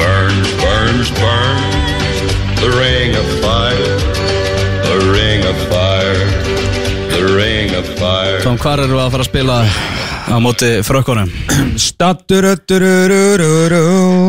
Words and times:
burns, 0.00 0.48
burns, 0.62 1.08
burns. 1.20 2.16
The 2.62 2.70
ring 2.82 3.14
of 3.14 3.26
fire, 3.44 3.92
the 4.88 4.98
ring 5.14 5.44
of 5.50 5.56
fire, 5.72 6.24
the 7.14 7.22
ring 7.36 7.74
of 7.74 7.86
fire. 7.98 8.40
Tom, 8.42 8.58
hvar 8.58 8.82
eru 8.82 8.98
að 8.98 9.12
fara 9.14 9.26
að 9.26 9.30
spila 9.30 9.58
á 10.28 10.36
móti 10.42 10.68
frökkunum? 10.84 11.30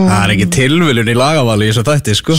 Það 0.09 0.21
er 0.23 0.33
ekki 0.33 0.47
tilviljun 0.55 1.11
í 1.11 1.15
lagavali 1.17 1.67
í 1.67 1.71
þessu 1.73 1.83
þætti, 1.87 2.15
sko 2.19 2.37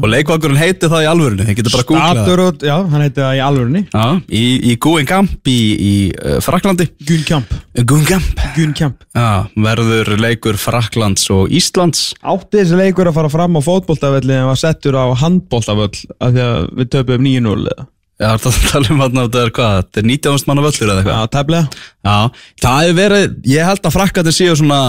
Og 0.00 0.08
leikvangurinn 0.08 0.60
heiti 0.60 0.88
það 0.90 1.04
í 1.04 1.08
alvörinu, 1.10 1.46
þið 1.48 1.58
getur 1.60 1.76
bara 1.76 1.84
að 1.84 1.90
googla 1.90 2.24
það 2.24 2.66
já, 2.70 2.74
hann 2.94 3.04
heiti 3.04 3.20
það 3.20 3.36
í 3.36 3.42
alvörunni 3.48 3.84
Já, 3.84 4.06
í, 4.40 4.44
í 4.72 4.76
Guingamp 4.86 5.52
í, 5.52 5.58
í 5.60 5.94
uh, 6.16 6.40
Fraklandi 6.44 6.88
Gunnkamp 7.04 7.54
Guingamp 7.76 8.44
Gunnkamp 8.56 9.06
Já, 9.12 9.30
verður 9.68 10.14
leikur 10.24 10.60
Fraklands 10.60 11.28
og 11.34 11.52
Íslands 11.52 12.10
Átti 12.24 12.62
þessi 12.62 12.80
leikur 12.80 13.12
að 13.12 13.20
fara 13.20 13.32
fram 13.32 13.60
á 13.60 13.60
fótboltavelli 13.64 14.38
en 14.40 14.50
var 14.50 14.60
settur 14.60 14.96
á 14.96 15.12
handboltavöll 15.20 15.92
af 16.18 16.36
því 16.36 16.46
að 16.48 16.68
við 16.80 16.94
töpum 16.96 17.26
9-0 17.28 17.56
eða 17.74 17.90
Já, 18.20 18.30
það 18.44 18.56
tala 18.70 18.90
um 18.94 19.02
að 19.04 19.14
þetta 19.16 19.42
er 19.46 19.52
hvað, 19.56 19.76
þetta 19.80 20.00
er 20.02 20.08
19. 20.10 20.46
manna 20.50 20.64
völlur 20.66 20.90
eða 20.92 20.96
eitthvað? 21.00 21.20
Já, 21.20 21.28
tefnilega 21.36 21.84
Já, 22.04 22.16
það 22.64 22.80
hefur 22.84 22.98
verið, 23.00 23.36
ég 23.54 23.68
held 23.70 23.86
að 23.88 23.94
Fraklandi 23.96 24.34
séu 24.36 24.56
svona 24.60 24.80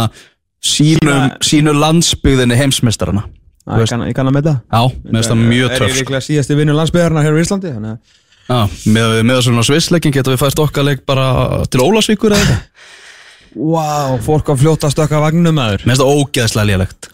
sínum, 0.62 1.12
Sína- 1.12 1.38
sínu 1.52 1.76
landsbyggðinni 1.80 2.58
heimsmeistarana 2.60 3.24
Já, 3.62 3.78
Ég 3.78 3.92
kann, 3.94 4.04
ég 4.10 4.18
kann 4.18 4.28
að 4.28 4.36
með 4.36 4.50
það 4.50 4.58
Já, 4.58 4.82
mér 5.06 5.16
finnst 5.16 5.32
það 5.32 5.46
mjög 5.54 5.70
Er 5.72 5.78
töff 5.78 5.88
ég 5.88 5.94
sko. 5.96 6.02
líklega 6.02 6.26
síðasti 6.28 6.58
vinnur 6.60 6.78
landsbyðarna 6.82 7.24
hér 7.26 7.38
á 7.38 7.44
Íslandi 7.46 7.72
þannig 7.76 7.94
að 7.96 8.20
Já, 8.52 8.60
með, 8.92 9.14
með 9.30 9.40
svona 9.46 9.64
svissleikin 9.64 10.12
getum 10.12 10.34
við 10.36 10.42
fært 10.42 10.60
okkar 10.60 10.84
leik 10.90 11.06
bara 11.08 11.28
til 11.72 11.80
Ólasvíkur 11.86 12.34
eða 12.36 12.42
eitthvað. 12.42 12.90
Vá, 13.72 14.18
fólk 14.26 14.50
á 14.52 14.54
fljóta 14.60 14.90
stökka 14.92 15.22
vagnum 15.24 15.56
finnst 15.80 16.02
það 16.02 16.12
ógeðslega 16.20 16.68
lélegt. 16.68 17.08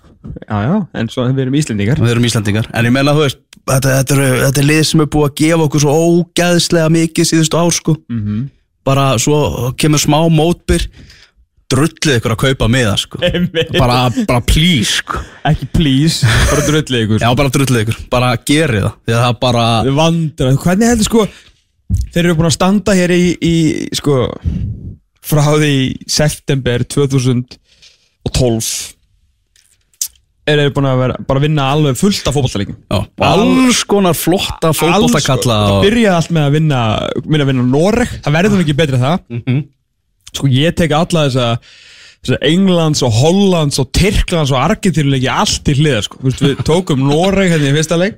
Já, 0.48 0.58
já, 0.66 0.76
en 0.98 1.10
svo 1.14 1.28
við 1.30 1.44
erum 1.46 1.58
Íslendingar. 1.60 2.02
Við 2.02 2.14
erum 2.16 2.26
Íslandingar 2.28 2.68
En 2.74 2.88
ég 2.90 2.94
meina, 2.96 3.14
þú 3.14 3.24
veist, 3.28 3.40
þetta, 3.68 3.98
þetta, 4.00 4.18
er, 4.18 4.40
þetta 4.46 4.64
er 4.64 4.70
lið 4.72 4.82
sem 4.90 5.04
er 5.04 5.12
búið 5.14 5.28
að 5.28 5.36
gefa 5.42 5.68
okkur 5.68 5.84
svo 5.84 5.98
ógeðslega 6.08 6.94
mikið 6.96 7.30
síðustu 7.32 7.60
ár, 7.60 7.76
sko. 7.76 7.98
Mhm. 8.14 8.48
Bara 8.88 9.08
svo 9.20 9.38
kemur 9.76 10.00
smá 10.00 10.22
mótbyr 10.32 10.86
Drullið 11.68 12.22
ykkur 12.22 12.32
að 12.32 12.38
kaupa 12.46 12.70
með 12.72 12.86
það, 12.88 13.00
sko 13.02 13.18
Bara, 13.82 13.98
bara 14.30 14.40
please, 14.48 15.02
sko. 15.02 15.20
Ekki 15.50 15.68
please, 15.76 16.30
bara 16.48 16.64
drullið 16.64 17.02
ykkur. 17.04 17.26
Já, 17.26 17.28
bara 17.36 17.52
drullið 17.52 17.82
ykkur, 17.84 17.98
bara 18.14 18.30
gerið 18.48 18.86
það. 18.86 18.94
Því 19.04 19.18
að 19.18 19.24
það 19.26 19.34
er 19.34 19.42
bara 19.42 19.66
Við 19.84 20.00
vandra, 20.00 20.54
hvernig 20.64 20.92
heldur 20.94 21.10
sko 21.10 21.26
Þeir 22.14 22.26
eru 22.26 22.38
búin 22.40 22.50
að 22.50 22.56
standa 22.56 22.96
hér 22.96 23.12
í, 23.16 23.24
í 23.44 23.56
sko 23.96 24.16
frá 25.28 25.44
því 25.58 25.72
í 25.76 25.86
september 26.12 26.84
2012 26.88 28.97
er 30.48 30.62
þeir 30.62 30.74
búin 30.76 30.88
að 30.90 31.02
vera, 31.04 31.18
bara 31.30 31.44
vinna 31.44 31.66
alveg 31.74 31.98
fullt 32.00 32.30
af 32.30 32.38
fótballtalegjum 32.38 32.78
já, 32.80 33.00
alls 33.28 33.82
konar 33.90 34.16
flotta 34.18 34.72
fótboltakalla 34.76 35.58
Það 35.68 35.74
og... 35.76 35.82
byrjaði 35.88 36.16
allt 36.16 36.32
með 36.38 36.48
að 36.48 36.56
vinna 36.58 36.82
vinna, 37.26 37.44
að 37.44 37.52
vinna 37.52 37.68
Noreg, 37.72 38.16
það 38.26 38.38
verður 38.40 38.64
ekki 38.66 38.78
betri 38.82 39.02
það 39.04 39.18
Mhm. 39.38 39.60
Sko 40.38 40.50
ég 40.52 40.76
tek 40.78 40.92
alla 40.94 41.26
þessa 41.30 41.50
þessa 42.28 42.38
Englands 42.50 43.02
og 43.06 43.14
Hollands 43.16 43.80
og 43.80 43.92
Tyrklands 43.96 44.52
og 44.52 44.60
Argentínuleiki 44.60 45.30
allt 45.32 45.62
til 45.66 45.78
hliða 45.80 46.02
sko. 46.04 46.18
Þú 46.20 46.28
veist, 46.28 46.42
Við 46.44 46.64
tókum 46.68 47.04
Noreg 47.08 47.54
hérna 47.54 47.70
í 47.72 47.76
fyrsta 47.78 48.00
leik 48.00 48.18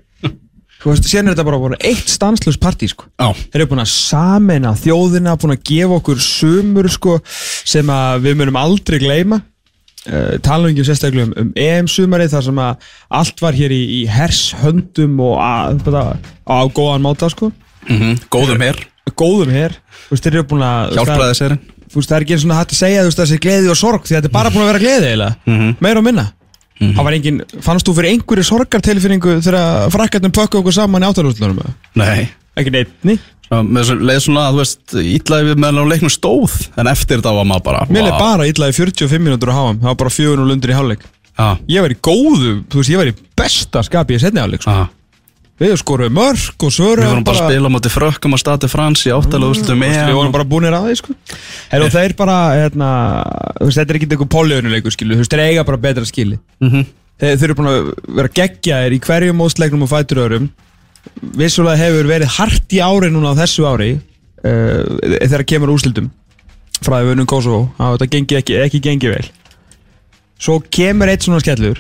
Þú 0.80 0.94
veist, 0.94 1.08
síðan 1.12 1.28
er 1.28 1.36
þetta 1.36 1.44
bara, 1.50 1.60
bara 1.60 1.78
eitt 1.84 2.08
stanslös 2.08 2.56
partí 2.62 2.88
sko. 2.88 3.10
Þeir 3.20 3.60
eru 3.60 3.66
búin 3.74 3.82
að 3.84 3.90
sameina 3.92 4.72
þjóðina, 4.80 5.34
búin 5.42 5.52
að 5.58 5.64
gefa 5.68 5.98
okkur 6.00 6.22
sumur 6.24 6.88
sko, 6.94 7.18
sem 7.68 7.92
að 7.92 8.22
við 8.30 8.38
munum 8.40 8.60
aldrei 8.62 9.00
gleyma. 9.02 9.42
Tala 10.46 10.70
ekki 10.70 10.86
sérstaklega 10.88 11.28
um, 11.28 11.34
um 11.42 11.50
EM-sumarið 11.60 12.32
þar 12.36 12.46
sem 12.46 12.62
að 12.64 12.86
allt 13.20 13.44
var 13.44 13.58
hér 13.58 13.74
í, 13.76 13.82
í 13.98 14.00
hershöndum 14.10 15.20
og 15.26 15.36
á 15.40 16.60
góðan 16.72 17.04
máta 17.04 17.30
sko. 17.32 17.52
mm 17.90 18.24
góðum 18.32 18.64
hér 18.64 18.80
Góðum 19.18 19.50
hér. 19.50 19.74
Þú 20.06 20.14
veist, 20.14 20.26
þeir 20.26 20.36
eru 20.36 20.48
búin 20.52 20.62
að... 20.62 20.92
Hjálpraði 21.00 21.38
serinn 21.40 21.62
Þú 21.90 21.98
veist, 21.98 22.10
það 22.12 22.16
er 22.20 22.26
ekki 22.26 22.36
svona 22.44 22.58
hægt 22.60 22.74
að 22.76 22.80
segja 22.84 23.06
veist, 23.08 23.20
þessi 23.24 23.40
gleði 23.42 23.70
og 23.74 23.78
sorg 23.80 24.04
því 24.06 24.16
þetta 24.16 24.30
er 24.30 24.34
bara 24.36 24.52
búin 24.54 24.62
að 24.62 24.70
vera 24.70 24.82
gleði 24.84 25.08
eiginlega. 25.10 25.38
Mhm. 25.50 25.72
Meira 25.82 26.02
og 26.02 26.06
minna. 26.06 26.26
Það 26.80 27.04
var 27.08 27.16
engin, 27.18 27.40
fannst 27.66 27.88
þú 27.90 27.96
fyrir 27.98 28.14
einhverju 28.14 28.46
sorgartilfinningu 28.48 29.34
þegar 29.44 29.90
frakkarnir 29.92 30.32
pökku 30.32 30.62
okkur 30.62 30.76
saman 30.78 31.04
í 31.04 31.10
átalúslunum? 31.10 31.60
Nei 32.00 32.30
Ekki 32.60 32.72
neittni. 32.74 33.16
Svona, 33.16 33.39
leið 33.50 34.20
svona 34.22 34.44
að 34.50 34.54
þú 34.54 34.60
veist 34.62 34.94
ítlaði 35.02 35.48
við 35.50 35.62
meðan 35.64 35.82
á 35.82 35.90
leiknum 35.90 36.12
stóð 36.14 36.58
en 36.78 36.88
eftir 36.92 37.18
þetta 37.18 37.34
var 37.34 37.48
maður 37.50 37.64
bara 37.66 37.86
Mér 37.90 38.10
vá. 38.12 38.20
bara 38.20 38.46
illa 38.50 38.70
í 38.70 38.76
45 38.78 39.24
mínútur 39.26 39.50
á 39.50 39.58
háum 39.58 39.80
Það 39.82 39.90
var 39.90 40.00
bara 40.04 40.14
4 40.14 40.36
og 40.44 40.48
lundur 40.52 40.70
í 40.70 40.78
hálfleik 40.78 41.04
Já, 41.40 41.58
Ég 41.72 41.82
var 41.86 41.94
í 41.96 41.98
góðu, 42.04 42.54
þú 42.70 42.82
veist, 42.82 42.92
ég 42.94 43.00
var 43.00 43.10
í 43.10 43.16
besta 43.40 43.82
skapi 43.88 44.18
í 44.18 44.22
setni 44.22 44.42
hálfleik 44.44 44.62
sko. 44.66 44.72
já. 44.76 44.88
Við 45.60 45.74
skoruðum 45.82 46.14
mörk 46.16 46.64
og 46.64 46.72
svöru 46.72 47.02
Við 47.04 47.10
vorum 47.12 47.24
bara 47.28 47.40
að 47.42 47.50
spila 47.52 47.68
á 47.68 47.76
móti 47.76 47.90
frökkum 47.92 48.36
að 48.38 48.40
stati 48.44 48.68
frans 48.72 49.02
í 49.04 49.12
áttalega 49.12 49.50
úrslutum 49.52 49.82
Við 49.84 50.14
vorum 50.16 50.32
bara 50.36 50.46
búinir 50.48 50.76
að 50.78 50.86
því 50.88 50.96
sko. 51.02 51.16
Heru, 51.74 51.90
Þeir 51.92 52.14
bara, 52.22 52.38
hérna 52.56 52.90
veist, 53.60 53.76
Þetta 53.82 53.92
er 53.92 54.00
ekki 54.00 54.08
einhver 54.14 54.30
poljónuleikur 54.38 54.96
skilu 54.96 55.18
Þú 55.18 55.24
veist, 55.26 55.34
þeir 55.36 55.44
eiga 55.50 55.66
bara 55.68 55.82
betra 55.84 56.06
skili 56.08 56.38
Mhm. 56.64 56.86
þeir, 57.20 57.36
þeir 57.42 57.44
eru 57.50 57.56
búin 57.60 57.68
að 57.74 57.90
vera 58.22 58.30
geggjaðir 58.40 58.96
í 58.96 59.00
hverjum 59.04 59.36
mótsleiknum 59.42 59.84
og 59.84 59.90
fætur 59.92 60.22
öðrum 60.24 60.50
Vissulega 61.40 61.80
hefur 61.80 62.10
verið 62.10 62.34
hart 62.38 62.76
í 62.76 62.82
ári 62.84 63.12
núna 63.12 63.34
á 63.36 63.40
þessu 63.42 63.68
ári 63.68 63.92
uh, 63.98 64.82
Þegar 65.20 65.46
kemur 65.52 65.74
úrslutum 65.76 66.10
Frá 66.80 67.00
því 67.00 67.10
við 67.10 67.16
unum 67.18 67.30
Kosovo 67.30 67.62
að 67.78 67.98
Þetta 67.98 68.10
gengi 68.16 68.38
ekki, 68.40 68.58
ekki 68.64 68.80
gengi 68.84 69.10
vel. 69.12 69.26
Svo 70.40 70.62
kemur 70.72 71.12
eitt 71.12 71.26
svona 71.28 71.42
skellur 71.44 71.80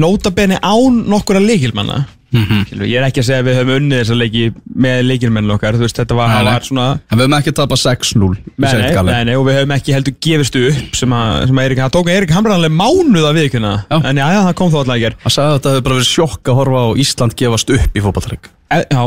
Nótabenni 0.00 0.60
án 0.62 1.02
nokkura 1.10 1.42
leikilmanna 1.42 2.04
Mhm. 2.30 2.58
Skilur, 2.66 2.86
Ég 2.86 3.00
er 3.00 3.06
ekki 3.08 3.22
að 3.22 3.26
segja 3.26 3.42
að 3.42 3.46
við 3.48 3.56
höfum 3.58 3.72
unnið 3.80 4.00
þessa 4.00 4.16
leiki 4.20 4.42
með 4.84 4.98
leikilmenn 5.08 5.50
okkar, 5.50 5.74
þú 5.74 5.82
veist, 5.82 5.96
þetta 5.98 6.14
var, 6.18 6.28
Nei, 6.30 6.36
það 6.36 6.50
var 6.50 6.66
svona 6.68 6.84
En 7.10 7.18
við 7.18 7.24
höfum 7.24 7.36
ekki 7.40 7.54
tapað 7.58 7.80
6-0 7.82 8.28
í 8.36 9.04
Nei, 9.10 9.24
nei, 9.26 9.34
og 9.34 9.46
við 9.48 9.56
höfum 9.58 9.74
ekki 9.74 9.94
heldur 9.96 10.14
gefist 10.22 10.58
upp 10.60 10.94
sem 11.00 11.14
að, 11.16 11.46
sem 11.50 11.58
að 11.58 11.66
Erik, 11.70 11.80
það 11.82 11.94
tók 11.96 12.10
Erik 12.14 12.34
Hamranlega 12.36 12.76
mánuð 12.76 13.26
að 13.26 13.40
viðkynna, 13.40 13.72
Já. 13.90 13.96
en 14.10 14.20
já, 14.22 14.26
já, 14.30 14.40
það 14.46 14.54
kom 14.60 14.70
þó 14.70 14.78
alltaf 14.82 14.94
ekki 15.00 15.10
Hann 15.24 15.34
sagði 15.34 15.50
að 15.50 15.56
þetta 15.58 15.72
hefur 15.74 15.86
bara 15.88 15.98
verið 15.98 16.10
sjokk 16.12 16.52
að 16.52 16.58
horfa 16.60 16.84
á 16.86 16.88
Ísland 17.02 17.36
gefast 17.42 17.74
upp 17.74 17.98
í 17.98 18.04
fótballtaleik 18.06 18.50
e, 18.70 18.78
Já, 18.94 19.02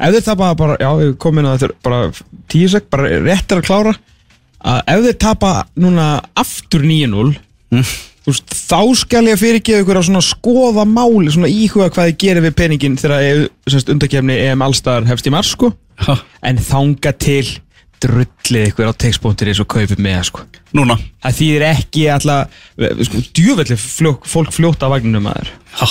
ef 0.00 0.14
þeir 0.14 0.26
tapa 0.30 0.54
bara, 0.62 0.76
já, 0.80 0.90
við 1.02 1.10
komum 1.26 1.42
inn 1.42 1.50
að 1.50 1.58
þetta 1.58 1.70
er 1.70 1.74
bara 1.90 2.00
tíu 2.54 2.68
sek, 2.70 2.86
bara 2.90 3.10
rétt 3.26 3.50
er 3.52 3.60
að 3.60 3.66
klára. 3.66 3.96
Að 4.60 4.80
ef 4.94 5.04
þeir 5.08 5.18
tapa 5.26 5.52
núna 5.80 6.08
aftur 6.38 6.86
9-0 6.86 7.34
Mm. 7.70 7.84
Veist, 8.28 8.52
þá 8.52 8.82
skal 9.00 9.24
ég 9.30 9.40
fyrirgefa 9.40 9.84
ykkur 9.84 10.00
að 10.02 10.20
skoða 10.26 10.84
máli, 10.88 11.30
svona 11.32 11.50
íhuga 11.50 11.90
hvað 11.94 12.10
þið 12.10 12.20
gerir 12.24 12.46
við 12.46 12.54
peningin 12.58 13.00
þegar 13.00 13.48
undakefni 13.94 14.38
EM 14.50 14.64
Allstar 14.66 15.08
hefst 15.08 15.28
í 15.30 15.34
mars, 15.34 15.54
sko. 15.56 15.72
En 16.46 16.60
þanga 16.60 17.12
til 17.20 17.44
drullið 18.00 18.70
ykkur 18.70 18.88
á 18.88 18.92
textbóntir 18.96 19.52
og 19.60 19.68
kaupið 19.68 20.00
með, 20.00 20.20
sko. 20.30 20.44
Núna. 20.76 20.96
Það 21.20 21.36
þýðir 21.40 21.64
ekki 21.68 22.06
alltaf, 22.14 22.60
sko, 23.08 23.24
djúvelli 23.36 23.76
fljók, 23.80 24.28
fólk 24.30 24.54
fljóta 24.56 24.88
á 24.88 24.92
vagninum 24.94 25.26
maður. 25.28 25.50
Ha, 25.80 25.88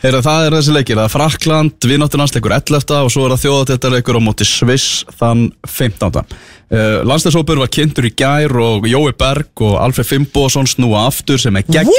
Heyrðu, 0.00 0.20
það 0.24 0.46
er 0.46 0.54
þessi 0.56 0.72
leikir, 0.72 0.96
það 0.96 1.06
er 1.06 1.12
Frakland, 1.12 1.86
vinnáttunarnsleikur 1.90 2.52
11. 2.56 2.92
og 3.04 3.10
svo 3.12 3.24
er 3.26 3.34
það 3.34 3.42
þjóðatéttarleikur 3.42 4.16
á 4.16 4.20
móti 4.24 4.46
Sviss 4.48 5.02
þann 5.18 5.42
15. 5.68 6.22
Uh, 6.70 7.02
Landstæðshópur 7.04 7.60
var 7.60 7.68
kynntur 7.74 8.06
í 8.08 8.12
gær 8.16 8.54
og 8.64 8.86
Jói 8.88 9.10
Berg 9.20 9.60
og 9.66 9.74
Alfred 9.82 10.08
Fimboðsson 10.08 10.70
snúa 10.70 11.02
aftur 11.10 11.40
sem 11.42 11.58
er 11.60 11.66
gegn 11.68 11.90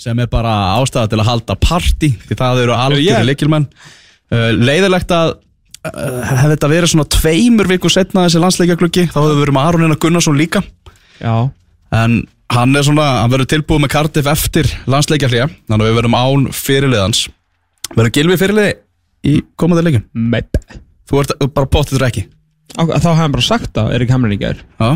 sem 0.00 0.20
er 0.20 0.28
bara 0.28 0.52
ástæða 0.82 1.12
til 1.14 1.20
að 1.22 1.30
halda 1.30 1.56
party 1.62 2.10
því 2.26 2.36
það 2.42 2.62
eru 2.66 2.74
algjöri 2.76 3.06
Yeah. 3.08 3.24
leikilmenn 3.30 3.64
uh, 3.70 4.50
leiðilegt 4.60 5.14
að 5.16 5.32
uh, 5.38 6.20
hefði 6.42 6.50
þetta 6.58 6.70
verið 6.74 6.92
svona 6.92 7.08
tveimur 7.16 7.70
viku 7.72 7.88
setna 7.94 8.26
þessi 8.26 8.42
landsleikjagluggi, 8.44 9.06
þá 9.14 9.16
hefði 9.22 9.40
verið 9.40 9.56
með 9.56 9.70
Aronina 9.70 9.96
Gunnarsson 10.02 10.36
líka 10.36 10.60
Já. 11.22 11.48
en 11.96 12.20
hann 12.50 12.76
er 12.76 12.86
svona, 12.86 13.06
hann 13.22 13.32
verður 13.32 13.52
tilbúið 13.54 13.84
með 13.84 13.92
Cardiff 13.94 14.30
eftir 14.30 14.68
landsleikjaflíja 14.90 15.48
þannig 15.70 15.84
að 15.84 15.88
við 15.90 15.98
verðum 16.00 16.18
án 16.18 16.50
fyrirliðans 16.54 17.24
verður 17.94 18.14
Gilvi 18.18 18.40
fyrirliði 18.40 18.76
í 19.30 19.40
komandi 19.60 19.86
leikin 19.86 20.06
Meip. 20.14 20.58
þú 21.06 21.22
ert 21.22 21.34
bara 21.54 21.70
potið 21.70 22.06
ekki 22.08 22.26
Þá 22.76 22.86
hafði 22.86 23.16
hann 23.18 23.34
bara 23.34 23.44
sagt 23.44 23.72
það, 23.74 23.90
Erik 23.96 24.12
Hamren 24.14 24.36
í 24.36 24.40
gær. 24.40 24.62
Já 24.78 24.94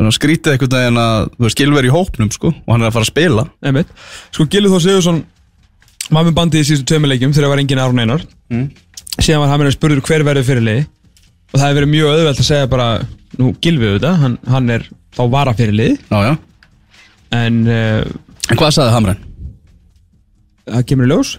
Þannig 0.00 0.14
að 0.14 0.16
skrítið 0.16 0.54
einhvern 0.54 0.76
veginn 0.76 1.00
að 1.00 1.26
þú 1.34 1.44
veist, 1.44 1.58
Gilvi 1.60 1.76
er 1.80 1.86
í 1.86 1.92
hópnum 1.92 2.30
sko 2.32 2.50
og 2.54 2.70
hann 2.72 2.84
er 2.84 2.88
að 2.88 2.94
fara 2.94 3.04
að 3.04 3.10
spila 3.10 3.42
Einmitt. 3.68 3.90
Sko, 4.32 4.46
Gilvi 4.48 4.70
Þór 4.72 4.84
Sigursson 4.84 5.18
var 6.08 6.24
með 6.24 6.36
bandið 6.38 6.62
í 6.62 6.68
síðustu 6.70 6.88
tveimur 6.88 7.12
leikjum 7.12 7.34
þegar 7.36 7.52
var 7.52 7.60
engin 7.60 7.82
Aron 7.82 8.00
Einar. 8.00 8.24
Mm. 8.48 8.70
Síðan 9.18 9.42
var 9.44 9.52
Hamren 9.52 9.74
spurður 9.74 10.00
hver 10.06 10.24
verður 10.24 10.48
fyrir 10.48 10.64
liði 10.64 10.86
og 10.86 11.58
það 11.58 11.66
hefur 11.66 11.78
verið 11.80 11.92
mjög 11.92 12.14
auðvelt 12.14 12.40
að 12.40 12.48
segja 12.48 12.70
bara, 12.72 12.88
nú, 13.36 13.52
Gilvi 13.60 13.90
auðvitað, 13.90 14.16
hann, 14.22 14.38
hann 14.54 14.74
er 14.76 14.88
þá 15.16 15.22
vara 15.32 15.54
fyrir 15.58 15.76
liði, 15.76 15.98
Já, 16.10 16.18
já 16.30 16.34
en 17.40 17.60
uh, 17.66 18.02
En 18.50 18.58
hvað 18.58 18.72
sagði 18.74 18.94
Hamren? 18.96 19.20
það 20.70 20.84
kemur 20.90 21.06
í 21.06 21.10
ljós. 21.10 21.30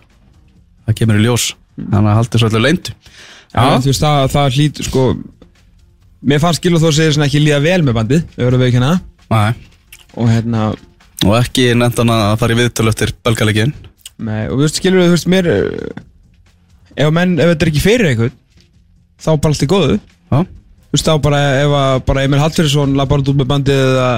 Það 0.88 0.95
kemur 1.01 1.19
í 1.19 1.23
ljós 1.25 1.45
Þannig 1.81 2.09
að 2.12 2.18
haldi 2.19 2.39
svo 2.41 2.50
allir 2.51 2.63
leindu 2.68 2.94
Já. 3.51 3.63
Þú 3.83 3.89
veist, 3.91 4.03
það, 4.06 4.21
það 4.31 4.56
hlýt, 4.56 4.81
sko, 4.88 5.01
mér 6.31 6.39
fannst 6.44 6.63
Gilvi 6.63 6.79
Þór 6.79 6.95
Sigursson 6.95 7.25
ekki 7.25 7.41
líða 7.44 7.59
vel 7.65 7.81
með 7.83 7.97
bandið, 7.97 8.21
við 8.38 8.45
verðum 8.47 8.62
við 8.63 8.69
ekki 8.69 8.79
hana. 8.79 8.94
Nei 9.31 9.68
og 10.19 10.27
hérna 10.27 10.62
og 11.23 11.33
ekki 11.38 11.69
nefndan 11.77 12.12
að 12.12 12.33
fara 12.41 12.56
í 12.56 12.57
viðtölu 12.59 12.91
eftir 12.91 13.12
belgalegin 13.23 13.73
með, 14.21 14.50
og 14.51 14.57
þú 14.57 14.63
veist, 14.65 14.79
skilur 14.81 15.06
þú 15.06 15.13
veist, 15.13 15.27
mér 15.31 15.47
uh, 15.51 16.01
ef 16.95 17.07
að 17.07 17.13
menn, 17.15 17.35
ef 17.39 17.51
þetta 17.53 17.65
er 17.68 17.71
ekki 17.71 17.83
fyrir 17.83 18.09
einhvern 18.12 18.33
þá 19.21 19.29
bara 19.35 19.53
allt 19.53 19.63
er 19.68 19.71
góðu 19.71 19.95
Já, 20.00 20.39
þú 20.91 20.97
veist, 20.97 21.07
þá 21.07 21.23
bara 21.23 21.41
ef 21.61 21.75
að 21.79 21.93
bara 22.09 22.23
Emil 22.27 22.41
Hallfjörðsson 22.41 22.97
lappar 22.99 23.23
út 23.23 23.31
með 23.31 23.47
bandið 23.47 23.83
eða 23.85 24.09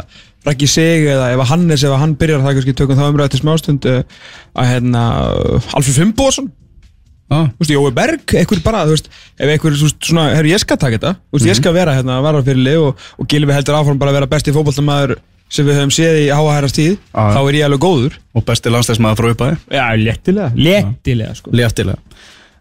Raggi 0.43 0.67
Sig 0.67 1.05
eða 1.07 1.29
ef 1.35 1.43
að 1.45 1.49
Hannes, 1.53 1.85
ef 1.85 1.93
að 1.93 2.01
hann 2.01 2.17
byrjar 2.19 2.41
það 2.43 2.57
kannski 2.57 2.75
tökum 2.79 2.99
þá 2.99 3.05
umræði 3.07 3.33
til 3.35 3.41
smástund 3.43 3.87
uh, 3.87 4.01
að 4.59 4.69
hérna, 4.73 5.03
Alfred 5.77 5.99
Fimboðsson 6.01 6.49
já, 6.49 7.37
þú 7.37 7.61
veist, 7.61 7.73
Jói 7.75 7.93
Berg, 7.95 8.25
eitthvað 8.41 8.63
bara, 8.65 8.81
þú 8.89 8.97
veist, 8.97 9.11
ef 9.37 9.53
veist, 9.53 9.99
svona, 10.09 10.25
herru, 10.33 10.51
ég 10.51 10.63
skal 10.63 10.79
taka 10.81 10.97
þetta, 10.97 11.13
þú 11.29 11.39
veist, 11.39 11.51
ég 11.51 11.59
skal 11.61 11.75
vera 11.77 11.95
hérna, 11.95 12.19
vara 12.25 12.43
fyrir 12.43 12.65
lið 12.65 12.87
og, 12.89 13.05
og 13.15 13.29
Gilvi 13.31 13.55
heldur 13.55 13.79
áfram 13.79 14.01
bara 14.01 14.11
að 14.11 14.19
vera 14.19 14.31
besti 14.33 14.55
fótboltamaður 14.55 15.15
sem 15.53 15.67
við 15.67 15.79
höfum 15.79 15.93
séð 15.93 16.19
í 16.23 16.27
háahærast 16.33 16.77
tíð, 16.79 16.93
Já. 17.13 17.23
þá 17.35 17.39
er 17.43 17.57
ég 17.59 17.67
alveg 17.67 17.83
góður. 17.83 18.19
og 18.33 18.45
besti 18.47 18.71
landstæðismæður 18.73 19.19
frá 19.19 19.27
upphæði 19.35 19.57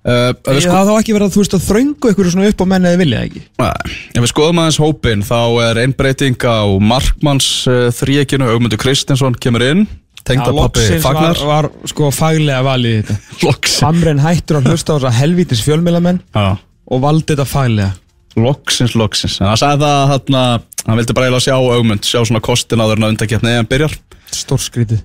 Uh, 0.03 0.33
við 0.35 0.57
Það 0.57 0.65
sko, 0.65 0.79
þá 0.83 0.93
ekki 0.97 1.15
verið 1.15 1.29
að, 1.29 1.35
þú 1.37 1.43
veist, 1.45 1.53
að 1.55 1.67
þröngu 1.69 2.09
eitthvað 2.11 2.31
svona 2.35 2.49
upp 2.51 2.63
á 2.63 2.67
menn 2.73 2.87
eða 2.91 2.99
vilja 2.99 3.19
ekki. 3.29 3.43
Nei, 3.63 3.93
ef 4.17 4.25
við 4.25 4.31
skoðum 4.33 4.61
aðeins 4.63 4.79
hópin 4.83 5.23
þá 5.29 5.39
er 5.63 5.81
einn 5.85 5.95
breyting 5.95 6.43
á 6.43 6.63
Markmanns 6.83 7.51
uh, 7.71 7.85
þríekinu, 7.95 8.49
Augmundur 8.51 8.81
Kristinsson 8.83 9.39
kemur 9.39 9.63
inn, 9.69 9.85
tengdapappi 10.27 10.99
Fagnar 11.05 11.39
var, 11.47 11.69
var, 11.71 11.91
sko, 11.93 12.11
faglega 12.15 12.65
valið 12.67 12.97
í 12.97 13.05
þetta. 13.07 13.55
Hamren 13.87 14.25
hættur 14.25 14.59
að 14.59 14.73
hlusta 14.73 14.91
á 14.91 14.95
þess 14.97 15.11
að 15.13 15.19
helvítis 15.21 15.63
fjölmilamenn 15.69 16.23
og 16.35 17.03
valdi 17.07 17.37
þetta 17.37 17.47
faglega. 17.47 17.95
loksins, 18.43 18.99
loksins 18.99 19.39
En 19.43 19.53
hann 19.53 19.61
sagði 19.61 19.87
það 19.87 20.15
hann 20.17 20.63
hann 20.83 20.99
vildi 20.99 21.15
bara 21.15 21.29
eiginlega 21.29 21.47
sjá 21.47 21.57
Augmund 21.59 22.07
sjá 22.07 22.21
svona 22.27 22.43
kostin 22.43 22.83
áður 22.83 22.99
en 22.99 23.07
að 23.07 23.15
undakefni 23.15 23.53
eða 23.53 23.63
hann 23.63 23.71
byrjar 23.71 23.99
Stórskrítið. 24.33 25.03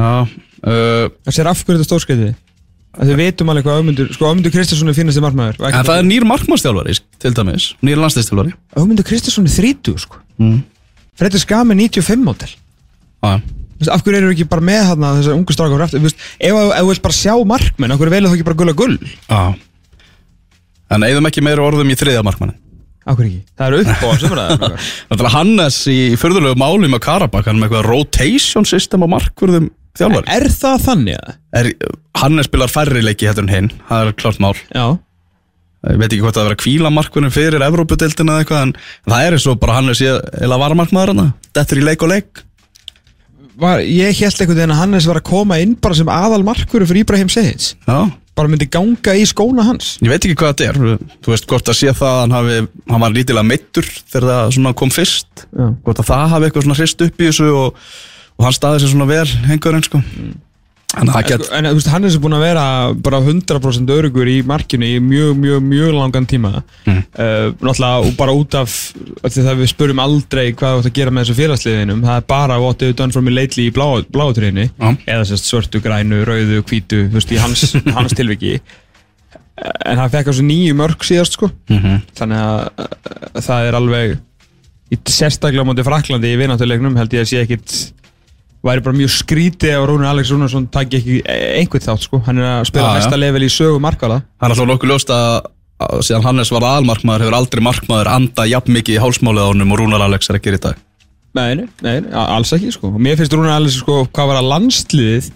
Já, 0.00 0.26
uh, 0.26 1.10
Það 1.26 1.36
sér 1.36 1.50
af 1.50 1.60
hverju 1.62 1.78
þetta 1.78 1.88
stórskrítið. 1.90 2.30
Þau 2.90 3.14
veitum 3.20 3.50
alveg 3.52 3.64
hvað 3.68 3.76
Ögmundur, 3.80 4.08
sko 4.16 4.26
Ögmundur 4.32 4.50
Kristinsson 4.54 4.88
er 4.90 4.96
finnasti 4.98 5.22
markmaður. 5.22 5.60
og 5.60 5.66
en 5.68 5.72
ekki- 5.78 5.86
það 5.86 5.98
er 6.00 6.06
nýr 6.08 6.24
markmannstjálfari 6.26 6.94
til 7.22 7.32
dæmis, 7.36 7.68
nýr 7.86 8.00
landstæðstjálfari 8.02 8.52
Ögmundur 8.76 9.06
Kristinsson 9.06 9.46
er 9.46 9.54
30 9.54 9.98
sko. 10.02 10.16
Mm. 10.40 10.62
Fredrik 11.16 11.40
Skam 11.44 11.70
er 11.70 11.76
95 11.76 12.24
mótel 12.26 12.50
Já, 13.22 13.40
Af 13.90 14.02
hverju 14.04 14.16
eru 14.18 14.32
ekki 14.34 14.44
bara 14.48 14.60
með 14.60 14.82
þarna 14.90 15.10
þessar 15.20 15.36
ungu 15.38 15.54
strákar 15.54 15.80
aftur? 15.86 16.00
Þú 16.00 16.08
veist, 16.08 16.16
Ef 16.40 16.52
ef 16.52 16.80
þú 16.82 16.88
vilt 16.90 17.02
bara 17.02 17.14
sjá 17.16 17.34
markmenn 17.46 17.92
Af 17.94 17.98
hverju 18.00 18.10
velur 18.10 18.28
þú 18.28 18.36
ekki 18.36 18.44
bara 18.44 18.58
gulla 18.60 18.74
gull? 18.76 18.98
Já. 19.30 19.54
En 20.90 21.00
eigðum 21.06 21.28
ekki 21.30 21.42
meira 21.46 21.62
orðum 21.64 21.88
í 21.92 21.96
þriðja 21.96 22.24
markmannin 22.26 22.58
Af 23.06 23.16
hverju 23.16 23.30
ekki? 23.30 23.42
Það 23.56 23.66
eru 23.66 23.80
upp 23.80 24.02
á 24.04 24.10
Þannig 25.10 25.24
að 25.24 25.32
Hannes 25.36 25.78
í 25.88 25.98
fyrðulegu 26.20 26.58
máli 26.60 26.90
með 26.92 27.00
Karabak 27.06 27.46
hann 27.46 27.56
með 27.60 27.70
eitthvað 27.70 27.88
rotation 27.88 28.66
system 28.68 29.06
á 29.06 29.08
markvörðum 29.14 29.70
þjálfari? 30.00 30.32
Er 30.36 30.48
það 30.56 30.82
þannig 30.88 31.20
að? 31.20 31.38
Er, 31.60 31.70
Hannes 32.20 32.50
spilar 32.50 32.72
færri 32.72 33.04
leiki 33.04 33.28
hættur 33.30 33.46
en 33.46 33.54
hinn 33.54 33.70
það 33.88 34.10
er 34.10 34.18
klart 34.20 34.42
mál. 34.42 34.54
Já. 34.74 34.86
Ég 35.80 35.96
veit 35.96 36.10
ekki 36.12 36.20
hvort 36.26 36.36
það 36.36 36.42
er 36.42 36.44
að 36.44 36.50
vera 36.50 36.58
að 36.58 36.64
kvíla 36.66 36.92
markvörðum 36.92 37.32
fyrir 37.32 37.62
Evrópudeildina 37.64 38.34
eða 38.34 38.44
eitthvað 38.44 38.64
en 38.66 38.72
það 39.08 39.26
er 39.26 39.36
eins 39.36 39.46
og 39.48 39.60
bara 39.62 39.76
Hannes 39.78 40.02
ég 40.04 40.26
eða 40.44 40.58
var 40.60 40.74
markmaður 40.76 41.12
hann 41.14 41.30
þetta 41.56 41.76
er 41.76 41.80
í 41.80 41.86
leik 41.86 42.04
og 42.04 42.10
leik. 42.12 42.42
Var, 43.60 43.84
Ég 43.84 44.16
held 44.20 44.40
einhvern 44.40 44.56
veginn 44.58 44.74
að 44.74 44.80
Hannes 44.80 45.06
var 45.08 45.18
að 45.20 45.26
koma 45.28 45.58
inn 45.60 45.74
Bara 45.84 45.96
sem 45.98 46.08
aðal 46.08 46.40
markvöru 46.46 46.86
fyrir 46.88 47.04
Íbrahim 47.04 47.28
Sehids 47.32 47.74
já. 47.84 47.98
Bara 48.38 48.48
myndi 48.48 48.68
ganga 48.72 49.12
í 49.18 49.24
skóna 49.28 49.64
hans. 49.66 49.96
Ég 50.00 50.08
veit 50.08 50.24
ekki 50.24 50.36
hvað 50.38 50.52
þetta 50.54 50.68
er, 50.70 51.00
þú 51.20 51.32
veist 51.32 51.48
hvort 51.50 51.68
að 51.68 51.76
sé 51.76 51.92
það 51.92 52.12
að 52.14 52.20
hann, 52.22 52.34
hafi, 52.36 52.58
hann 52.92 53.02
var 53.02 53.12
lítilega 53.12 53.44
meittur 53.44 53.88
þegar 54.12 54.52
það 54.54 54.76
kom 54.80 54.92
fyrst 54.94 55.42
Já. 55.50 55.66
hvort 55.84 56.00
að 56.00 56.08
það 56.08 56.30
hafi 56.34 56.48
eitthvað 56.48 56.66
svona 56.66 56.78
hrist 56.78 57.04
upp 57.04 57.20
í 57.20 57.26
þessu 57.28 57.48
og, 57.58 57.82
og 58.40 58.46
hann 58.46 58.56
staði 58.56 58.80
sér 58.80 58.94
svona 58.94 59.08
vel 59.10 59.26
hengurinn 59.50 59.84
sko. 59.84 60.00
Það 60.00 60.40
En, 60.90 61.10
get, 61.22 61.42
en 61.54 61.66
þú 61.68 61.76
veist, 61.76 61.88
Hannes 61.92 62.14
er 62.16 62.22
búinn 62.22 62.34
að 62.34 62.40
vera 62.48 62.62
bara 62.98 63.20
100% 63.22 63.92
örugur 63.94 64.26
í 64.26 64.40
markinu 64.42 64.88
í 64.88 64.96
mjög, 64.98 65.36
mjög, 65.38 65.60
mjög 65.62 65.92
langan 65.94 66.26
tíma. 66.26 66.50
Mm. 66.82 66.96
uh, 67.14 67.52
náttúrulega 67.60 68.08
og 68.08 68.16
bara 68.18 68.34
út 68.34 68.56
af 68.58 68.74
það 69.22 69.60
við 69.60 69.70
spurum 69.70 70.02
aldrei 70.02 70.48
hvað 70.50 70.80
þú 70.80 70.82
ætti 70.82 70.90
að 70.90 70.96
gera 70.98 71.12
með 71.14 71.28
þessu 71.28 71.38
félagsliðinum. 71.38 72.00
Það 72.08 72.18
er 72.18 72.26
bara 72.34 72.56
what 72.64 72.82
you 72.82 72.96
done 72.98 73.14
for 73.14 73.22
me 73.22 73.34
lately 73.34 73.68
í 73.68 73.74
blá, 73.76 73.86
bláutriðinni 74.10 74.66
Já. 74.72 74.90
eða 75.14 75.28
sérst 75.30 75.46
svörtu, 75.46 75.82
grænu, 75.84 76.24
rauðu, 76.26 76.64
hvítu 76.66 77.04
þú 77.06 77.20
veist, 77.20 77.36
í 77.36 77.38
hans, 77.38 77.64
hans 78.00 78.16
tilviki. 78.18 78.56
En 79.86 80.00
hann 80.00 80.10
fekk 80.10 80.32
á 80.32 80.34
svo 80.34 80.48
nýju 80.48 80.74
mörg 80.74 81.06
síðast 81.06 81.38
sko. 81.38 81.52
Mm 81.70 82.02
þannig 82.18 82.42
að 82.42 83.46
það 83.46 83.68
er 83.70 83.78
alveg 83.78 84.18
í 84.90 84.98
sérstaklega 85.06 85.62
móti 85.68 85.86
Fraklandi 85.86 86.34
í 86.34 86.38
vináttuleiknum 86.40 86.98
held 86.98 87.14
ég 87.14 87.22
að 87.22 87.30
sé 87.30 87.42
ekkit 87.44 87.78
væri 88.66 88.84
bara 88.84 88.98
mjög 88.98 89.12
skrítið 89.14 89.72
ef 89.76 89.86
Rúnar 89.88 90.12
Alex 90.12 90.32
Rúnarsson 90.34 90.66
takk 90.72 90.98
ekki 90.98 91.20
einhvern 91.24 91.86
þátt 91.86 92.04
sko. 92.04 92.20
Hann 92.26 92.42
er 92.42 92.50
að 92.58 92.68
spila 92.68 92.92
hæsta 92.98 93.18
level 93.20 93.46
í 93.46 93.50
sögu 93.52 93.80
markala. 93.82 94.20
Það 94.36 94.46
er 94.46 94.54
alltaf 94.54 94.70
nokkuð 94.70 94.92
ljóst 94.92 95.12
að, 95.16 95.48
að 95.86 96.04
síðan 96.08 96.28
Hannes 96.28 96.52
var 96.52 96.68
aðalmarkmaður 96.68 97.26
hefur 97.26 97.38
aldrei 97.40 97.64
markmaður 97.70 98.12
anda 98.12 98.46
jafn 98.50 98.76
mikið 98.76 98.98
í 98.98 99.02
hálsmálið 99.04 99.48
á 99.48 99.50
honum 99.54 99.74
og 99.74 99.82
Rúnar 99.82 100.06
Alex 100.06 100.30
er 100.30 100.40
að 100.40 100.46
gera 100.46 100.60
í 100.60 100.64
dag. 100.68 100.86
Nei, 101.38 101.66
nei, 101.86 101.96
alls 102.10 102.50
ekki 102.56 102.72
sko. 102.74 102.90
Mér 102.98 103.20
finnst 103.20 103.36
Rúnar 103.36 103.60
Alex 103.60 103.80
sko 103.80 104.02
hvað 104.10 104.32
var 104.32 104.40
að 104.42 104.50
landsliðið 104.50 105.30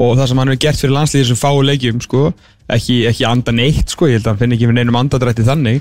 og 0.00 0.16
það 0.18 0.30
sem 0.30 0.40
hann 0.40 0.52
hefur 0.52 0.62
gert 0.64 0.80
fyrir 0.80 0.96
landsliðið 0.96 1.30
sem 1.30 1.40
fáu 1.40 1.60
leikjum 1.66 2.00
sko 2.04 2.22
ekki, 2.70 2.96
ekki 3.10 3.26
anda 3.26 3.52
neitt 3.54 3.90
sko, 3.92 4.06
ég 4.08 4.18
held 4.18 4.28
að 4.28 4.32
hann 4.32 4.40
finn 4.44 4.54
ekki 4.54 4.68
fyrir 4.68 4.78
neinum 4.78 4.98
andadrætti 5.00 5.46
þannig 5.46 5.80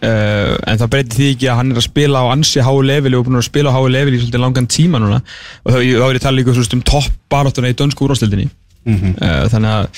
Uh, 0.00 0.54
en 0.70 0.80
það 0.80 0.92
breytir 0.94 1.18
því 1.18 1.28
ekki 1.34 1.50
að 1.50 1.58
hann 1.60 1.74
er 1.74 1.80
að 1.80 1.86
spila 1.88 2.22
á 2.22 2.26
ansi 2.30 2.64
hái 2.64 2.76
leveli 2.86 3.18
og 3.18 3.26
búin 3.26 3.40
að 3.40 3.48
spila 3.50 3.74
á 3.74 3.76
hái 3.76 3.90
leveli 3.90 4.20
í 4.20 4.22
svolítið 4.22 4.44
langan 4.44 4.70
tíma 4.70 5.02
núna 5.02 5.20
og 5.20 5.74
þá, 5.74 5.78
er 5.80 6.16
ég 6.16 6.24
tala 6.24 6.38
líka 6.38 6.54
um 6.78 6.84
topp 6.92 7.12
baráttuna 7.32 7.72
í 7.72 7.78
dönsku 7.78 8.06
úrvástildinni 8.06 8.48
Mhm. 8.80 9.10
uh, 9.20 9.44
þannig 9.52 9.70
að 9.76 9.88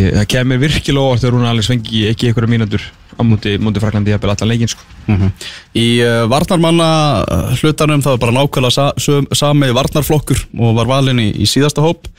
ég, 0.00 0.08
það 0.16 0.24
kemur 0.32 0.58
virkilega 0.58 1.02
óvart 1.06 1.22
þegar 1.22 1.34
Rúna 1.36 1.50
Alex 1.52 1.68
fengi 1.70 2.00
ekki 2.10 2.26
einhverja 2.26 2.50
mínútur 2.50 2.82
á 3.16 3.22
múti, 3.22 3.52
múti 3.62 3.82
Fraklandi 3.82 4.12
að 4.16 4.24
byrja 4.24 4.34
allan 4.34 4.50
leikin 4.50 4.72
sko. 4.72 4.82
Mhm. 5.06 5.30
Í 5.78 5.86
uh, 6.02 6.24
varnarmanna 6.32 6.88
hlutanum 7.60 8.02
það 8.02 8.16
var 8.16 8.24
bara 8.24 8.36
nákvæmlega 8.40 8.74
sa 8.74 8.90
sami 9.32 9.70
varnarflokkur 9.70 10.42
og 10.58 10.74
var 10.80 10.90
valinn 10.90 11.22
í, 11.22 11.28
í 11.38 11.46
síðasta 11.46 11.84
hóp 11.86 12.10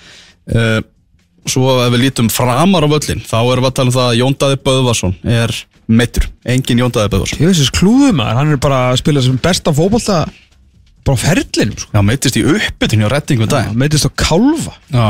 Svo 1.48 1.78
ef 1.80 1.94
við 1.94 2.02
lítum 2.04 2.28
framar 2.32 2.84
á 2.84 2.90
völlin 2.92 3.22
þá 3.24 3.38
erum 3.40 3.64
við 3.64 3.70
að 3.70 3.76
tala 3.80 3.92
um 3.92 3.96
það 3.96 4.10
að 4.10 4.18
Jón 4.20 4.36
Daði 4.42 4.58
Böðvarsson 4.68 5.14
er 5.38 5.54
meittur, 5.88 6.26
engin 6.44 6.82
Jón 6.82 6.92
Daði 6.96 7.12
Böðvarsson. 7.14 7.40
Tjóðisins 7.40 7.72
klúðumar, 7.78 8.34
hann 8.36 8.52
er 8.52 8.60
bara 8.64 8.82
að 8.90 9.00
spila 9.04 9.24
sem 9.24 9.40
besta 9.40 9.72
fótbolta 9.76 10.18
bara 11.08 11.16
á 11.16 11.24
ferlinum 11.24 11.78
sko. 11.80 11.94
Já, 11.96 12.02
meittist 12.04 12.40
í 12.40 12.44
uppbytun 12.44 13.06
hjá 13.06 13.10
rettingum 13.14 13.48
dag 13.52 13.70
hann 13.70 13.80
meitist 13.80 14.08
á 14.08 14.12
kálfa. 14.12 14.76
Já, 14.92 15.08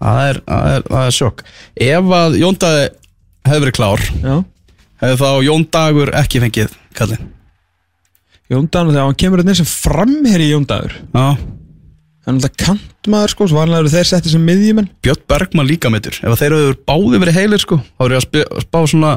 það 0.00 0.24
er, 0.30 0.40
það 0.48 0.72
er, 0.72 0.86
það 0.88 1.04
er 1.10 1.16
sjokk. 1.18 1.44
Ef 1.90 2.16
að 2.22 2.38
Jón 2.40 2.60
Daði 2.64 2.88
hefði 3.48 3.62
verið 3.66 3.76
klár 3.76 4.02
Já. 4.22 4.34
hefði 5.02 5.20
þá 5.20 5.30
Jón 5.48 5.68
Dagur 5.76 6.12
ekki 6.22 6.42
fengið 6.46 6.76
kallinn? 6.96 7.30
Jóndagur, 8.52 8.92
þegar 8.92 9.06
hann 9.08 9.18
kemur 9.20 9.42
inn 9.42 9.56
sem 9.56 9.68
framherri 9.68 10.50
Jóndagur 10.50 10.92
Já, 11.14 11.26
hann 12.22 12.38
er 12.38 12.38
alltaf 12.38 12.56
kantmaður 12.62 13.32
sko, 13.34 13.48
svo 13.50 13.58
vanlega 13.58 13.82
eru 13.82 13.92
þeir 13.92 14.08
settið 14.08 14.34
sem 14.36 14.44
miðjumenn. 14.46 14.90
Björn 15.02 15.24
Bergman 15.30 15.68
líka 15.68 15.90
meittur 15.90 16.18
Ef 16.20 16.28
að 16.30 16.38
þeir 16.42 16.56
hefur 16.56 16.76
báði 16.86 17.22
verið 17.24 17.38
heilir 17.40 17.62
sko 17.62 17.78
þá 17.82 18.04
er 18.06 18.14
ég 18.14 18.22
að 18.22 18.42
að 18.42 18.66
spá 18.66 18.78
svona 18.86 19.12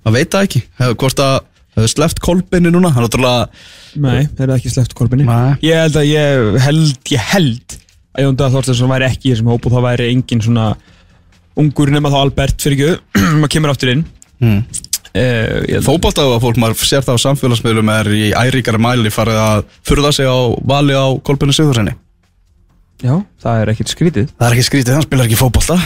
að 0.00 0.16
veit 0.16 0.32
það 0.32 0.46
ekki. 0.48 0.62
Hefur 0.80 0.98
hvort 1.04 1.22
að 1.24 1.36
hefur 1.76 1.92
sleppt 1.94 2.22
kolbinni 2.24 2.72
núna? 2.74 2.92
Hann 2.92 3.04
er 3.04 3.08
náttúrulega 3.08 3.48
Nei, 4.00 4.26
þeir 4.28 4.46
eru 4.46 4.56
ekki 4.58 4.72
sleppt 4.74 4.96
kolbinni 4.98 5.26
Nei. 5.28 5.56
Ég 5.64 5.80
held 5.84 5.98
að 6.00 6.08
ég 6.10 6.60
held, 6.66 7.00
ég 7.14 7.26
held 7.32 7.76
að 8.16 8.26
Jón 8.26 8.38
Daða 8.38 8.54
Þorstensson 8.56 8.92
væri 8.92 9.08
ekki 9.08 9.30
í 9.30 9.34
þessum 9.34 9.50
hóp 9.54 9.66
og 9.68 9.74
þá 9.74 9.80
væri 9.86 10.10
engin 10.12 10.44
svona 10.44 10.68
ungur 11.60 11.92
nema 11.92 12.12
þá 12.12 12.20
Albert 12.20 12.64
fyrir 12.64 12.76
ekki. 12.76 13.20
Maður 13.40 13.52
kemur 13.54 13.72
aftur 13.72 13.92
inn. 13.94 14.04
Mm. 14.40 14.60
uh, 14.64 15.56
ég, 15.68 15.80
Fótboltaðu 15.84 16.36
að 16.36 16.44
fólk, 16.46 16.60
maður 16.60 16.86
sér 16.88 17.04
það 17.06 17.20
á 17.20 17.24
samfélagsmiðlum 17.26 17.90
er 17.92 18.08
í 18.16 18.22
æríkari 18.32 18.80
mæli 18.80 19.12
farið 19.12 19.40
að 19.42 19.66
furða 19.86 20.14
sig 20.16 20.30
á 20.30 20.38
vali 20.64 20.96
á 20.96 21.06
kolbinni 21.26 21.54
Sigðursenni 21.56 21.92
Já, 23.00 23.14
það 23.40 23.60
er 23.60 23.70
ekkert 23.72 23.92
skrítið. 23.94 24.32
Það 24.36 24.46
er 24.46 24.56
ekki 24.56 24.66
skrítið, 24.66 24.96
hann 24.96 25.04
spilar 25.06 25.28
ekki 25.28 25.38
fótbolta. 25.40 25.76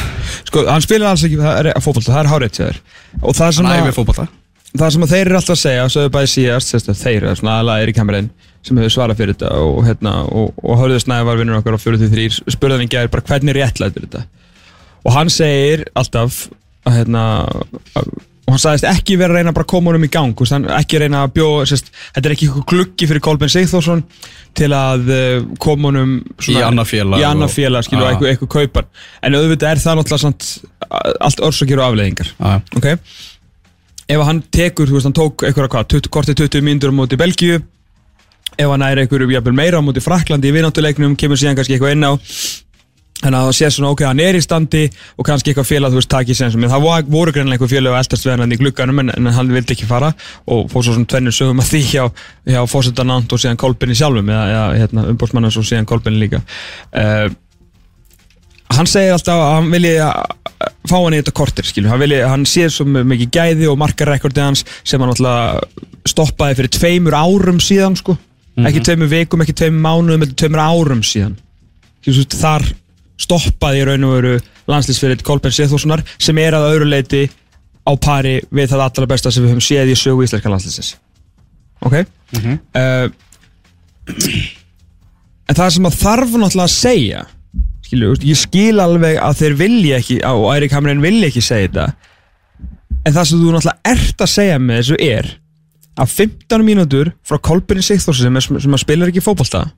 Sko, 0.49 0.65
hann 0.67 0.83
spilar 0.83 1.13
alls 1.13 1.27
ekki, 1.29 1.39
er 1.39 1.69
fótbolta, 1.85 2.11
það 2.11 2.23
er 2.23 2.31
hárið 2.33 2.55
til 2.57 2.65
þér. 2.65 2.81
Og 3.21 3.37
það 3.39 3.53
sem, 3.59 3.69
að, 3.71 4.33
það 4.73 4.95
sem 4.97 5.07
að 5.07 5.15
þeir 5.15 5.23
eru 5.29 5.39
alltaf 5.39 5.55
að 5.55 5.61
segja 5.63 5.85
Sögðu 5.95 6.13
bæði 6.17 6.33
síðast, 6.33 6.73
sérst 6.73 6.91
að 6.91 7.01
þeir 7.05 7.19
eru 7.21 7.37
svona 7.39 7.79
er 7.79 7.93
í 7.93 7.95
kamerin 7.95 8.33
sem 8.65 8.81
hefur 8.81 8.95
svarað 8.95 9.21
fyrir 9.21 9.37
þetta 9.37 9.53
og, 9.61 9.81
hérna, 9.85 10.15
og, 10.25 10.55
og 10.65 10.79
Hörður 10.81 11.03
Snæði 11.05 11.29
var 11.29 11.41
vinnur 11.41 11.59
okkar 11.61 11.77
á 11.77 11.85
43 11.85 12.55
spurði 12.55 12.79
hann 12.79 12.87
í 12.87 12.93
gær 12.95 13.11
bara 13.13 13.27
hvernig 13.29 13.57
réttlætur 13.59 14.07
þetta. 14.07 14.25
Og 15.05 15.15
hann 15.15 15.33
segir 15.33 15.85
alltaf 15.95 16.47
að 16.89 16.99
hérna 16.99 17.25
að, 18.01 18.15
og 18.45 18.53
hann 18.53 18.61
sagðist 18.61 18.87
ekki 18.91 19.17
vera 19.21 19.33
að 19.33 19.41
reyna 19.41 19.53
að 19.55 19.67
koma 19.73 19.91
honum 19.91 20.05
í 20.05 20.11
gang 20.13 20.41
ekki 20.77 21.01
reyna 21.01 21.25
að 21.25 21.35
bjóða 21.39 21.79
þetta 21.79 22.23
er 22.23 22.35
ekki 22.35 22.49
eitthvað 22.49 22.67
gluggi 22.73 23.09
fyrir 23.09 23.25
Kolben 23.25 23.53
Sigþórsson 23.53 24.03
til 24.55 24.71
að 24.77 25.13
uh, 25.15 25.37
koma 25.63 25.91
honum 25.91 26.17
Í 26.53 26.59
annað 26.61 26.91
félag 26.93 27.23
í 27.23 27.27
annað 27.29 27.55
félag 27.55 27.87
skilu, 27.87 28.05
eitthvað, 28.09 28.33
eitthvað 28.33 28.53
kaupar 28.57 28.89
en 29.25 29.39
auðvitað 29.39 29.71
er 29.71 29.85
það 29.85 30.01
náttúrulega 30.01 30.25
samt, 30.27 30.51
allt 31.29 31.45
orsakir 31.49 31.81
og 31.81 31.89
afleðingar 31.89 32.35
Já. 32.35 32.59
ok. 32.77 32.91
Ef 34.05 34.21
hann 34.29 34.43
tekur, 34.53 34.91
þú 34.91 34.99
veist, 34.99 35.09
hann 35.09 35.17
tók 35.17 35.47
eitthvað 35.49 35.71
hvað, 35.73 35.87
20, 35.95 36.13
kortið 36.13 36.43
20 36.45 36.67
mínútur 36.67 36.93
á 36.93 36.99
móti 37.01 37.17
Belgíu 37.17 37.63
ef 38.55 38.69
hann 38.69 38.85
einhverju 38.85 39.33
jafnvel 39.33 39.57
meira 39.57 39.81
á 39.81 39.83
móti 39.83 40.05
Fraklandi 40.05 40.53
í 40.53 40.55
vináttuleiknum 40.55 41.17
kemur 41.19 41.41
síðan 41.41 41.57
kannski 41.57 41.79
eitthvað 41.79 41.97
inn 41.97 42.07
á 42.07 42.13
þannig 43.23 43.39
að 43.39 43.47
það 43.47 43.57
sé 43.59 43.69
svona 43.73 43.91
ok, 43.95 44.03
hann 44.09 44.21
er 44.21 44.37
í 44.37 44.43
standi 44.43 44.83
og 45.17 45.27
kannski 45.29 45.53
eitthvað 45.53 45.69
félag, 45.69 45.93
þú 45.95 46.01
veist, 46.01 46.11
takk 46.13 46.33
í 46.33 46.37
sensum 46.37 46.65
en 46.67 46.73
það 46.73 46.83
voru 47.13 47.33
greinlega 47.35 47.57
einhver 47.57 47.71
félag 47.71 47.95
að 47.95 48.03
eldast 48.03 48.27
við 48.27 48.35
hann 48.35 48.53
í 48.53 48.59
glugganum 48.61 49.01
en, 49.05 49.13
en 49.15 49.31
hann 49.37 49.53
vildi 49.55 49.77
ekki 49.77 49.89
fara 49.89 50.11
og 50.51 50.67
fór 50.73 50.85
svo 50.85 50.97
svona 50.97 51.09
tvennur 51.13 51.37
sögum 51.37 51.63
að 51.63 51.71
því 51.71 51.83
hjá, 51.93 52.05
hjá 52.51 52.61
fósetta 52.71 53.07
Nant 53.07 53.33
og 53.33 53.41
síðan 53.41 53.61
Kolbinni 53.61 53.97
sjálfum 53.97 54.29
eða, 54.35 54.45
eða 54.51 54.67
hérna, 54.83 55.07
umbórsmannas 55.15 55.59
og 55.61 55.67
síðan 55.69 55.89
Kolbinni 55.89 56.21
líka. 56.25 56.43
Uh, 56.91 57.31
hann 58.75 58.91
segir 58.91 59.15
alltaf 59.15 59.41
að 59.41 59.55
hann 59.55 59.73
vilji 59.73 59.95
fá 60.91 60.97
hann 60.99 61.15
í 61.15 61.23
þetta 61.23 61.37
kortir 61.39 61.69
skilur, 61.69 61.91
hann, 61.95 62.15
hann 62.29 62.47
sér 62.49 62.71
svo 62.75 62.85
mikið 62.85 63.33
gæði 63.33 63.67
og 63.71 63.81
markarekordið 63.81 64.45
hans 64.51 64.65
sem 64.83 65.01
hann 65.01 65.13
alltaf 65.15 65.63
stoppaði 66.09 66.61
fyrir 66.61 66.73
tveimur 66.77 67.17
árum 67.17 67.61
síðan 67.63 67.97
sko, 67.97 68.19
ekki 68.61 68.85
tveimur 68.85 69.09
vikum, 69.13 69.41
ekki 69.45 69.57
tveimur 69.63 69.85
mánuðum, 69.87 70.27
stoppaði 73.21 73.83
í 73.83 73.87
raun 73.89 74.07
og 74.09 74.15
veru 74.17 74.35
landslýsfyrir 74.71 75.23
Kolben 75.27 75.55
Sithóssonar 75.55 76.03
sem 76.17 76.39
er 76.43 76.57
að 76.57 76.69
öðru 76.73 76.89
leiti 76.91 77.25
á 77.85 77.93
pari 78.01 78.39
við 78.51 78.73
það 78.73 78.85
allra 78.87 79.11
besta 79.11 79.33
sem 79.33 79.45
við 79.45 79.55
höfum 79.55 79.65
séð 79.65 79.93
í 79.93 79.99
sögu 79.99 80.25
íslenska 80.27 80.51
landslýsins 80.51 80.95
ok? 81.85 82.01
Uh, 82.35 83.07
en 85.49 85.59
það 85.59 85.73
sem 85.77 85.89
að 85.89 86.01
þarf 86.01 86.35
náttúrulega 86.35 86.67
að 86.67 86.75
segja 86.75 87.25
veist, 87.95 88.27
ég 88.27 88.41
skil 88.41 88.81
alveg 88.83 89.21
að 89.23 89.39
þeir 89.43 89.57
vilja 89.61 90.01
ekki 90.01 90.19
og 90.27 90.49
Eirik 90.55 90.75
Hamrin 90.75 91.05
vilja 91.05 91.31
ekki 91.31 91.45
segja 91.45 91.69
þetta 91.69 91.87
en 93.05 93.15
það 93.15 93.31
sem 93.31 93.41
þú 93.41 93.55
náttúrulega 93.55 93.95
ert 93.95 94.25
að 94.25 94.33
segja 94.35 94.59
með 94.59 94.81
þessu 94.81 95.01
er 95.05 95.31
að 95.95 96.15
15 96.17 96.67
mínútur 96.67 97.13
frá 97.23 97.39
Kolbeni 97.39 97.85
Sigþórsson 97.85 98.41
sem, 98.41 98.61
sem 98.65 98.75
að 98.75 98.83
spilar 98.83 99.13
ekki 99.13 99.23
fótbolta 99.23 99.69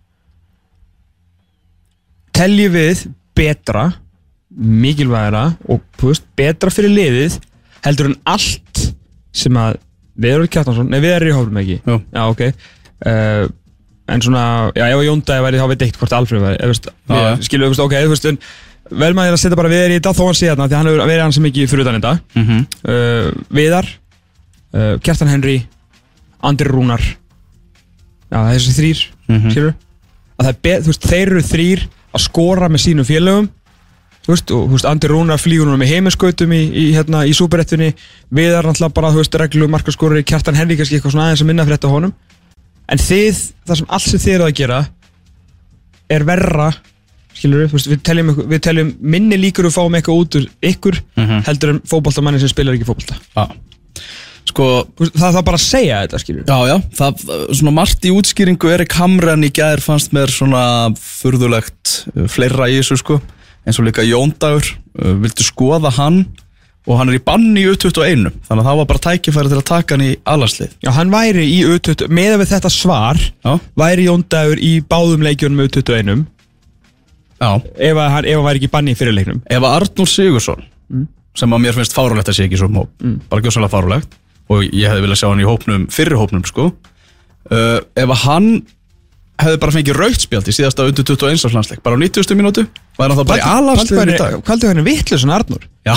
teljum 2.36 2.76
við 2.76 3.06
betra 3.36 3.86
mikilvægara 4.56 5.44
og 5.68 5.82
veist, 6.00 6.24
betra 6.38 6.70
fyrir 6.72 6.92
liðið 6.94 7.38
heldur 7.86 8.10
en 8.12 8.18
allt 8.32 8.82
sem 9.36 9.56
að 9.60 9.80
Viður 10.16 10.46
Kjartansson, 10.48 10.88
nei 10.88 11.00
við 11.04 11.12
erum 11.18 11.28
í 11.28 11.34
hófum 11.36 11.58
ekki 11.60 11.74
Jú. 11.84 11.96
já 12.16 12.22
ok 12.24 12.42
uh, 12.48 13.42
en 14.08 14.22
svona, 14.24 14.44
já 14.72 14.86
ef 14.86 15.00
að 15.00 15.08
Jóndæði 15.10 15.44
væri 15.44 15.60
þá 15.60 15.66
veit 15.72 15.82
eitt 15.84 15.98
hvort 16.00 16.14
Alfred 16.16 16.40
væri, 16.40 16.56
Já, 16.62 16.70
já. 17.10 17.34
við, 17.36 17.66
við, 17.66 17.82
ok, 17.84 17.96
þú 18.06 18.12
veist, 18.14 18.28
en 18.30 18.38
vel 19.02 19.12
maður 19.18 19.36
að 19.36 19.42
setja 19.42 19.58
bara 19.60 19.72
Viður 19.72 19.92
í 19.92 19.98
þetta 19.98 20.14
þó 20.16 20.22
hann 20.28 20.38
sé 20.38 20.48
þarna, 20.48 20.68
því 20.70 20.78
hann 20.78 20.88
hefur 20.90 21.02
verið 21.10 21.24
hann 21.26 21.36
sem 21.36 21.48
ekki 21.50 21.66
fyrir 21.68 21.84
utan 21.84 21.98
þetta 21.98 22.14
mm 22.16 22.46
-hmm. 22.46 22.64
uh, 22.94 23.44
Viðar 23.58 23.90
uh, 24.72 24.94
Kjartan 25.02 25.32
Henry 25.34 25.58
Andri 26.46 26.70
Rúnar 26.70 27.02
já 28.30 28.38
þessi 28.54 28.76
þrýr 28.78 29.04
Mhm. 29.26 29.50
skilur 29.50 29.74
að 30.38 30.46
það 30.46 30.68
er 30.70 30.82
þú 30.84 30.92
veist, 30.92 31.06
þeir 31.10 31.30
eru 31.32 31.40
þrýr 31.42 31.80
að 32.16 32.24
skora 32.26 32.68
með 32.72 32.82
sínum 32.86 33.06
félögum. 33.08 33.48
Þú 34.26 34.32
veist, 34.32 34.50
og 34.50 34.64
þú 34.66 34.74
veist, 34.74 34.86
Andri 34.90 35.08
Rúnar 35.12 35.38
flýgur 35.38 35.68
núna 35.68 35.78
með 35.78 35.92
heiminskautum 35.94 36.50
í, 36.56 36.62
í, 36.66 36.84
hérna, 36.96 37.20
í 37.28 37.34
súperettunni. 37.36 37.92
Viðar 38.34 38.66
náttúrulega 38.66 38.96
bara, 38.96 39.12
þú 39.14 39.20
veist, 39.22 39.36
reglu 39.38 39.68
markaskorur 39.70 40.24
Kjartan 40.26 40.58
Henry 40.58 40.74
kannski 40.80 40.98
eitthvað 40.98 41.14
svona 41.14 41.28
aðeins 41.28 41.44
að 41.44 41.50
minna 41.52 41.66
fyrir 41.68 41.78
þetta 41.78 41.92
honum. 41.92 42.14
En 42.90 42.98
þið, 43.02 43.38
það 43.66 43.78
sem 43.82 43.86
allt 43.94 44.08
sem 44.10 44.22
þið 44.24 44.34
eru 44.34 44.48
að 44.48 44.56
gera 44.62 44.80
er 46.16 46.24
verra 46.26 46.68
skilur 47.36 47.66
við, 47.66 47.86
við 47.92 48.02
teljum, 48.06 48.34
við 48.48 48.60
teljum 48.64 48.90
minni 49.14 49.36
líkur 49.38 49.66
við 49.68 49.74
fáum 49.76 49.96
eitthvað 49.98 50.20
út 50.22 50.36
úr 50.40 50.44
ykkur 50.70 50.98
Mhm. 51.16 51.40
heldur 51.46 51.72
en 51.74 51.80
fótboltamanni 51.84 52.40
sem 52.40 52.48
spilar 52.48 52.74
ekki 52.74 52.86
fótbolta. 52.88 53.18
Já 53.36 53.46
Sko, 54.46 54.66
Þú 54.94 55.02
veist, 55.02 55.16
það 55.18 55.38
bara 55.48 55.58
að 55.58 55.64
segja 55.64 56.00
þetta 56.04 56.20
skilur 56.22 56.44
já, 56.46 56.58
já, 56.70 56.76
það, 56.94 57.22
svona 57.58 57.74
margt 57.74 58.06
í 58.06 58.12
útskýringu 58.14 58.70
Erik 58.76 58.94
Hamren 58.94 59.46
í 59.46 59.50
gær 59.54 59.82
fannst 59.82 60.14
mér 60.14 60.30
svona 60.32 60.62
furðulegt 61.00 61.96
uh, 62.14 62.26
fleira 62.30 62.68
í 62.70 62.78
þessu 62.78 63.00
sko. 63.02 63.20
Eins 63.66 63.80
og 63.82 63.88
líka 63.88 64.04
Jóndagur 64.06 64.68
uh, 64.70 65.14
vildi 65.24 65.46
skoða 65.46 65.90
hann? 65.98 66.22
Og 66.86 67.00
hann 67.00 67.10
er 67.10 67.16
í 67.18 67.22
banni 67.26 67.64
í 67.64 67.70
U21 67.72 68.28
þannig 68.46 68.60
að 68.60 68.68
það 68.68 68.76
var 68.78 68.88
bara 68.92 69.02
tækifæri 69.08 69.50
til 69.50 69.58
að 69.58 69.66
taka 69.66 69.96
hann 69.96 70.04
í 70.06 70.12
alanslið 70.30 70.76
Já, 70.86 70.90
hann 70.94 71.10
væri 71.10 71.46
í 71.50 71.56
U20 71.66 72.12
með 72.14 72.36
við 72.44 72.52
þetta 72.52 72.70
svar 72.70 73.18
Já, 73.18 73.56
væri 73.82 74.06
Jón 74.06 74.22
Dagur 74.30 74.62
í 74.62 74.70
báðum 74.86 75.24
leikjunum 75.26 75.58
með 75.58 75.72
U21 75.72 76.22
já. 77.42 77.50
Ef, 77.58 77.98
að 77.98 78.12
hann, 78.14 78.28
ef 78.30 78.38
hann 78.38 78.46
væri 78.46 78.62
ekki 78.62 78.70
banni 78.76 78.94
í 78.94 79.00
fyrirleiknum 79.00 79.42
Ef 79.50 79.58
að 79.58 79.74
Arnur 79.80 80.12
Sigursson 80.12 80.62
sem 81.36 81.52
að 81.52 81.64
mér 81.66 81.76
finnst 81.76 81.96
fárulegt 81.96 82.30
að 82.30 82.38
sé 82.38 82.46
ekki 82.46 82.56
í 82.56 82.62
svona 82.62 82.84
hóp 82.84 83.34
bara 83.34 83.72
fárulegt 83.72 84.14
og 84.52 84.64
ég 84.66 84.88
hefði 84.90 85.04
viljað 85.06 85.20
sjá 85.22 85.28
hann 85.30 85.42
í 85.42 85.48
hópnum, 85.48 85.86
fyrri 85.92 86.18
hópnum 86.18 86.44
sko. 86.46 86.70
Uh, 87.46 87.78
ef 87.98 88.10
að 88.10 88.22
hann 88.24 88.48
hefði 89.42 89.60
bara 89.60 89.74
fengið 89.74 89.98
rautspjald 90.00 90.48
í 90.48 90.54
síðasta 90.56 90.86
undir 90.88 91.04
21 91.06 91.44
árs 91.46 91.54
landsleik 91.54 91.82
bara 91.84 91.98
á 91.98 92.00
90. 92.00 92.36
mínútu 92.38 92.64
væri 92.96 93.12
hann 93.12 93.18
þá 93.20 93.28
bara 93.28 93.38
í 93.38 93.44
í 94.14 94.18
dag? 94.18 94.36
Hvað 94.46 94.64
er 94.64 94.72
hann 94.80 94.86
vittlusun 94.86 95.32
Arnur? 95.36 95.66
Já, 95.86 95.94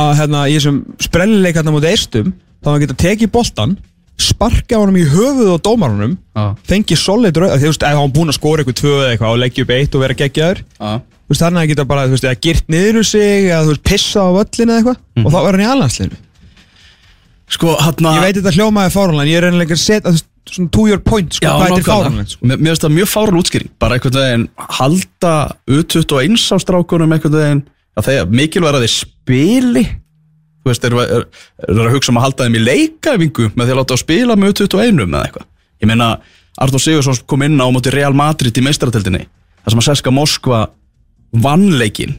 Að 0.00 0.12
hérna 0.22 0.44
í 0.48 0.56
þessum 0.56 0.78
sprellileikarna 1.04 1.74
mútið 1.74 1.92
eistum 1.92 2.32
þá 2.62 2.70
hann 2.72 2.84
geta 2.86 2.98
tekið 3.04 3.32
boltan 3.34 3.76
sparka 4.22 4.80
honum 4.80 4.98
í 5.00 5.04
höfuð 5.08 5.52
á 5.52 5.58
dómarunum 5.64 6.16
Já. 6.36 6.44
fengið 6.68 7.00
solid 7.00 7.38
rauð 7.40 7.54
þú 7.60 7.70
veist, 7.72 7.86
ef 7.86 8.00
hann 8.00 8.14
búinn 8.14 8.32
að 8.32 8.38
skora 8.38 8.62
eitthvað 8.64 8.78
tvö 8.80 8.92
eða 8.98 9.12
eitthvað 9.14 9.34
og 9.34 9.40
leggja 9.42 9.64
upp 9.64 9.72
eitt 9.76 9.96
og 9.96 10.04
vera 10.04 10.18
geggjaður. 10.18 10.60
Já, 10.78 10.92
þú 11.02 11.32
veist, 11.32 11.42
þannig 11.42 11.62
að 11.62 11.70
geta 11.72 11.86
bara, 11.92 12.04
þú 12.06 12.16
veist, 12.16 12.28
eða 12.28 12.42
girt 12.46 12.70
niður 12.72 13.00
um 13.00 13.08
sig 13.08 13.48
eða 13.48 13.62
þú 13.66 13.72
veist, 13.72 13.84
pissa 13.88 14.22
á 14.24 14.30
völlin 14.36 14.72
eða 14.72 14.78
eitthvað 14.82 15.26
og 15.26 15.34
þá 15.34 15.38
er 15.42 15.50
hann 15.56 15.64
í 15.64 15.70
alhansliðinu 15.72 16.20
sko 17.52 17.76
hann 17.80 18.10
Ég 18.16 18.24
veit 18.24 18.38
þetta 18.38 18.54
hljómaði 18.56 18.92
fáránlega 18.94 19.24
en 19.24 19.30
ég 19.30 19.40
er 19.40 19.46
reynilega 19.46 19.76
að 19.76 20.06
þú 20.06 20.12
veist, 20.16 20.28
svona 20.52 20.72
to 20.74 20.86
your 20.88 21.00
point 21.04 21.36
sko, 21.36 21.46
hvað 21.46 21.64
þetta 21.68 21.80
er 21.82 21.88
fáránlega 21.88 22.32
sko. 22.32 22.48
Mér 22.48 22.62
finnst 22.66 22.86
það 22.86 22.94
mjög 22.96 23.10
fárul 23.12 23.40
útskýring. 23.42 23.72
Bara 23.82 23.98
einhvern 23.98 24.18
veginn 24.18 24.46
halda 24.78 25.34
U21 25.70 26.46
á 26.52 26.56
strákunum 26.62 27.14
einhvern 27.16 27.38
veginn. 27.38 27.62
Að 27.92 28.08
þegar 28.08 28.32
mikilvæg 28.40 28.70
er 28.72 28.78
að 28.78 28.86
þeir 28.86 28.94
spili. 28.96 29.84
Þú 30.62 30.70
veist, 30.70 30.84
eru 30.88 31.02
er, 31.02 31.24
er, 31.66 31.80
að 31.84 31.94
hugsa 31.96 32.12
um 32.12 32.20
að 32.20 32.26
halda 32.28 32.46
þeim 32.46 32.58
í 32.58 32.62
leikafingu 32.62 33.48
með 33.52 33.64
því 33.64 33.74
að 33.74 33.80
láta 33.80 33.96
að 33.96 34.02
spila 34.04 34.36
með 34.38 34.52
U21 34.52 35.02
eða 35.04 35.22
eitthvað? 35.26 35.48
Ég 35.82 35.90
meina, 35.90 36.10
Arnór 36.62 36.82
Sigursson 36.82 37.24
kom 37.26 37.42
inn 37.42 37.58
á 37.58 37.66
móti 37.74 37.92
Real 37.92 38.14
Madrid 38.14 38.58
í 38.58 38.62
meistarateldinni 38.62 39.24
þar 39.62 39.74
sem 39.74 39.82
að 39.82 39.88
Seska 39.88 40.12
Moskva 40.14 40.60
vannleikin 41.42 42.14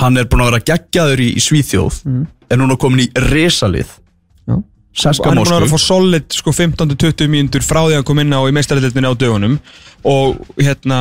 hann 0.00 0.16
er 0.18 0.28
búin 0.30 0.44
að 0.44 0.52
vera 0.52 0.66
geggjaður 0.72 1.22
í, 1.22 1.28
í 1.36 1.42
Svíþjóð. 1.42 2.00
Er 2.48 2.60
núna 2.60 2.78
komin 2.80 3.04
í 3.04 3.10
resalið 3.28 3.92
Seska 4.94 5.26
hann 5.26 5.40
er 5.40 5.42
búin 5.42 5.50
að 5.50 5.58
vera 5.58 5.66
að 5.66 5.72
fá 5.74 5.82
solid 5.82 6.34
sko 6.36 6.52
15-20 6.54 7.30
mínútur 7.30 7.64
frá 7.66 7.80
því 7.82 7.94
að 7.94 7.98
hann 7.98 8.06
kom 8.06 8.20
inn 8.22 8.34
á 8.34 8.40
í 8.46 8.52
meistaraldildinni 8.54 9.10
á 9.10 9.14
dögunum. 9.18 9.56
Og 10.06 10.36
hérna 10.60 10.98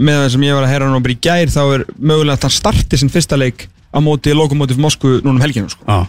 með 0.00 0.22
það 0.22 0.30
sem 0.34 0.46
ég 0.46 0.56
var 0.56 0.64
að 0.64 0.72
heyra 0.72 0.88
hann 0.88 1.04
bara 1.04 1.16
í 1.16 1.20
gær 1.26 1.52
þá 1.52 1.60
er 1.64 1.84
mögulega 1.98 2.38
að 2.38 2.46
hann 2.46 2.54
starti 2.56 3.00
sinn 3.00 3.12
fyrsta 3.12 3.36
leik 3.36 3.66
á 3.92 3.98
móti 4.04 4.32
Lokomotiv 4.36 4.80
Moskvu 4.80 5.18
núna 5.20 5.36
um 5.36 5.42
helginu 5.44 5.68
sko. 5.72 5.84
Já, 5.84 6.06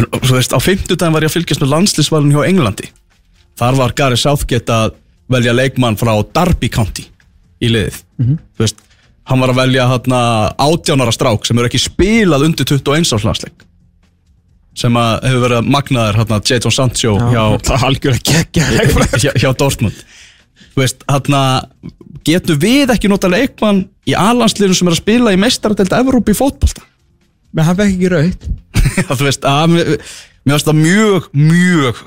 en 0.00 0.08
þú 0.14 0.38
veist, 0.38 0.56
á 0.56 0.60
fimmtudaginn 0.64 1.16
var 1.16 1.26
ég 1.26 1.32
að 1.32 1.36
fylgjast 1.36 1.64
með 1.64 1.72
landslýsvalin 1.74 2.32
hjá 2.32 2.46
Englandi. 2.48 2.88
Þar 3.60 3.78
var 3.82 3.94
Gary 3.98 4.20
Southgate 4.20 4.72
að 4.72 4.94
velja 5.32 5.52
leikmann 5.56 5.98
frá 6.00 6.14
Derby 6.32 6.70
County 6.72 7.04
í 7.60 7.68
liðið. 7.72 8.00
Þú 8.56 8.64
veist, 8.64 8.80
hann 9.28 9.44
var 9.44 9.52
að 9.52 9.60
velja 9.60 9.90
hérna 9.90 10.22
átjánara 10.56 11.12
strák 11.12 11.44
sem 11.46 11.58
eru 11.60 11.68
ekki 11.68 11.82
spilað 11.84 12.48
undir 12.48 12.68
21 12.68 13.12
árs 13.12 13.28
landsleik 13.28 13.68
sem 14.78 14.96
að 14.96 15.26
hefur 15.28 15.44
verið 15.46 15.70
magnaður 15.74 16.18
hérna 16.22 16.40
Jadon 16.48 16.74
Sancho 16.74 17.16
hjá, 17.32 17.44
hjá, 19.20 19.32
hjá 19.36 19.50
Dortmund. 19.58 20.04
Veist, 20.78 21.04
hérna 21.10 21.42
getum 22.24 22.60
við 22.62 22.92
ekki 22.94 23.10
nota 23.10 23.30
leikmann 23.30 23.84
í 24.08 24.16
alansliðum 24.16 24.78
sem 24.78 24.88
er 24.88 24.96
að 24.96 25.02
spila 25.02 25.34
í 25.34 25.40
meistaradelt 25.40 25.94
Evrópi 25.96 26.34
í 26.34 26.38
fótbolta? 26.38 26.84
Menn 27.52 27.68
hann 27.68 27.78
fekk 27.78 27.96
ekki 27.96 28.12
raut 28.12 28.46
þú 29.18 29.26
veist, 29.26 29.44
að 29.48 29.74
mér, 29.74 29.92
finnst 30.48 30.68
það 30.68 30.78
mjög, 30.80 31.28
mjög 31.36 32.02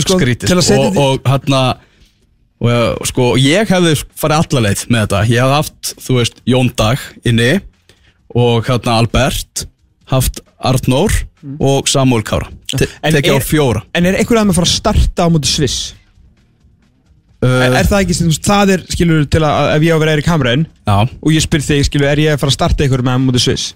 sko, 0.00 0.18
skrítið. 0.18 0.48
til 0.48 0.58
að 0.58 0.66
setja 0.68 0.88
og, 0.90 0.98
og 1.02 1.30
hérna 1.30 1.62
og, 2.62 2.68
eh, 2.72 2.90
sko, 3.10 3.30
ég 3.40 3.72
hefði 3.72 3.96
farið 4.16 4.44
alla 4.44 4.64
leið 4.68 4.84
með 4.88 5.06
þetta, 5.06 5.22
ég 5.32 5.42
hefði 5.42 5.56
haft, 5.58 5.94
þú 6.06 6.18
veist 6.20 6.42
Jón 6.48 6.70
Dag 6.78 7.02
inni 7.26 7.50
og 8.36 8.68
hérna 8.68 8.98
Albert, 9.00 9.66
haft 10.12 10.40
Arnór 10.58 11.12
og 11.62 11.88
Samuel 11.90 12.24
Kára. 12.26 12.48
Te 12.72 12.86
tekið 12.86 13.32
á 13.32 13.38
er- 13.38 13.46
fjóra. 13.46 13.82
en 13.94 14.06
er 14.06 14.18
einhverjað 14.18 14.48
með 14.48 14.54
að 14.54 14.58
fara 14.60 14.70
að 14.70 14.76
starta 14.76 15.26
á 15.26 15.28
móti 15.30 15.50
Sviss? 15.50 15.94
Uh, 17.44 17.60
er, 17.66 17.74
er 17.82 17.86
það 17.86 18.00
ekki, 18.00 18.14
það 18.42 18.70
er 18.72 18.84
skilur 18.88 19.26
til 19.28 19.42
að 19.44 19.74
ef 19.76 19.82
ég 19.84 19.92
á 19.92 19.96
að 19.96 20.00
vera 20.00 20.12
Erik 20.16 20.28
Hamren 20.30 20.62
Já, 20.88 20.94
og 21.04 21.34
ég 21.34 21.42
spyr 21.44 21.60
þig, 21.60 21.82
skilur, 21.84 22.08
er 22.08 22.22
ég 22.22 22.32
að 22.32 22.40
fara 22.40 22.48
að 22.54 22.56
starta 22.56 22.86
einhverjum 22.86 23.10
með 23.10 23.18
á 23.20 23.24
móti 23.26 23.42
Sviss? 23.44 23.74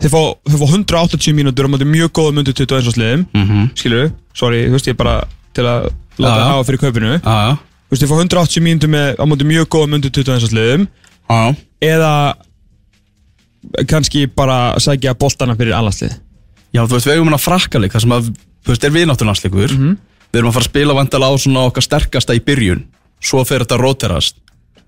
Þeir 0.00 0.12
fá, 0.12 0.22
fá 0.56 0.64
180 0.64 1.36
mínútur 1.36 1.68
á 1.68 1.72
móti 1.72 1.88
mjög 1.88 2.14
góðum 2.16 2.40
undir 2.40 2.56
21 2.56 2.96
sliðum 2.96 3.26
mhm, 3.36 3.68
skilur, 3.76 4.10
sorry, 4.36 4.64
þú 4.70 4.78
veist, 4.78 4.88
ég 4.88 4.96
bara 4.96 5.18
til 5.56 5.64
að 5.68 5.90
láta 6.20 6.40
já. 6.40 6.48
hafa 6.50 6.66
fyrir 6.68 6.82
kaupinu. 6.82 7.14
Þú 7.20 7.94
veist, 7.94 8.04
ég 8.04 8.10
fá 8.10 8.16
180 8.16 8.64
mínútur 8.64 9.20
á 9.20 9.24
móti 9.28 9.48
mjög 9.48 9.68
góðum 9.72 9.96
undir 9.98 10.12
21 10.12 10.50
sliðum. 10.50 10.86
Eða 11.84 12.12
kannski 13.88 14.26
bara 14.26 14.74
sækja 14.82 15.14
boltana 15.18 15.56
fyrir 15.58 15.74
allanslið. 15.76 16.16
Já, 16.74 16.82
þú 16.84 16.96
veist, 16.96 17.06
við 17.08 17.14
eigum 17.16 17.30
hann 17.30 17.38
að 17.38 17.44
frakka 17.46 17.80
leik, 17.80 17.92
það 17.94 18.04
sem 18.04 18.14
að, 18.16 18.30
þú 18.66 18.72
veist, 18.74 18.84
er 18.84 18.94
viðnátturlandsleikur 18.96 19.72
Mhm. 19.76 19.96
Við 20.32 20.40
erum 20.40 20.50
að 20.50 20.56
fara 20.56 20.64
að 20.66 20.68
spila 20.68 20.94
vandala 20.94 21.28
á 21.30 21.34
svona 21.38 21.60
okkar 21.70 21.82
sterkasta 21.86 22.34
í 22.34 22.40
byrjun. 22.44 22.82
Svo 23.22 23.44
fer 23.46 23.62
þetta 23.64 23.78
róterast. 23.80 24.34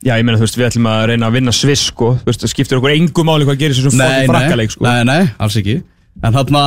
Já, 0.05 0.15
ég 0.19 0.25
meina, 0.27 0.37
þú 0.37 0.45
veist, 0.45 0.57
við 0.59 0.67
ætlum 0.69 0.89
að 0.91 1.07
reyna 1.09 1.27
að 1.31 1.33
vinna 1.39 1.53
Sviss, 1.55 1.87
sko. 1.89 2.11
Þú 2.21 2.27
veist, 2.27 2.43
það 2.43 2.53
skiptir 2.53 2.79
okkur 2.79 2.93
engu 2.97 3.25
máli 3.25 3.47
hvað 3.47 3.59
gerir 3.63 3.75
þessum 3.79 3.97
nei, 3.97 4.27
fokkin 4.27 4.35
frakkaleik, 4.35 4.71
sko. 4.75 4.85
Nei, 4.85 5.05
nei, 5.05 5.31
alls 5.39 5.57
ekki. 5.57 5.83
En 6.23 6.33
þarna 6.35 6.63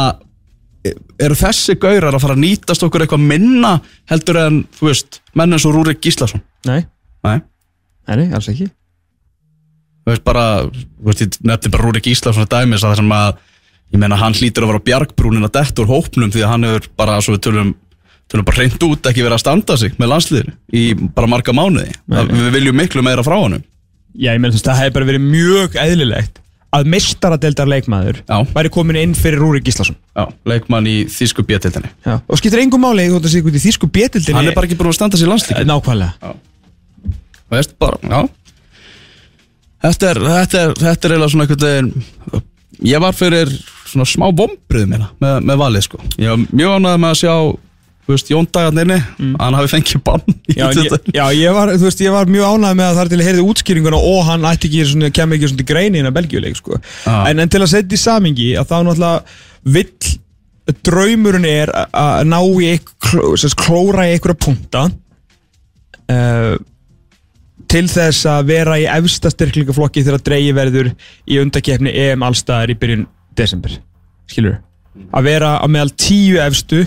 eru 1.22 1.36
þessi 1.38 1.76
gaurar 1.78 2.16
að 2.16 2.24
fara 2.24 2.34
að 2.34 2.42
nýtast 2.42 2.84
okkur 2.88 3.04
eitthvað 3.06 3.26
minna 3.30 3.76
heldur 4.10 4.40
en, 4.48 4.64
þú 4.80 4.88
veist, 4.90 5.20
menn 5.38 5.54
eins 5.54 5.66
og 5.70 5.76
Rúrik 5.76 6.02
Gíslason? 6.02 6.42
Nei, 6.66 6.86
Nei, 7.24 7.38
nei, 8.08 8.16
nei, 8.24 8.32
alls 8.34 8.48
ekki 8.50 8.72
þú 10.02 10.14
veist 10.14 10.26
bara, 10.26 10.46
þú 10.66 11.08
veist, 11.10 11.24
ég 11.26 11.40
nefndi 11.46 11.72
bara 11.74 11.88
Rúrik 11.88 12.10
Gíslason 12.10 12.46
að 12.48 12.54
dæmis 12.56 12.84
að 12.84 12.94
það 12.94 13.02
sem 13.02 13.16
að 13.18 13.32
ég 13.92 14.02
meina 14.02 14.20
hann 14.20 14.36
hlýtur 14.38 14.66
að 14.66 14.72
vera 14.74 14.86
bjargbrúnin 14.90 15.48
að 15.48 15.56
detta 15.60 15.84
úr 15.84 15.92
hópnum 15.92 16.32
því 16.34 16.46
að 16.46 16.54
hann 16.54 16.68
hefur 16.68 16.92
bara, 17.00 17.18
svo 17.24 17.36
við 17.36 17.44
tölum 17.48 17.74
tölum 18.32 18.48
bara 18.48 18.64
reynd 18.64 18.86
út 18.88 19.10
ekki 19.12 19.26
verið 19.26 19.36
að 19.36 19.44
standa 19.44 19.76
sig 19.80 19.98
með 20.00 20.14
landsliðinu 20.14 20.54
í 20.80 20.84
bara 21.16 21.28
marga 21.32 21.56
mánuði. 21.56 21.92
Að 22.08 22.32
við 22.32 22.54
viljum 22.56 22.80
miklu 22.80 23.04
meira 23.04 23.26
frá 23.28 23.36
honum. 23.36 23.66
Já, 24.16 24.32
ég 24.32 24.40
meina, 24.40 24.54
þú 24.54 24.60
veist, 24.60 24.70
það 24.70 24.80
hefði 24.80 24.96
bara 24.96 25.10
verið 25.12 25.26
mjög 25.26 25.76
eðlilegt 25.82 26.40
að 26.72 26.88
mistaradeldar 26.88 27.68
leikmaður 27.68 28.22
Já. 28.24 28.38
væri 28.54 28.72
komin 28.72 29.00
inn 29.02 29.16
fyrir 29.18 29.42
Rúrik 29.44 29.66
Gíslason. 29.68 29.98
Já, 30.16 30.24
leikmann 30.48 30.88
í 30.88 31.02
þýsku 31.12 31.44
bjötildinni 31.48 31.92
Já. 32.06 32.22
og 32.24 32.40
skiptir 32.40 32.64
engu 32.64 32.80
máli 32.80 33.10
þú 33.12 33.20
veist 33.20 33.36
að 33.42 33.60
þýsku 33.66 33.90
betildinni 33.92 34.40
Hann 34.40 34.52
er 34.52 34.56
bara 34.56 34.70
ekki 34.70 34.80
búin 34.80 34.92
að 34.94 35.00
standa 35.02 35.20
sig 35.20 35.28
í 35.28 35.32
landslíki 35.32 35.66
nákvæmlega. 35.68 36.32
Veist 37.52 37.76
bara, 37.76 38.00
já 38.08 38.22
Þetta 39.82 40.12
er, 40.12 40.22
þetta 40.30 40.62
er, 40.62 40.74
þetta 40.78 41.08
er 41.08 41.16
eiginlega 41.16 41.34
svona 41.34 41.50
veginn 41.52 41.92
Ég 42.92 43.02
var 43.04 43.14
fyrir 43.18 43.52
svona 43.90 44.08
smá 44.10 44.30
vombrið 44.34 44.88
mér 44.90 45.04
með, 45.22 45.36
með 45.50 45.60
valið 45.62 45.86
sko 45.90 46.00
Ég 46.22 46.32
var 46.32 46.48
mjög 46.50 46.78
ánægð 46.78 47.04
með 47.04 47.12
að 47.12 47.20
sjá 47.22 47.36
þú 48.02 48.16
veist, 48.16 48.32
Jón 48.32 48.48
Dagarninni, 48.50 48.98
mm. 48.98 49.36
hann 49.40 49.58
hafi 49.58 49.72
fengið 49.76 50.02
bann 50.08 50.24
Já, 50.50 50.66
ég, 50.74 50.96
já 51.14 51.24
ég, 51.38 51.54
var, 51.56 51.72
veist, 51.82 52.02
ég 52.04 52.16
var 52.16 52.32
mjög 52.32 52.56
ánægð 52.56 52.80
með 52.80 52.88
að 52.88 52.98
það 52.98 53.04
er 53.04 53.12
til 53.12 53.20
að 53.20 53.28
heyrði 53.30 53.46
útskýringuna 53.52 54.02
og 54.12 54.24
hann 54.28 54.48
ekki 54.52 54.88
svona, 54.90 55.12
kemur 55.14 55.38
ekki 55.38 55.52
svona 55.52 55.62
til 55.62 55.70
greini 55.70 56.02
innan 56.02 56.16
Belgíuleik 56.16 56.58
sko. 56.58 56.80
Ah. 57.06 57.30
en, 57.30 57.44
en 57.44 57.52
til 57.52 57.62
að 57.62 57.72
setja 57.76 57.98
í 57.98 58.02
samingi 58.02 58.50
að 58.60 58.72
þá 58.72 58.76
náttúrulega 58.88 59.20
vill 59.78 60.74
draumurinn 60.88 61.48
er 61.50 61.72
að- 61.76 61.94
að 62.02 62.28
ná 62.32 62.40
í 62.42 62.74
klóra 63.62 64.08
í 64.08 64.16
einhverja 64.16 64.42
punta 64.48 64.84
uh, 66.10 66.56
til 67.70 67.86
þess 67.92 68.26
að 68.30 68.50
vera 68.54 68.80
í 68.82 68.88
efsta 68.90 69.32
styrklingaflokki 69.34 70.04
þegar 70.08 70.26
dreigi 70.26 70.58
verður 70.58 70.92
í 71.28 71.40
undakefni 71.44 71.94
EM 72.08 72.26
allstaðar 72.26 72.74
í 72.74 72.80
byrjun 72.82 73.08
desember. 73.38 73.78
Skilur 74.32 74.60
að 75.12 75.28
vera 75.28 75.56
á 75.60 75.66
meðal 75.72 75.92
tíu 75.96 76.40
efstu 76.44 76.84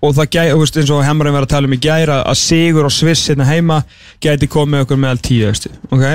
og 0.00 0.14
það 0.16 0.28
gæti, 0.32 0.52
þú 0.52 0.60
veist, 0.62 0.76
eins 0.80 0.92
og 0.94 1.02
Hemmarinn 1.04 1.36
var 1.36 1.46
að 1.46 1.54
tala 1.54 1.68
um 1.68 1.76
í 1.76 1.80
gæra 1.80 2.20
að 2.24 2.38
Sigur 2.40 2.88
og 2.88 2.94
Sviss 2.94 3.28
hérna 3.28 3.48
heima 3.48 3.82
gæti 4.24 4.48
komið 4.50 4.86
okkur 4.86 5.00
meðal 5.00 5.20
tíu 5.24 5.48
efstu 5.50 5.72
ok? 5.92 6.06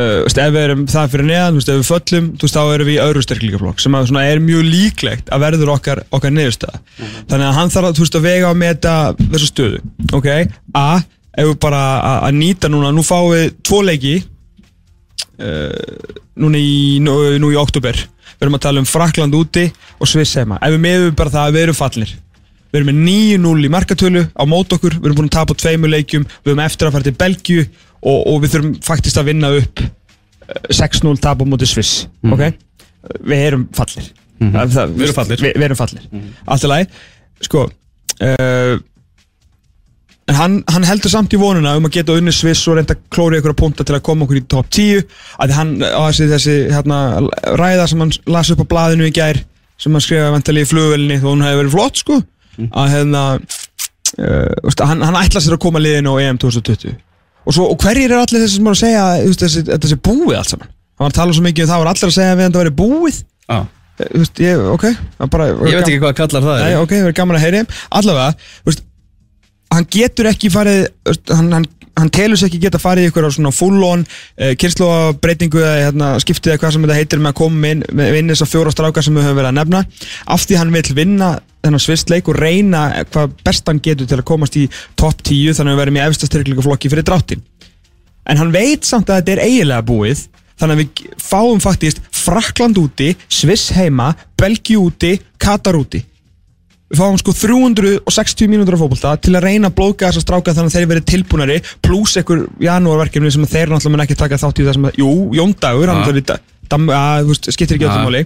Uh, 0.00 0.24
veist, 0.24 0.40
ef 0.40 0.52
við 0.54 0.62
erum 0.64 0.82
það 0.88 1.12
fyrir 1.12 1.28
neðan, 1.28 1.60
veist, 1.60 1.70
ef 1.70 1.78
við 1.78 1.88
föllum 1.90 2.28
veist, 2.40 2.56
þá 2.56 2.74
erum 2.74 2.88
við 2.88 2.96
í 2.96 3.00
öðru 3.04 3.22
styrklíkaflokk 3.26 3.82
sem 3.82 3.96
að, 3.98 4.10
svona, 4.10 4.26
er 4.32 4.42
mjög 4.42 4.66
líklegt 4.66 5.30
að 5.30 5.44
verður 5.44 5.72
okkar, 5.74 6.02
okkar 6.08 6.34
niðurstaða. 6.34 6.80
Þannig 7.28 7.46
að 7.46 7.56
hann 7.58 7.72
þarf 7.74 7.90
að, 7.90 8.02
að 8.16 8.26
vega 8.26 8.50
á 8.50 8.54
meta 8.56 8.94
þessu 9.20 9.50
stöðu, 9.50 9.82
ok? 10.16 10.30
A, 10.72 10.86
ef 11.36 11.50
við 11.50 11.58
bara 11.62 11.82
að, 12.26 12.38
nýta 12.38 12.70
núna 12.72 12.92
nú 12.94 13.04
fáum 13.06 13.30
við 13.34 13.52
tvo 13.66 13.82
leiki 13.86 14.16
uh, 15.40 16.16
núna 16.40 16.58
í 16.60 16.98
nú, 17.04 17.14
nú 17.42 17.52
í 17.52 17.58
oktober, 17.60 17.98
við 18.34 18.46
erum 18.46 18.58
að 18.58 18.64
tala 18.66 18.82
um 18.82 18.88
Frakland 18.88 19.36
úti 19.36 19.68
og 20.00 20.10
Sviss 20.10 20.38
heima. 20.40 20.58
Ef 20.64 20.74
við 20.74 20.84
meðum 20.86 21.16
bara 21.18 21.34
það 21.34 21.46
að 21.46 21.56
við 21.58 21.66
erum 21.68 21.78
fallir 21.78 22.16
við 22.70 22.78
erum 22.80 22.90
með 22.92 23.00
9-0 23.10 23.66
í 23.66 23.70
markatölu 23.74 24.20
á 24.30 24.42
mót 24.46 24.74
okkur. 24.76 24.94
Við 25.00 25.08
erum 25.08 25.16
búin 25.18 25.30
að 25.30 25.36
tapa 25.40 25.56
á 25.58 25.60
tveimur 25.60 25.90
leikjum. 25.90 26.26
Við 26.44 26.52
erum 26.52 26.62
eftir 26.62 26.86
að 26.86 26.94
fara 26.94 27.06
til 27.08 27.16
Belgíu 27.18 27.64
og, 27.66 28.18
og 28.30 28.36
við 28.44 28.52
þurfum 28.54 28.74
faktist 28.86 29.18
að 29.18 29.30
vinna 29.32 29.50
upp 29.58 29.82
eh, 29.82 30.68
6-0 30.78 31.18
tap 31.18 31.42
á 31.42 31.44
móti 31.50 31.66
Sviss. 31.66 32.04
Ok, 32.30 32.44
við 33.26 33.42
erum 33.48 33.66
fallir 33.74 34.06
það, 34.40 34.72
það, 34.76 34.94
Við 34.94 35.04
erum 35.06 35.18
fallir. 35.18 35.42
við, 35.42 35.56
við 35.56 35.66
erum 35.66 35.80
fallir 35.80 36.06
allt 36.46 36.64
í 36.64 36.70
lagi, 36.70 36.86
sko 37.44 37.64
uh, 37.66 38.74
en 40.30 40.38
hann, 40.38 40.56
hann 40.70 40.86
heldur 40.86 41.10
samt 41.12 41.34
í 41.34 41.40
vonuna 41.40 41.72
um 41.78 41.88
að 41.88 41.96
geta 41.98 42.14
unni 42.16 42.32
Sviss 42.34 42.62
og 42.70 42.78
reynda 42.78 42.96
klóri 43.12 43.40
ykkur 43.40 43.54
að 43.54 43.60
punta 43.60 43.86
til 43.86 43.96
að 43.96 44.04
koma 44.06 44.26
okkur 44.26 44.38
í 44.40 44.44
top 44.52 44.68
10 44.70 45.02
að 45.42 45.54
hann 45.56 45.72
á 45.82 46.00
þessi, 46.06 46.28
þessi 46.30 46.56
hérna, 46.70 47.00
ræða 47.58 47.88
sem 47.90 48.04
hann 48.04 48.12
las 48.30 48.52
upp 48.54 48.62
á 48.62 48.70
blaðinu 48.72 49.08
í 49.10 49.14
gær 49.16 49.42
sem 49.80 49.96
hann 49.96 50.04
skrifaði 50.04 50.34
vantali 50.36 50.64
í 50.64 50.68
flugvelni 50.68 51.18
þó 51.22 51.28
hún 51.32 51.44
hefði 51.46 51.60
verið 51.62 51.74
flott 51.76 52.02
sko. 52.02 52.18
Að 52.60 52.90
hérna 52.92 53.22
uh, 53.40 54.74
hann, 54.84 55.04
hann 55.06 55.20
ætla 55.22 55.40
sér 55.40 55.56
að 55.56 55.62
koma 55.64 55.82
liðinu 55.82 56.12
á 56.12 56.22
EM 56.26 56.40
2020 56.42 56.92
og, 56.92 57.54
svo, 57.56 57.66
og 57.72 57.80
hverjir 57.80 58.10
eru 58.10 58.20
allir 58.20 58.44
þessi 58.44 58.58
sem 58.58 58.68
var 58.68 58.76
að 58.76 58.82
segja 58.82 59.04
þessi, 59.40 59.64
þetta 59.70 59.90
sé 59.90 60.00
búið 60.04 60.38
allt 60.38 60.54
saman? 60.54 60.70
Hann 60.70 61.06
var 61.06 61.14
að 61.14 61.20
tala 61.22 61.36
svo 61.36 61.44
mikið 61.46 61.64
um 61.64 61.70
það, 61.70 61.82
var 61.82 61.92
allir 61.94 62.10
að 62.10 62.16
segja 62.18 62.34
að 62.34 62.42
þetta 62.44 62.60
væri 62.60 62.74
búið. 62.76 63.20
Já. 63.48 63.60
Eh, 64.00 64.10
þú 64.10 64.20
veist, 64.22 64.42
ég, 64.44 64.60
ok 64.74 64.84
það 64.90 65.24
er 65.24 65.32
bara, 65.32 65.48
Ég 65.50 65.78
veit 65.78 65.88
ekki 65.88 66.02
hvað 66.04 66.14
kallar 66.20 66.44
það 66.46 66.60
Nei, 66.60 66.68
er. 66.70 66.78
ok, 66.84 66.92
það 66.94 67.08
er 67.10 67.16
gaman 67.18 67.38
að 67.38 67.44
heyri 67.46 67.62
allavega, 67.98 68.48
þú 68.60 68.70
veist 68.70 68.84
hann 69.74 69.86
getur 69.90 70.30
ekki 70.30 70.50
farið 70.52 70.88
hann, 71.30 71.52
hann, 71.54 71.66
hann 71.98 72.10
telur 72.14 72.38
sér 72.38 72.50
ekki 72.50 72.62
geta 72.64 72.80
farið 72.82 73.10
ykkur 73.10 73.28
á 73.28 73.30
svona 73.34 73.52
full-on 73.54 74.02
uh, 74.06 74.54
kynnslóabreitingu 74.60 75.60
eða 75.62 75.86
hérna, 75.86 76.10
skiptið 76.22 76.54
eða 76.54 76.64
hvað 76.64 76.74
sem 76.76 76.86
þetta 76.86 76.98
heitir 76.98 77.22
með 77.22 77.34
að 77.34 77.38
koma 77.42 77.74
inn 77.74 77.84
með 77.92 78.12
vinna 78.16 78.34
þess 78.34 78.46
að 78.46 78.52
fjóra 78.54 78.74
strákar 78.74 79.06
sem 79.06 79.16
við 79.16 79.28
höfum 79.28 79.40
verið 79.40 79.52
að 79.52 79.58
nefna. 79.60 79.84
Af 80.34 80.46
því 80.46 80.60
hann 80.60 80.74
vil 80.74 80.98
vinna 80.98 81.30
þennan 81.60 81.82
svistleik 81.82 82.28
og 82.30 82.38
reyna 82.40 82.82
hvað 83.12 83.34
best 83.44 83.68
hann 83.68 83.82
getur 83.84 84.08
til 84.08 84.18
að 84.20 84.28
komast 84.32 84.56
í 84.56 84.66
topp 84.98 85.22
10 85.28 85.58
þannig 85.58 85.72
að 85.72 85.76
við 85.76 85.82
verðum 85.84 85.98
í 85.98 86.04
efsta 86.06 86.28
styrklingaflokki 86.30 86.92
fyrir 86.92 87.06
dráttin 87.06 87.42
en 88.30 88.40
hann 88.40 88.52
veit 88.54 88.86
samt 88.88 89.10
að 89.10 89.20
þetta 89.20 89.34
er 89.34 89.42
eiginlega 89.46 89.86
búið 89.86 90.24
þannig 90.60 90.76
að 90.76 90.82
við 90.82 91.18
fáum 91.24 91.60
faktist 91.62 92.02
Frakland 92.20 92.78
úti, 92.80 93.14
Sviss 93.32 93.72
heima 93.76 94.10
Belgi 94.38 94.76
úti, 94.80 95.14
Katar 95.40 95.78
úti 95.78 96.02
við 96.90 96.98
fáum 96.98 97.18
sko 97.20 97.32
360 97.38 98.50
mínútur 98.50 98.74
af 98.74 98.82
fótbolta 98.82 99.12
til 99.22 99.34
að 99.38 99.44
reyna 99.46 99.70
að 99.70 99.76
blóka 99.78 100.08
þessa 100.10 100.24
stráka 100.24 100.54
þannig 100.56 100.72
að 100.72 100.78
þeir 100.78 100.88
verið 100.90 101.06
tilbúnari 101.12 101.58
pluss 101.86 102.16
einhver 102.18 102.42
janúarverkefni 102.64 103.30
sem 103.30 103.46
þeir 103.46 103.70
náttúrulega 103.70 103.94
mun 103.94 104.04
ekki 104.06 104.18
taka 104.18 104.40
þátt 104.42 104.58
í 104.62 104.66
það 104.66 104.78
sem 104.78 104.88
að, 104.90 104.98
jú, 104.98 105.12
Jóndagur 105.38 105.92
hann 105.92 106.02
Ja. 106.02 106.08
ja. 106.10 106.40
þetta, 106.66 106.80
að, 106.96 107.22
þú 107.22 107.34
veist, 107.34 107.50
skiptir 107.54 107.78
ekki 107.78 107.86
öllum 107.86 108.08
máli 108.08 108.24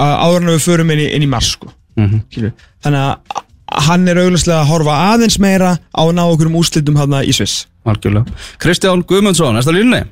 að 0.00 0.14
áður 0.24 0.40
en 0.40 0.52
við 0.54 0.64
förum 0.64 0.94
inn 0.94 1.04
í, 1.04 1.08
inn 1.16 1.26
í 1.26 1.30
mars 1.30 1.52
sko. 1.56 1.72
Mhm. 2.00 2.22
Skilur. 2.30 2.52
þannig 2.84 3.00
að 3.04 3.44
hann 3.86 4.08
er 4.08 4.18
auglustlega 4.24 4.62
að 4.64 4.70
horfa 4.72 4.96
aðeins 5.12 5.38
meira 5.38 5.74
á 5.76 6.02
að 6.02 6.14
ná 6.16 6.24
okkur 6.24 6.48
um 6.50 6.56
úslitum 6.58 6.96
hann 6.98 7.20
í 7.20 7.34
Sviss 7.36 7.66
Algjörlega 7.86 8.32
Kristján 8.60 9.04
Guðmundsson, 9.06 9.56
á 9.56 9.72
línni? 9.72 10.02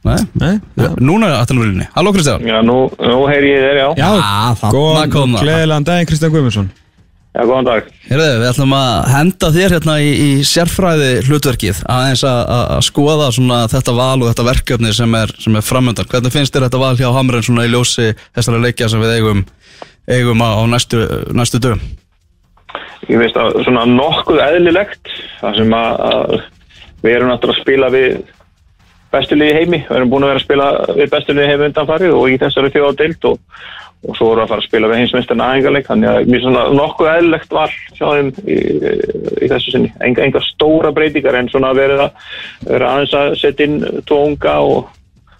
Nei, 0.00 0.20
Nei? 0.40 0.54
Ja. 0.80 0.92
núna 0.96 1.28
er 1.28 1.40
á 1.40 1.44
línni 1.52 1.88
Halló 1.92 2.12
Kristján 2.16 2.44
Já, 2.46 2.60
nú, 2.64 2.86
nú 2.96 3.24
heyri 3.28 3.50
ég 3.52 3.66
þér, 3.66 3.80
já. 3.80 3.88
Já, 4.00 4.70
góðan, 4.72 5.36
gleðilegan 5.42 5.84
daginn 5.84 6.08
Kristján 6.08 6.32
Guðmundsson 6.32 6.70
Já, 7.30 7.44
góðan 7.46 7.66
dag. 7.68 7.90
Heyrðu, 8.08 8.30
við 8.40 8.48
ætlum 8.48 8.72
að 8.74 8.94
henda 9.12 9.48
þér 9.54 9.74
hérna 9.76 9.92
í, 10.02 10.08
í 10.10 10.30
sérfræði 10.50 11.10
hlutverkið 11.28 11.82
aðeins 11.86 12.24
að, 12.26 12.40
að 12.50 12.80
skoða 12.88 13.28
svona 13.36 13.58
þetta 13.70 13.94
val 13.94 14.16
og 14.16 14.26
þetta 14.32 14.46
verkefni 14.48 14.90
sem 14.96 15.14
er, 15.14 15.30
sem 15.38 15.58
er 15.60 15.62
framöndan. 15.62 16.08
Hvernig 16.10 16.34
finnst 16.34 16.56
þér 16.56 16.66
þetta 16.66 16.80
val 16.82 16.96
hjá 16.98 17.06
Hamren 17.14 17.46
svona 17.46 17.68
í 17.68 17.70
ljósi 17.70 18.08
þessara 18.34 18.64
leikja 18.64 18.90
sem 18.90 19.04
við 19.04 19.14
eigum, 19.20 19.44
eigum 20.10 20.42
á, 20.42 20.48
á 20.58 20.62
næstu, 20.74 21.04
næstu 21.38 21.62
dögum? 21.62 21.84
Ég 23.06 23.22
veist 23.22 23.38
að 23.38 23.60
svona 23.62 23.86
nokkuð 23.86 24.42
eðlilegt, 24.48 25.14
það 25.38 25.62
sem 25.62 25.78
að, 25.78 26.02
að 26.10 26.36
við 27.06 27.14
erum 27.14 27.30
náttúrulega 27.30 27.60
að 27.60 27.62
spila 27.62 27.92
við 27.94 28.10
bestuliði 29.12 29.58
heimi. 29.58 29.82
Við 29.88 29.98
erum 29.98 30.12
búin 30.12 30.26
að 30.26 30.32
vera 30.32 30.40
að 30.40 30.46
spila 30.46 30.70
við 30.96 31.12
bestuliði 31.14 31.50
heimi 31.50 31.68
undanfarið 31.70 32.16
og 32.16 32.30
í 32.30 32.38
þessari 32.40 32.72
þjóða 32.74 32.96
deilt 33.00 33.28
og, 33.30 33.36
og 34.06 34.16
svo 34.16 34.30
vorum 34.30 34.40
við 34.40 34.44
að 34.44 34.52
fara 34.52 34.64
að 34.64 34.68
spila 34.68 34.90
við 34.90 35.00
heimsmeistarna 35.00 35.50
aðingarleik. 35.50 35.90
Þannig 35.90 36.10
að 36.12 36.30
mér 36.30 36.44
svona 36.46 36.64
nokkuð 36.78 37.12
eðlilegt 37.14 37.54
val 37.58 37.68
hjá 37.98 38.06
þeim 38.06 38.32
í, 38.46 38.58
í 39.44 39.52
þessu 39.52 39.76
sinni. 39.76 39.92
Enga, 40.06 40.24
enga 40.28 40.44
stóra 40.46 40.94
breytingar 40.96 41.40
en 41.40 41.52
svona 41.52 41.74
verið 41.76 42.06
að, 42.06 42.32
vera 42.70 42.94
aðeins 42.94 43.16
að 43.20 43.36
setja 43.42 43.68
inn 43.68 44.02
tvo 44.08 44.24
unga 44.30 44.58
og, 44.64 44.90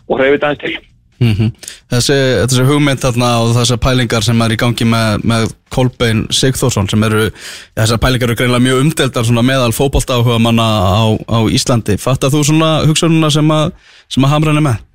og 0.09 0.23
hreyfið 0.23 0.49
aðeins 0.51 0.65
til. 0.67 0.77
Mm 1.21 1.51
þessi, 1.91 2.17
þessi 2.49 2.65
hugmynd 2.65 3.03
þarna 3.03 3.29
og 3.43 3.51
þessar 3.57 3.81
pælingar 3.83 4.25
sem 4.25 4.41
er 4.45 4.55
í 4.55 4.59
gangi 4.61 4.87
með, 4.89 5.25
með 5.27 5.51
Kolbein 5.75 6.23
Sigþórsson 6.33 6.89
sem 6.89 7.03
eru, 7.09 7.27
ja, 7.27 7.83
þessar 7.83 8.01
pælingar 8.01 8.31
eru 8.31 8.39
greinlega 8.39 8.65
mjög 8.65 8.81
umdeldar 8.85 9.27
svona 9.29 9.45
meðal 9.45 9.75
fótbolta 9.77 10.17
áhuga 10.17 10.39
manna 10.41 10.65
á, 10.65 11.05
á 11.29 11.39
Íslandi. 11.51 11.99
Fattar 12.01 12.33
þú 12.33 12.45
svona 12.47 12.71
hugsununa 12.87 13.31
sem 13.35 13.53
að, 13.53 13.75
sem 14.09 14.25
að 14.25 14.35
Hamren 14.35 14.63
er 14.63 14.67
með? 14.69 14.87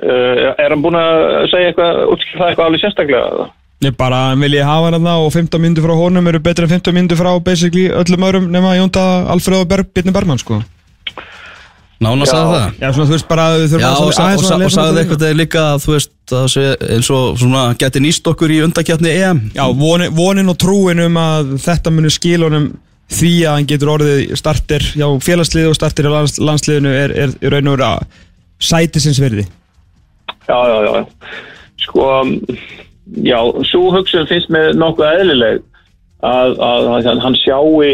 Uh, 0.00 0.54
er 0.56 0.72
hann 0.72 0.80
búin 0.80 0.96
að 0.96 1.50
segja 1.52 1.72
eitthvað, 1.74 2.02
útskýra 2.14 2.40
það 2.40 2.48
eitthvað 2.48 2.68
alveg 2.70 2.84
sérstaklega? 2.86 3.48
Ég 3.84 3.96
bara 3.96 4.18
vil 4.36 4.54
ég 4.54 4.68
hafa 4.68 4.94
hann 4.94 5.12
og 5.12 5.32
15 5.32 5.60
myndu 5.60 5.84
frá 5.84 5.96
honum 5.96 6.26
eru 6.28 6.40
betri 6.40 6.64
en 6.64 6.72
15 6.72 6.96
myndu 6.96 7.16
frá 7.20 7.34
basically 7.44 7.88
öllum 7.92 8.28
öðrum 8.28 8.50
nema 8.52 8.76
Jónda 8.78 9.26
Alfreð 9.32 9.64
og 9.64 9.72
Berg, 9.72 9.92
Byrni 9.92 10.12
Bergmann 10.12 10.40
sko 10.40 10.62
Nána 12.00 12.24
Já. 12.24 12.30
sagði 12.30 12.52
það 12.52 12.78
Já, 12.80 12.92
svona 12.96 13.08
þú 13.08 13.14
veist 13.14 13.28
bara 13.28 13.46
að 13.46 13.56
við 13.58 13.66
þurfum 13.72 13.82
Já, 13.84 13.90
að 13.90 14.04
og, 14.04 14.12
sa, 14.16 14.26
aðeins 14.26 14.50
og, 14.50 14.74
sagði 14.74 15.00
eitthvað 15.02 15.24
þegar 15.24 15.40
líka 15.40 15.64
að 15.68 15.82
þú 15.84 15.96
veist 15.96 16.34
að 16.40 16.46
sé 16.54 16.62
eins 16.96 17.10
og 17.12 17.40
svona 17.42 17.64
geti 17.80 18.04
nýst 18.04 18.30
okkur 18.30 18.54
í 18.54 18.60
undakjarni 18.64 19.16
EM 19.20 19.42
Já, 19.56 19.64
vonin, 19.76 20.14
vonin 20.16 20.52
og 20.52 20.56
trúin 20.60 21.04
um 21.04 21.18
að 21.20 21.52
þetta 21.60 21.92
muni 21.92 22.12
skil 22.14 22.40
honum 22.46 22.70
því 23.10 23.32
að 23.44 23.56
hann 23.56 23.68
getur 23.70 23.92
orðið 23.96 24.34
starter 24.38 24.84
hjá 24.94 25.06
félagsliðu 25.24 25.72
og 25.72 25.78
starter 25.78 26.06
í 26.06 26.12
lands, 26.12 26.36
landsliðinu 26.40 26.92
er, 26.94 27.14
er, 27.24 27.32
er 27.42 27.56
raun 27.56 27.70
og 27.72 27.76
veru 27.76 27.86
að 27.88 28.20
sæti 28.60 29.02
sinns 29.02 29.20
verði. 29.22 29.46
Já, 30.46 30.58
já, 30.70 30.76
já, 30.84 30.92
já. 30.94 31.04
Sko, 31.80 32.06
já, 33.26 33.38
svo 33.70 33.90
hugsun 33.96 34.28
finnst 34.30 34.52
mér 34.52 34.76
nokkuð 34.78 35.10
eðlileg 35.10 35.62
að, 36.22 36.54
að, 36.60 36.90
að 37.00 37.22
hann 37.24 37.38
sjái 37.40 37.92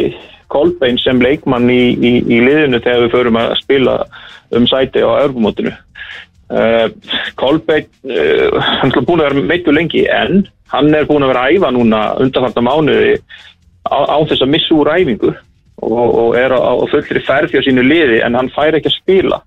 Kolbein 0.53 0.99
sem 1.03 1.21
leikmann 1.23 1.71
í, 1.73 1.97
í, 1.97 2.13
í 2.23 2.41
liðinu 2.45 2.83
þegar 2.85 3.07
við 3.07 3.15
förum 3.17 3.41
að 3.41 3.57
spila 3.63 3.97
um 4.55 4.69
sæti 4.71 5.03
á 5.03 5.11
örgumótinu. 5.25 5.73
Uh, 6.47 6.87
Kolbein, 7.39 7.89
uh, 8.07 8.61
hann 8.83 8.95
er 8.95 9.07
búin 9.09 9.25
að 9.25 9.33
vera 9.33 9.49
meittu 9.51 9.75
lengi 9.75 10.05
en 10.07 10.45
hann 10.71 10.95
er 10.95 11.09
búin 11.09 11.27
að 11.27 11.33
vera 11.35 11.47
að 11.47 11.57
æfa 11.57 11.73
núna 11.75 12.05
undanfarta 12.23 12.63
mánuði 12.63 13.17
á, 13.87 13.99
á 14.07 14.19
þess 14.27 14.45
að 14.45 14.53
missa 14.55 14.75
úr 14.77 14.93
æfingu 14.95 15.33
og, 15.83 16.07
og 16.07 16.39
er 16.39 16.55
á, 16.55 16.59
á 16.59 16.73
fullri 16.91 17.23
ferð 17.27 17.55
hjá 17.55 17.63
sínu 17.67 17.85
liði 17.87 18.23
en 18.25 18.39
hann 18.39 18.51
fær 18.55 18.79
ekki 18.79 18.91
að 18.91 18.99
spila 19.01 19.41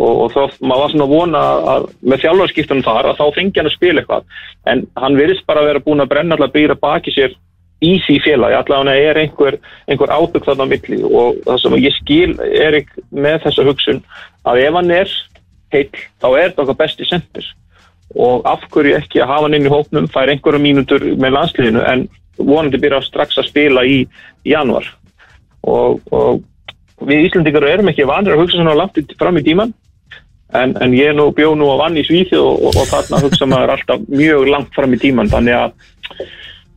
og, 0.00 0.12
og 0.24 0.28
þá 0.34 0.40
maður 0.64 0.82
var 0.82 0.92
svona 0.94 1.06
að 1.06 1.14
vona 1.14 1.44
að 1.74 1.88
með 2.00 2.24
þjálfarskiptunum 2.24 2.86
þar 2.86 3.10
að 3.10 3.20
þá 3.20 3.24
fengi 3.36 3.60
hann 3.60 3.70
að 3.70 3.76
spila 3.76 4.02
eitthvað 4.02 4.36
en 4.72 4.84
hann 5.04 5.18
virðist 5.20 5.48
bara 5.48 5.62
að 5.62 5.70
vera 5.70 5.84
búin 5.86 6.04
að 6.04 6.12
brenna 6.12 6.38
allar 6.38 6.54
byrja 6.54 6.78
baki 6.80 7.14
sér 7.14 7.36
í 7.82 7.96
því 8.04 8.18
félagi, 8.24 8.56
allavega 8.58 8.94
er 9.10 9.20
einhver, 9.24 9.58
einhver 9.90 10.12
átök 10.14 10.46
þarna 10.46 10.68
á 10.68 10.72
milli 10.72 11.00
og 11.02 11.40
það 11.46 11.58
sem 11.62 11.76
ég 11.82 11.96
skil 11.98 12.30
Erik 12.46 12.92
með 13.10 13.42
þessa 13.46 13.66
hugsun 13.66 14.00
að 14.46 14.62
ef 14.66 14.78
hann 14.78 14.94
er 14.94 15.16
heill 15.72 15.90
þá 16.22 16.28
er 16.30 16.46
þetta 16.46 16.64
okkar 16.64 16.80
besti 16.84 17.08
sendir 17.08 17.48
og 18.12 18.46
af 18.48 18.64
hverju 18.72 18.96
ekki 18.98 19.22
að 19.22 19.30
hafa 19.32 19.46
hann 19.46 19.56
inn 19.58 19.68
í 19.68 19.72
hópnum 19.72 20.08
fær 20.12 20.30
einhverja 20.30 20.62
mínútur 20.62 21.04
með 21.16 21.36
landsliðinu 21.38 21.84
en 21.88 22.06
vonandi 22.38 22.80
byrja 22.80 23.02
strax 23.06 23.38
að 23.40 23.48
spila 23.48 23.84
í, 23.88 24.02
januar 24.44 24.86
og, 25.62 26.00
og 26.10 26.42
við 27.06 27.28
Íslandingar 27.28 27.66
erum 27.68 27.90
ekki 27.92 28.06
vanir 28.08 28.34
að 28.34 28.44
hugsa 28.44 28.58
svona 28.58 28.76
langt 28.78 29.16
fram 29.18 29.38
í 29.38 29.44
tíman 29.46 29.72
en, 30.52 30.74
en 30.82 30.94
ég 30.96 31.14
nú 31.16 31.30
bjó 31.34 31.54
nú 31.56 31.70
á 31.72 31.76
vann 31.80 31.98
í 31.98 32.04
Svíþi 32.06 32.38
og, 32.40 32.66
og, 32.68 32.76
og 32.76 32.88
þarna 32.90 33.22
hugsa 33.24 33.48
maður 33.48 33.74
alltaf 33.76 34.06
mjög 34.10 34.48
langt 34.50 34.74
fram 34.76 34.94
í 34.94 35.00
tíman 35.00 35.30
þannig 35.32 35.58
að 35.58 36.26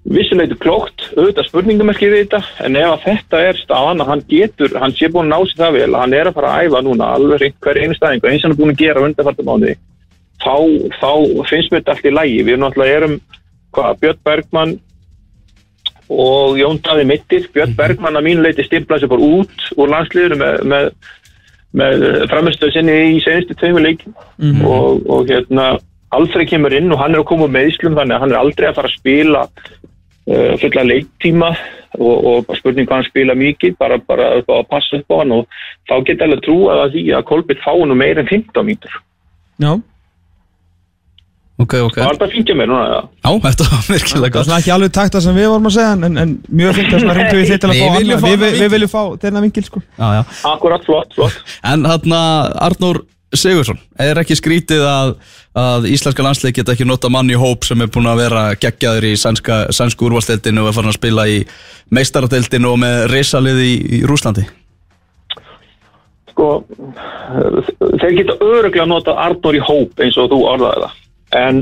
vissuleitu 0.05 0.57
klókt, 0.61 1.07
auðvitað 1.15 1.47
spurningamerki 1.47 2.09
við 2.11 2.25
þetta, 2.25 2.41
en 2.67 2.77
ef 2.77 2.91
að 2.91 3.05
þetta 3.07 3.41
er 3.47 3.57
staðan 3.57 4.03
að 4.03 4.09
hann 4.11 4.23
getur, 4.29 4.75
hann 4.77 4.93
sé 4.93 5.09
búin 5.09 5.31
að 5.31 5.33
ná 5.33 5.49
sér 5.49 5.61
það 5.63 5.77
vel 5.79 5.97
hann 5.97 6.13
er 6.13 6.29
að 6.29 6.37
fara 6.37 6.51
að 6.53 6.67
æfa 6.67 6.81
núna 6.85 7.07
alveg 7.15 7.55
hver 7.65 7.79
einu 7.81 7.97
staðingu, 7.97 8.29
eins 8.29 8.43
og 8.43 8.47
hann 8.47 8.55
er 8.55 8.59
búin 8.59 8.73
að 8.75 8.83
gera 8.83 9.05
undarfartum 9.07 9.49
mánuði, 9.49 9.75
þá, 10.45 10.55
þá 10.99 11.11
finnst 11.49 11.73
mér 11.73 11.81
þetta 11.81 11.95
allt 11.95 12.05
í 12.05 12.13
lægi, 12.13 12.43
við 12.45 12.61
náttúrulega 12.61 12.99
erum 12.99 13.15
hvað, 13.75 13.97
Björn 14.03 14.21
Bergmann 14.29 14.75
og 16.13 16.59
Jón 16.59 16.79
Daði 16.85 17.07
Mittir 17.09 17.49
Björn 17.53 17.73
Bergmann 17.77 18.19
að 18.19 18.27
mínu 18.27 18.45
leiti 18.45 18.65
stimplaði 18.67 19.05
sér 19.05 19.13
bara 19.15 19.29
út 19.39 19.67
úr 19.73 19.89
landsliðinu 19.89 20.37
með, 20.37 20.59
með, 20.69 20.91
með 21.81 22.05
framistöðu 22.29 22.75
sinni 22.75 22.99
í 23.15 23.23
senustu 23.25 23.57
tveimu 23.57 23.81
leikin 23.81 24.13
og, 24.61 25.01
og 25.09 25.25
hérna 25.31 25.73
Alfred 26.15 26.47
kemur 26.47 26.73
inn 26.77 26.93
og 26.93 27.01
hann 27.01 27.15
er 27.15 27.23
að 27.23 27.29
koma 27.31 27.49
með 27.51 27.71
íslum 27.71 27.97
þannig 27.97 28.15
að 28.15 28.21
hann 28.23 28.35
er 28.35 28.39
aldrei 28.39 28.67
að 28.69 28.77
fara 28.77 28.91
að 28.91 28.99
spila 28.99 29.41
fulla 30.25 30.83
leiktíma 30.89 31.49
og, 32.01 32.15
og 32.49 32.55
spurning 32.57 32.87
hvað 32.89 33.01
hann 33.01 33.09
spila 33.11 33.35
mikið 33.37 33.75
bara, 33.77 33.99
bara 34.01 34.31
að 34.41 34.63
passa 34.71 34.97
upp 34.97 35.11
á 35.13 35.15
hann 35.21 35.35
og 35.37 35.59
þá 35.85 35.99
geta 36.07 36.25
alveg 36.25 36.41
trú 36.47 36.55
að 36.73 36.95
því 36.95 37.03
að 37.13 37.27
Kolbjörn 37.29 37.61
fá 37.65 37.73
nú 37.85 37.97
meir 37.99 38.21
en 38.21 38.31
15 38.31 38.65
mítur 38.65 38.95
Já. 39.61 39.71
Ok, 41.55 41.73
ok. 41.79 41.95
Það 41.95 42.09
var 42.09 42.17
bara 42.19 42.27
að 42.27 42.33
fíkja 42.35 42.55
mér 42.59 42.67
núna 42.67 42.85
ja. 42.89 42.97
Já, 43.23 43.29
þetta 43.45 43.67
var 43.69 43.85
virkilega 43.87 44.41
Það 44.41 44.41
er 44.41 44.49
gott. 44.49 44.57
ekki 44.57 44.73
alveg 44.75 44.95
takt 44.97 45.15
það 45.15 45.23
sem 45.23 45.37
við 45.37 45.45
vorum 45.53 45.69
að 45.69 45.75
segja 45.77 45.91
en, 45.95 46.17
en 46.19 46.33
mjög 46.51 46.79
fint 46.79 46.95
að 46.97 47.05
ringdu 47.19 47.37
við 47.37 47.51
þitt 47.51 47.63
til 47.63 47.69
að 47.69 47.77
Við 47.79 48.09
Við, 48.25 48.43
við, 48.43 48.65
viljum 48.73 48.91
fá 48.91 49.01
þeirna 49.21 49.43
vingil 49.45 49.63
sko. 49.69 49.83
Já, 49.95 50.07
já. 50.17 50.21
Akkurat 50.51 50.89
flott, 50.89 51.15
flott. 51.15 51.55
En 51.63 51.87
hérna, 51.87 52.19
Arnór 52.65 52.99
Sigursson 53.39 53.79
Er 54.01 54.19
ekki 54.21 54.37
skrítið 54.39 54.83
að, 54.89 55.15
að 55.57 55.87
íslenska 55.91 56.25
landslið 56.25 56.57
geta 56.59 56.75
ekki 56.75 56.87
nota 56.87 57.11
mann 57.13 57.31
í 57.31 57.39
hóp 57.39 57.67
sem 57.67 57.81
er 57.83 57.91
búin 57.93 58.09
að 58.11 58.25
vera 58.25 58.43
geggjaður 58.59 59.09
í 59.11 59.15
sænska, 59.19 59.63
sænsku 59.75 60.09
úrvalstildinu 60.09 60.65
og 60.65 60.71
er 60.71 60.77
farin 60.77 60.93
að 60.93 60.99
spila 60.99 61.27
í 61.31 61.41
meistaradeildinu 61.95 62.71
og 62.73 62.79
með 62.83 63.01
risalið 63.13 63.65
í, 63.65 63.73
í 63.99 64.05
Rúslandi 64.07 64.47
sko 66.35 66.65
þeir 68.01 68.17
geta 68.19 68.35
öruglega 68.43 68.85
nota 68.89 69.15
Arnór 69.23 69.55
í 69.55 69.63
hóp 69.63 70.03
eins 70.03 70.17
og 70.19 70.29
þú 70.33 70.41
orðaði 70.51 70.83
það. 70.83 70.97
En, 71.39 71.61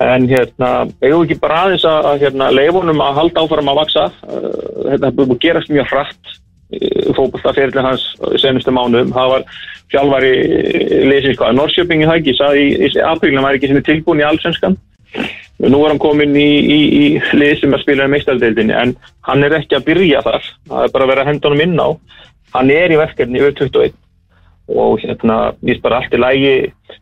en 0.00 0.28
hérna 0.30 0.70
eigum 1.02 1.22
við 1.22 1.26
ekki 1.26 1.40
bara 1.42 1.58
aðeins 1.66 1.84
að, 1.88 2.08
hérna, 2.24 2.48
leifunum 2.56 3.02
að 3.04 3.18
halda 3.20 3.44
áfram 3.44 3.72
að 3.72 3.80
vaksa 3.82 4.06
þetta 4.22 5.10
er 5.10 5.18
búið 5.18 5.34
að 5.36 5.42
gerast 5.44 5.72
mjög 5.72 5.92
hratt 5.92 6.38
fókbaltaferðin 7.16 7.86
hans 7.86 8.04
senustu 8.40 8.74
mánuðum, 8.74 9.12
það 9.14 9.32
var 9.34 9.46
fjálfari 9.92 10.32
leysins 11.08 11.38
hvað, 11.40 11.56
Norrköpingi 11.58 12.08
það 12.08 12.20
ekki 12.20 12.36
sagði 12.38 12.64
í, 12.64 12.88
í 12.88 13.04
aprílina 13.06 13.44
var 13.44 13.58
ekki 13.58 13.70
sinni 13.70 13.84
tilbúin 13.86 14.22
í 14.22 14.26
allsvenskan. 14.26 14.78
Nú 15.62 15.82
er 15.84 15.92
hann 15.92 16.02
komin 16.02 16.32
í, 16.38 16.48
í, 16.58 16.78
í 16.98 17.36
lið 17.36 17.58
sem 17.60 17.76
að 17.76 17.84
spila 17.84 18.08
í 18.08 18.12
meistardeildinni 18.14 18.74
en 18.74 18.94
hann 19.28 19.44
er 19.46 19.58
ekki 19.60 19.78
að 19.78 19.88
byrja 19.90 20.22
þar. 20.24 20.48
Það 20.70 20.86
er 20.86 20.94
bara 20.94 21.06
að 21.06 21.12
vera 21.12 21.26
honum 21.28 21.64
inn 21.66 21.76
á. 21.78 21.88
Hann 22.56 22.72
er 22.72 22.92
í 22.92 22.98
verkefni 23.00 23.40
yfir 23.40 23.54
21 23.60 23.98
og 24.70 25.00
hérna, 25.02 25.52
er 25.66 25.80
bara 25.82 25.98
allt 25.98 26.14
í 26.14 26.20
lægi 26.20 26.52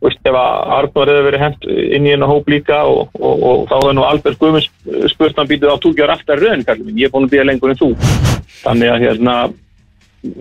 veist, 0.01 0.21
ef 0.25 0.33
að 0.35 0.71
Arnór 0.77 1.11
hefur 1.11 1.27
verið 1.27 1.43
hent 1.43 1.67
inn 1.69 2.07
í 2.07 2.13
hennar 2.13 2.31
hóp 2.31 2.49
líka 2.49 2.81
og, 2.89 3.11
og, 3.19 3.43
og 3.45 3.63
þá 3.69 3.75
hefur 3.75 3.95
nú 3.95 4.05
Albert 4.07 4.39
Guðmunds 4.41 4.69
spurt 5.13 5.37
hann 5.37 5.49
býtuð 5.49 5.75
á 5.77 5.83
túkjar 5.83 6.13
aftar 6.15 6.41
raunin, 6.41 6.65
kallum 6.65 6.97
ég 6.97 7.07
er 7.07 7.13
búin 7.13 7.27
að 7.29 7.35
býja 7.35 7.45
lengur 7.45 7.73
en 7.73 7.79
þú. 7.79 7.91
Þannig 8.63 8.93
að 8.93 9.05
hérna 9.05 9.35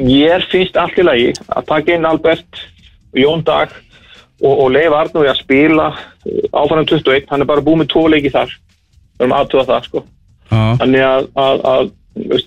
ég 0.09 0.49
finnst 0.53 0.81
allt 0.81 0.99
í 1.01 1.07
lægi 1.07 1.31
að 1.49 1.69
taka 1.69 1.95
inn 1.95 2.09
Albert 2.09 2.65
Jón 3.17 3.45
Dag 3.45 3.75
og, 4.41 4.55
og 4.55 4.67
leifa 4.73 5.05
Arnóri 5.05 5.31
að 5.31 5.43
spila 5.43 5.93
áfram 6.57 6.89
21, 6.89 7.29
hann 7.29 7.45
er 7.45 7.49
bara 7.53 7.65
búið 7.65 7.83
með 7.83 7.93
tvo 7.93 8.09
leiki 8.09 8.33
þar. 8.33 8.57
Við 9.21 9.27
erum 9.27 9.37
aðtöða 9.37 9.69
það 9.69 9.89
sko. 9.89 10.05
Þannig 10.51 11.05
að, 11.07 11.27
að, 11.39 11.65
að 11.71 11.91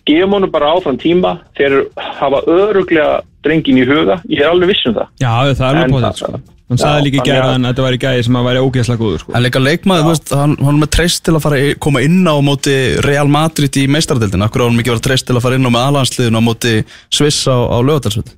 gefum 0.05 0.33
honum 0.37 0.51
bara 0.51 0.73
áfram 0.75 0.97
tíma. 0.99 1.39
Þeir 1.57 1.85
hafa 1.97 2.41
öruglega 2.47 3.21
drengin 3.43 3.77
í 3.81 3.85
huga, 3.87 4.21
ég 4.29 4.41
er 4.43 4.49
alveg 4.51 4.67
viss 4.73 4.85
um 4.87 4.93
það. 4.95 5.07
Já, 5.19 5.31
það 5.53 5.63
er 5.69 5.79
alveg 5.83 5.95
potið 5.97 6.19
sko. 6.23 6.41
Hann 6.73 6.79
sagði 6.79 7.03
líka 7.05 7.19
í 7.19 7.25
gera 7.27 7.49
að- 7.53 7.65
þetta 7.67 7.83
væri 7.85 7.97
gæði 8.01 8.23
sem 8.23 8.35
að 8.39 8.45
væri 8.47 8.61
ógeðslega 8.65 9.01
góður 9.03 9.19
sko. 9.19 9.33
En 9.35 9.43
líka 9.43 9.59
leikmaður, 9.61 10.03
þú 10.03 10.11
veist, 10.13 10.29
hann, 10.33 10.55
hann 10.57 10.75
er 10.75 10.81
með 10.85 10.91
treyst 10.95 11.23
til 11.23 11.33
að 11.35 11.41
fara 11.43 11.57
í- 11.59 11.75
koma 11.79 11.99
inn 12.01 12.23
á 12.25 12.35
móti 12.41 12.75
Real 13.03 13.27
Madrid 13.27 13.71
í 13.77 13.83
meistaradeildinu 13.87 14.47
Akkur 14.47 14.63
á 14.63 14.65
hann 14.71 14.79
ekki 14.79 14.93
verið 14.95 15.05
treyst 15.05 15.27
til 15.27 15.35
að 15.35 15.41
fara 15.43 15.55
inn 15.59 15.67
á 15.67 15.71
með 15.75 15.85
alansliðinu 15.91 16.39
á 16.39 16.43
móti 16.47 16.73
Sviss 17.11 17.45
á, 17.45 17.57
á 17.67 17.77
lögadalsvöld 17.83 18.31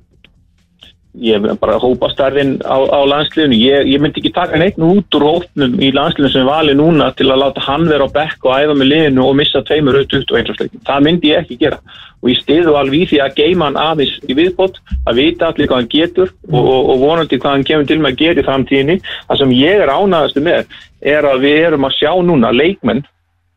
ég 1.20 1.44
bara 1.60 1.78
hópa 1.80 2.08
starfinn 2.12 2.56
á, 2.60 2.76
á 2.76 3.00
landsliðinu. 3.08 3.56
Ég, 3.56 3.86
ég 3.92 4.02
myndi 4.02 4.20
ekki 4.20 4.32
taka 4.36 4.58
neitt 4.60 4.76
nú 4.80 4.92
út 4.98 5.16
úr 5.18 5.24
hópnum 5.26 5.78
í 5.80 5.92
landsliðinu 5.94 6.32
sem 6.32 6.48
valið 6.48 6.78
núna 6.80 7.08
til 7.16 7.28
að 7.30 7.42
láta 7.44 7.64
hann 7.64 7.86
vera 7.88 8.04
á 8.04 8.14
bekk 8.16 8.48
og 8.48 8.56
æfa 8.56 8.76
með 8.76 8.90
liðinu 8.92 9.24
og 9.24 9.38
missa 9.40 9.62
tveimur 9.64 10.00
auð 10.00 10.10
21 10.12 10.60
leikin. 10.60 10.84
það 10.88 11.06
myndi 11.06 11.32
ég 11.32 11.42
ekki 11.44 11.58
gera. 11.64 11.80
Og 12.22 12.30
ég 12.32 12.40
stiðu 12.40 12.76
alveg 12.76 13.08
því 13.10 13.20
að 13.22 13.36
geima 13.40 13.68
hann 13.68 13.80
aðeins 13.80 14.14
í 14.26 14.36
viðbót 14.36 14.80
að 15.06 15.20
vita 15.20 15.50
allir 15.50 15.70
hvað 15.70 15.82
hann 15.82 15.92
getur 15.92 16.32
og, 16.52 16.62
og, 16.62 16.92
og 16.92 17.02
vonandi 17.04 17.40
hvað 17.40 17.56
hann 17.56 17.66
kemur 17.70 17.88
til 17.90 18.00
með 18.00 18.12
að 18.12 18.22
gera 18.22 18.42
í 18.42 18.46
framtíðinni. 18.46 19.00
Það 19.28 19.42
sem 19.42 19.56
ég 19.56 19.84
er 19.84 19.92
ánægastu 19.92 20.44
með 20.44 20.78
er 21.06 21.28
að 21.28 21.44
við 21.44 21.60
erum 21.68 21.86
að 21.86 21.98
sjá 22.00 22.12
núna 22.24 22.52
leikmenn 22.52 23.04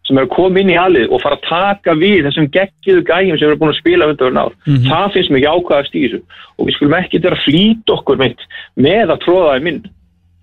sem 0.09 0.19
að 0.19 0.29
koma 0.33 0.61
inn 0.61 0.71
í 0.73 0.77
halið 0.77 1.13
og 1.13 1.21
fara 1.21 1.37
að 1.37 1.45
taka 1.45 1.95
við 1.99 2.25
þessum 2.25 2.49
geggiðu 2.55 3.05
gæjum 3.05 3.37
sem 3.37 3.47
eru 3.47 3.59
búin 3.61 3.73
að 3.73 3.79
spila 3.79 4.09
undir 4.09 4.39
ár. 4.41 4.55
Það 4.89 5.13
finnst 5.15 5.33
mér 5.35 5.45
jákvæðast 5.45 5.95
í 5.95 6.03
þessu. 6.05 6.21
Og 6.57 6.67
við 6.67 6.77
skulum 6.77 6.97
ekki 6.97 7.23
vera 7.23 7.41
flýta 7.45 7.95
okkur 7.95 8.21
mitt 8.21 8.45
með 8.75 9.13
að 9.13 9.23
tróða 9.27 9.55
þeim 9.55 9.71
inn. 9.73 9.81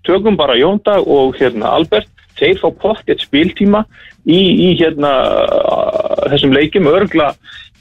Tökum 0.07 0.39
bara 0.39 0.55
Jóndag 0.55 1.07
og 1.11 1.35
hérna 1.35 1.73
Albert, 1.75 2.07
þeir 2.39 2.61
fá 2.61 2.67
pottið 2.79 3.23
spiltíma 3.25 3.83
í, 4.23 4.39
í 4.39 4.69
hérna 4.79 5.11
þessum 6.31 6.55
leikjum. 6.55 6.87
Örgla 6.87 7.33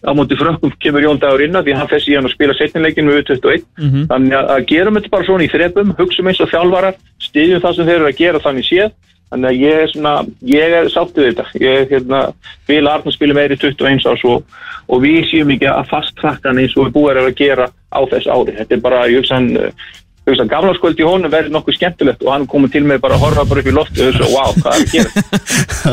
á 0.07 0.11
móti 0.15 0.37
frökkum 0.39 0.75
kemur 0.83 1.07
Jóndagur 1.07 1.43
inn 1.47 1.57
að 1.57 1.69
því 1.71 1.79
hann 1.79 1.91
fer 1.91 2.03
síðan 2.03 2.29
að 2.29 2.35
spila 2.35 2.55
setnileikin 2.59 3.07
með 3.09 3.23
21 3.31 3.65
þannig 4.11 4.37
að, 4.39 4.67
gerum 4.69 4.99
þetta 4.99 5.13
bara 5.15 5.27
svona 5.27 5.47
í 5.47 5.51
þrepum 5.51 5.95
hugsaum 5.99 6.29
eins 6.31 6.43
og 6.45 6.51
þjálfarar, 6.53 6.99
styðjum 7.27 7.63
það 7.65 7.77
sem 7.77 7.89
þeir 7.89 7.97
eru 7.97 8.11
að 8.11 8.21
gera 8.21 8.43
þannig 8.45 8.69
séð 8.69 8.91
Þannig 9.33 9.49
að 9.51 9.63
ég 9.65 9.81
er 9.83 9.91
svona, 9.91 10.15
ég 10.47 10.75
er 10.79 10.89
sáttið 10.93 11.25
við 11.25 11.33
þetta. 11.33 11.61
Ég 11.65 11.93
hérna, 11.93 12.21
vil 12.69 12.83
Arnur 12.87 13.15
spila 13.15 13.35
meiri 13.35 13.59
21 13.59 14.07
árs 14.13 14.25
og, 14.31 14.59
og 14.87 15.03
við 15.03 15.21
séum 15.33 15.51
ekki 15.55 15.71
að 15.73 15.89
fastkrakkan 15.91 16.61
eins 16.63 16.77
og 16.77 16.87
við 16.87 16.95
búið 16.95 17.23
að 17.25 17.33
gera 17.41 17.71
á 17.91 18.01
þess 18.13 18.31
ári. 18.31 18.55
Þetta 18.61 18.77
er 18.77 18.85
bara, 18.85 19.07
ég 19.11 19.25
hugsa 19.25 19.41
hann, 19.41 19.73
að 20.27 20.51
gamlarskvöld 20.51 20.99
í 20.99 21.07
honum 21.07 21.31
verður 21.31 21.55
nokkuð 21.55 21.77
skemmtilegt 21.77 22.25
og 22.27 22.33
hann 22.33 22.47
komið 22.51 22.73
til 22.75 22.83
með 22.89 23.03
bara 23.05 23.15
að 23.15 23.23
horfa 23.23 23.45
bara 23.47 23.63
upp 23.63 23.71
í 23.71 23.75
loftu 23.77 24.03
og 24.03 24.09
þessu, 24.11 24.31
wow, 24.35 24.51
hvað 24.59 24.73
er 24.75 24.83
að 24.83 24.93
gera 24.97 25.11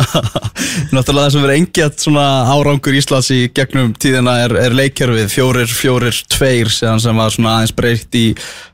Náttúrulega 0.95 1.23
það 1.27 1.31
sem 1.35 1.43
verður 1.43 1.55
engjart 1.59 2.05
svona 2.05 2.25
árangur 2.49 2.97
Íslands 2.97 3.29
í 3.33 3.39
gegnum 3.53 3.93
tíðina 3.93 4.35
er, 4.47 4.55
er 4.65 4.77
leikjörfið 4.77 5.29
fjórir, 5.33 5.69
fjórir, 5.69 6.21
tveir 6.33 6.73
sem 6.73 7.21
var 7.21 7.33
svona 7.35 7.59
aðeins 7.59 7.75
breytt 7.77 8.17
í 8.17 8.25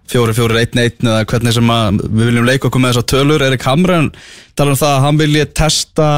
fjórir, 0.10 0.36
fjórir, 0.38 0.62
einn, 0.64 0.82
einn 0.82 1.12
eða 1.12 1.28
hvernig 1.30 1.56
sem 1.56 1.74
að 1.74 2.02
við 2.08 2.32
viljum 2.32 2.48
leika 2.48 2.70
okkur 2.70 2.82
með 2.82 2.96
þessar 2.96 3.10
tölur. 3.14 3.46
Erik 3.46 3.68
Hamren 3.68 4.10
tala 4.58 4.74
um 4.74 4.80
það 4.80 4.96
að 4.96 5.06
hann 5.06 5.22
vilji 5.22 5.46
testa 5.60 6.10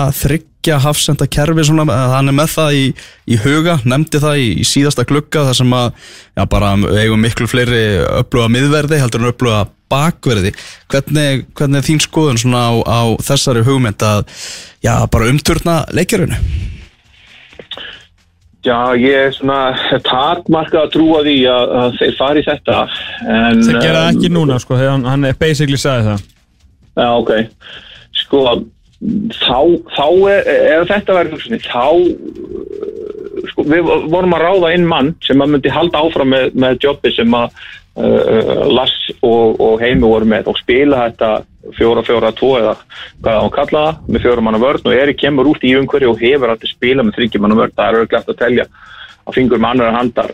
þryggja 0.62 0.82
hafsenda 0.84 1.26
kerfi 1.26 1.63
svona, 1.65 1.86
hann 2.13 2.30
er 2.30 2.36
með 2.38 2.50
það 2.54 2.76
í, 2.78 2.82
í 3.34 3.38
huga, 3.41 3.80
nefndi 3.84 4.19
það 4.21 4.38
í, 4.38 4.50
í 4.62 4.63
síðasta 4.63 5.06
glugga 5.10 5.47
þar 5.47 5.56
sem 5.58 5.71
að 5.74 5.88
já, 6.38 6.43
bara 6.45 6.74
eigum 7.02 7.21
miklu 7.21 7.47
fleiri 7.50 7.80
öfluga 8.21 8.50
miðverði 8.54 9.00
heldur 9.02 9.24
en 9.24 9.32
öfluga 9.32 9.63
bakverði. 9.89 10.52
Hvernig, 10.91 11.47
hvernig 11.58 11.82
er 11.82 11.88
þín 11.88 12.02
skoðun 12.04 12.38
svona 12.38 12.62
á, 12.69 12.74
á 12.86 13.02
þessari 13.26 13.63
hugmynd 13.65 14.06
að 14.06 14.30
já, 14.86 14.93
bara 15.10 15.30
umturna 15.32 15.80
leikjörunu? 15.89 16.38
Já, 18.62 18.93
ég 18.93 19.17
er 19.17 19.34
svona 19.34 19.74
takmarka 20.06 20.84
að 20.84 20.91
trúa 20.93 21.24
því 21.26 21.39
að, 21.50 21.74
að 21.80 21.97
þeir 21.97 22.13
fari 22.19 22.43
í 22.43 22.45
þetta 22.45 22.84
en, 23.26 23.63
Það 23.65 23.82
gera 23.82 24.04
um, 24.04 24.12
ekki 24.12 24.30
núna 24.30 24.60
sko, 24.62 24.78
hann, 24.78 25.08
hann 25.10 25.26
er 25.26 25.41
basically 25.41 25.82
sagði 25.82 26.12
það. 26.12 26.30
Já, 27.02 27.08
ok. 27.17 27.34
Sko, 28.21 28.43
þá, 29.02 29.60
þá 29.96 30.08
er, 30.30 30.50
ef 30.78 30.88
þetta 30.92 31.18
verður 31.18 31.38
hugsunni, 31.38 31.62
þá 31.66 31.86
uh, 31.90 33.46
sko, 33.52 33.66
við 33.66 33.94
vorum 34.14 34.36
að 34.38 34.44
ráða 34.46 34.74
inn 34.78 34.90
mann 34.90 35.14
sem 35.26 35.42
að 35.42 35.56
myndi 35.56 35.74
halda 35.74 36.04
áfram 36.06 36.34
með, 36.34 36.52
með 36.62 36.78
jobbi 36.86 37.14
sem 37.16 37.38
að 37.38 37.56
uh, 37.98 38.68
Lass 38.70 39.10
og, 39.20 39.58
og 39.58 39.82
Heimi 39.82 40.06
voru 40.06 40.30
með 40.30 40.52
og 40.52 40.62
spila 40.62 41.08
þetta 41.08 41.32
fjóra, 41.78 42.06
fjóra, 42.06 42.32
tvo 42.38 42.54
eða 42.60 42.78
hvað 43.24 43.42
hann 43.42 43.54
kalla 43.58 43.84
það, 43.88 44.00
með 44.08 44.26
fjóra 44.28 44.46
manna 44.46 44.62
vörn 44.62 44.88
og 44.88 44.96
Eri 44.98 45.18
kemur 45.18 45.52
út 45.52 45.66
í 45.66 45.76
umhverju 45.80 46.14
og 46.14 46.22
hefur 46.22 46.54
alltaf 46.54 46.72
spila 46.72 47.06
með 47.06 47.20
þryggja 47.20 47.44
manna 47.44 47.60
vörn, 47.60 47.76
það 47.78 47.90
er 47.90 48.00
auðvitað 48.00 48.34
að 48.34 48.42
telja 48.46 48.70
að 49.22 49.38
fingur 49.38 49.62
með 49.62 49.76
annar 49.76 49.98
handar 49.98 50.34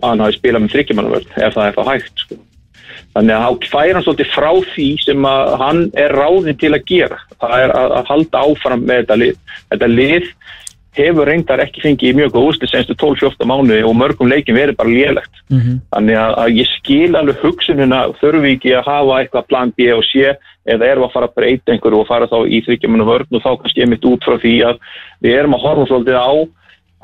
að 0.00 0.08
hann 0.08 0.24
hafi 0.24 0.38
spilað 0.38 0.64
með 0.64 0.74
þryggja 0.76 0.98
manna 0.98 1.14
vörn 1.16 1.36
ef 1.36 1.56
það 1.56 1.66
er 1.66 1.78
það 1.78 1.92
hægt 1.92 2.24
sko. 2.26 2.42
Þannig 3.12 3.34
að 3.36 3.42
hann 3.44 3.64
fær 3.68 3.94
hann 3.96 4.04
svolítið 4.06 4.30
frá 4.32 4.50
því 4.72 4.88
sem 5.04 5.26
að 5.28 5.54
hann 5.60 5.82
er 6.00 6.14
ráðinn 6.16 6.60
til 6.60 6.72
að 6.72 6.84
gera. 6.88 7.18
Það 7.42 7.56
er 7.58 7.74
að, 7.76 7.96
að 7.98 8.12
halda 8.12 8.44
áfram 8.46 8.86
með 8.88 9.02
þetta 9.02 9.18
lið. 9.20 9.58
Þetta 9.72 9.90
lið 9.92 10.30
hefur 10.96 11.28
reyndar 11.28 11.62
ekki 11.64 11.80
fengið 11.80 12.16
mjög 12.18 12.32
góð 12.34 12.48
úsli 12.50 12.68
senstu 12.68 12.96
12-14 13.00 13.48
mánuði 13.48 13.84
og 13.88 13.94
mörgum 13.96 14.28
leikin 14.28 14.56
verið 14.56 14.76
bara 14.76 14.92
lélegt. 14.92 15.42
Þannig 15.92 16.18
að, 16.20 16.32
að 16.42 16.56
ég 16.60 16.72
skil 16.76 17.12
alveg 17.16 17.44
hugsununa 17.44 18.00
þurfi 18.20 18.56
ekki 18.56 18.74
að 18.76 18.88
hafa 18.90 19.20
eitthvað 19.20 19.48
plan 19.48 19.72
B 19.76 19.88
og 19.96 20.04
C 20.08 20.32
eða 20.68 20.88
erum 20.88 21.06
að 21.08 21.14
fara 21.14 21.28
að 21.28 21.36
breyta 21.36 21.72
einhverju 21.72 22.02
og 22.02 22.08
fara 22.08 22.28
þá 22.30 22.38
í 22.46 22.60
þryggjumunum 22.66 23.08
vörn 23.08 23.38
og 23.38 23.42
þá 23.42 23.50
kannski 23.62 23.82
einmitt 23.82 24.04
út 24.04 24.24
frá 24.24 24.36
því 24.38 24.54
að 24.68 24.82
við 25.24 25.38
erum 25.38 25.56
að 25.56 25.64
horfa 25.64 25.88
svolítið 25.90 26.18
á 26.20 26.32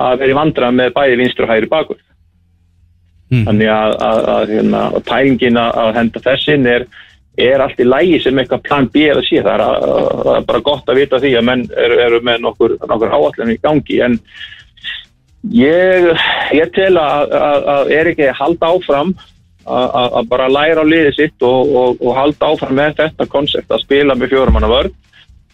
að 0.09 0.21
vera 0.21 0.31
í 0.31 0.39
vandra 0.39 0.71
með 0.71 0.93
bæði 0.95 1.17
vinstur 1.23 1.49
og 1.49 1.53
hægri 1.53 1.73
bakur. 1.73 1.99
Þannig 3.29 3.69
að, 3.69 3.95
að, 4.09 4.19
að, 4.35 4.51
hérna, 4.55 4.83
að 4.97 5.03
pælingin 5.11 5.59
að 5.61 5.79
að 5.83 5.91
henda 5.99 6.21
þessin 6.25 6.67
er, 6.67 6.87
er 7.39 7.61
allt 7.61 7.81
í 7.81 7.85
lægi 7.85 8.21
sem 8.25 8.39
eitthvað 8.41 8.63
plan 8.65 8.87
B 8.95 9.03
eða 9.13 9.25
sé. 9.27 9.43
Það 9.45 9.53
er, 9.55 9.65
að, 9.67 9.89
að, 9.89 10.23
það 10.25 10.37
er 10.39 10.47
bara 10.49 10.63
gott 10.71 10.89
að 10.89 11.01
vita 11.03 11.21
því 11.21 11.33
að 11.39 11.45
menn 11.51 11.67
eru, 11.77 11.99
eru 12.07 12.21
með 12.25 12.41
nokkur, 12.47 12.77
nokkur 12.89 13.13
áallinu 13.19 13.53
í 13.53 13.61
gangi 13.69 14.01
en 14.07 14.17
ég, 15.55 16.09
ég 16.57 16.73
tel 16.75 16.95
að, 16.99 17.35
að, 17.37 17.69
að 17.75 17.93
er 17.99 18.11
ekki 18.13 18.27
að 18.31 18.39
halda 18.41 18.71
áfram 18.75 19.13
að, 19.69 19.87
að- 20.01 20.17
að 20.23 20.29
bara 20.33 20.49
læra 20.53 20.83
á 20.85 20.91
liðið 20.91 21.15
sitt 21.19 21.45
og, 21.47 21.75
og, 21.83 22.01
og 22.03 22.17
halda 22.17 22.49
áfram 22.55 22.75
með 22.81 22.97
þetta 23.03 23.29
koncept 23.31 23.71
að 23.77 23.85
spila 23.85 24.17
með 24.19 24.33
fjórumanna 24.35 24.71
vörn 24.73 24.97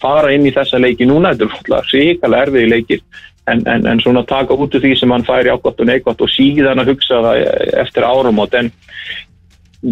fara 0.05 0.33
inn 0.35 0.47
í 0.47 0.53
þessa 0.55 0.79
leiki 0.83 1.07
núna, 1.09 1.33
þetta 1.35 1.47
er 1.47 1.59
alltaf 1.59 1.93
ríkala 1.95 2.41
erfiði 2.47 2.71
leikir 2.71 3.03
en, 3.51 3.63
en, 3.69 3.87
en 3.87 4.01
svona 4.01 4.25
taka 4.29 4.57
út 4.57 4.75
úr 4.75 4.83
því 4.83 4.95
sem 4.99 5.13
hann 5.13 5.27
fær 5.27 5.47
í 5.47 5.53
ágott 5.53 5.81
og 5.81 5.89
neikvætt 5.89 6.25
og 6.25 6.33
síðan 6.33 6.81
að 6.83 6.95
hugsa 6.95 7.21
það 7.27 7.41
eftir 7.85 8.07
áramót. 8.09 8.57
En 8.61 8.71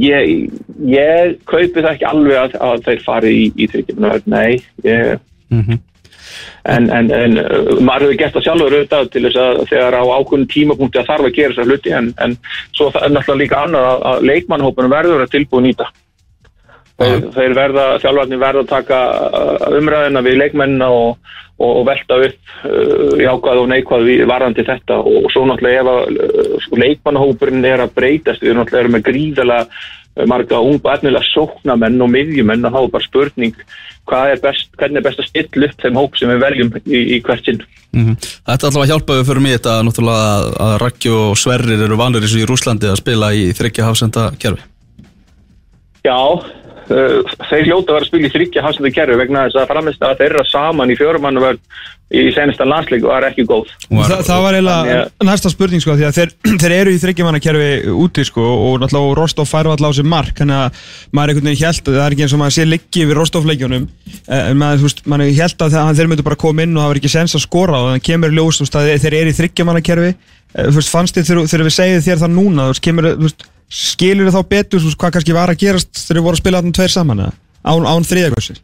ég, 0.02 0.50
ég 0.88 1.38
kaupi 1.48 1.80
það 1.80 1.94
ekki 1.94 2.08
alveg 2.08 2.38
að, 2.40 2.58
að 2.68 2.84
þeir 2.88 3.02
fari 3.06 3.32
í, 3.36 3.48
í 3.56 3.70
tryggjum 3.72 4.06
nei 4.32 4.62
ég, 4.86 5.18
en, 5.52 6.86
en, 6.88 7.10
en 7.12 7.38
uh, 7.42 7.74
maður 7.84 8.08
hefur 8.08 8.20
gert 8.22 8.36
það 8.38 8.46
sjálfur 8.46 8.76
auðvitað 8.78 9.10
til 9.12 9.24
þess 9.26 9.42
að 9.42 9.64
þegar 9.72 9.98
á 10.00 10.02
ákveðin 10.16 10.52
tímapunkti 10.54 11.02
að 11.02 11.10
þarf 11.10 11.28
að 11.28 11.36
gera 11.36 11.56
þessar 11.56 11.70
hluti. 11.70 11.96
En, 11.98 12.12
en 12.24 12.38
svo 12.72 12.88
það 12.94 13.08
er 13.08 13.14
náttúrulega 13.16 13.42
líka 13.42 13.64
annar 13.66 13.90
að, 13.90 14.06
að 14.12 14.24
leikmannhópunum 14.30 14.96
verður 14.96 15.26
að 15.26 15.34
tilbúið 15.36 15.68
nýta 15.68 15.90
þeir, 17.00 17.28
þeir 17.34 17.54
verða, 17.56 17.86
þjálfarnir 18.02 18.42
verða 18.42 18.64
að 18.64 18.72
taka 18.72 19.00
uh, 19.12 19.78
umræðina 19.78 20.24
við 20.24 20.38
leikmennina 20.42 20.90
og, 20.92 21.32
og, 21.62 21.80
velta 21.88 22.18
upp 22.26 22.54
uh, 22.66 23.16
jákvæð 23.22 23.62
og 23.62 23.72
neikvæð 23.72 24.12
varandi 24.30 24.66
þetta. 24.68 25.00
Og 25.00 25.30
svo 25.34 25.46
náttúrulega 25.48 25.82
ef 25.82 25.92
að 25.92 26.22
uh, 26.26 26.54
sko, 26.66 26.80
leikmannhópurinn 26.84 27.68
er 27.68 27.84
að 27.86 27.96
breytast 27.98 28.44
við 28.44 28.58
náttúrulega 28.58 28.86
erum 28.86 28.98
með 28.98 29.06
gríðalega 29.10 29.68
uh, 29.68 30.26
marga 30.30 30.60
unga 30.60 30.98
efnilega 30.98 31.32
sóknamenn 31.32 32.04
og 32.04 32.12
miðjumenn 32.16 32.68
þá 32.68 32.82
er 32.84 32.92
bara 32.96 33.08
spurning 33.08 33.64
hvað 34.08 34.32
er 34.32 34.42
best, 34.42 34.72
hvernig 34.78 35.00
er 35.00 35.06
best 35.06 35.22
að 35.22 35.28
stilla 35.28 35.68
upp 35.68 35.84
þeim 35.84 36.00
hóp 36.00 36.18
sem 36.18 36.32
við 36.32 36.42
veljum 36.42 36.72
í, 36.82 37.00
í 37.16 37.20
hvert 37.24 37.46
sinn. 37.46 37.62
Mm 37.92 38.16
Þetta 38.16 38.66
er 38.66 38.68
alltaf 38.68 38.82
að 38.82 38.90
hjálpa 38.90 39.16
við 39.18 39.28
fyrir 39.28 39.44
mig 39.44 39.56
þetta 39.58 39.76
náttúrulega 39.86 40.26
að, 40.32 40.46
að 40.66 40.74
Raggi 40.82 41.12
og 41.14 41.38
Sverrir 41.38 41.84
eru 41.86 41.98
vanir 42.00 42.24
eins 42.24 42.34
og 42.34 42.42
í 42.42 42.48
Rúslandi 42.48 42.90
að 42.90 43.00
spila 43.02 43.30
í 43.36 43.44
þryggja 43.56 43.86
hafsenda 43.86 44.24
kerfi. 44.42 44.64
Já, 46.02 46.18
þeir 46.88 47.66
hljóta 47.68 47.92
að 47.92 47.96
vera 47.96 48.04
að 48.04 48.10
spila 48.10 48.28
í 48.28 48.34
þryggja 48.34 48.62
hafsenda 48.66 48.92
kerfi 48.94 49.18
vegna 49.20 49.46
þess 49.46 49.58
að 49.62 49.72
framist 49.72 50.06
að 50.06 50.20
þeirra 50.22 50.44
saman 50.50 50.92
í 50.92 50.96
fjórumannuvörn 50.98 51.60
í 52.12 52.26
senesta 52.36 52.66
landsleik 52.68 53.06
var 53.08 53.24
ekki 53.24 53.46
góð. 53.48 53.70
Þa, 53.88 54.18
það 54.26 54.42
var 54.44 54.56
eiginlega 54.58 54.82
Þannig 54.82 55.28
næsta 55.30 55.52
spurning 55.52 55.80
sko 55.80 55.94
því 55.96 56.04
að 56.10 56.18
þeir, 56.18 56.32
þeir 56.62 56.74
eru 56.76 56.92
í 56.92 56.98
þryggjumannakerfi 57.00 57.70
úti 58.04 58.26
sko 58.28 58.44
og 58.66 58.82
náttúrulega 58.82 59.16
Rostov 59.16 59.48
fær 59.48 59.70
alltaf 59.72 59.94
á 59.94 59.96
sig 59.96 60.08
mark 60.12 60.36
þannig 60.42 60.58
að 60.58 60.82
maður 61.16 61.32
einhvern 61.32 61.48
veginn 61.48 61.64
held 61.64 61.88
að 61.88 61.96
það 61.96 62.04
er 62.04 62.16
ekki 62.18 62.26
eins 62.26 62.36
og 62.36 62.42
maður 62.42 62.56
sé 62.58 62.68
liggi 62.68 63.06
við 63.08 63.18
Rostov-leikjunum. 63.22 63.88
En 64.28 64.60
maður, 64.60 64.82
þú 64.82 64.88
veist, 64.90 65.02
maður 65.08 65.32
held 65.40 65.64
að 65.64 65.78
það- 65.78 65.96
þeir 66.02 66.12
myndu 66.12 66.28
bara 66.28 66.42
koma 66.44 66.66
inn 66.66 66.76
og 66.76 66.84
það 66.84 66.92
var 66.92 67.00
ekki 67.00 67.14
sens 67.16 67.38
að 67.38 67.46
skora 67.46 67.80
og 67.80 67.88
þannig 67.88 68.06
kemur 68.10 68.36
ljós 68.36 68.60
veist, 68.60 68.78
þeir 69.06 69.18
eru 69.22 69.32
í 69.32 69.38
þryggjumannakerfi 69.40 70.14
Eh, 70.52 70.68
fannst 70.84 71.16
þið 71.16 71.46
þegar 71.48 71.64
við 71.64 71.72
segjum 71.78 72.02
þér 72.04 72.18
það 72.20 72.32
núna 72.36 72.64
þú 72.66 72.72
veist, 72.74 72.84
kemur, 72.84 73.06
þú 73.16 73.24
veist, 73.24 73.44
skilur 73.72 74.28
þið 74.28 74.36
þá 74.36 74.52
betur 74.52 74.82
þú 74.82 74.90
veist, 74.90 75.00
hvað 75.00 75.16
kannski 75.16 75.36
var 75.36 75.52
að 75.52 75.62
gerast 75.64 76.04
þegar 76.04 76.20
við 76.20 76.26
vorum 76.28 76.38
að 76.38 76.42
spila 76.42 76.60
þarna 76.60 76.78
tveir 76.78 76.94
saman 76.94 77.24
eða? 77.26 77.34
án, 77.62 77.88
án 77.88 78.08
þriðagössir 78.08 78.62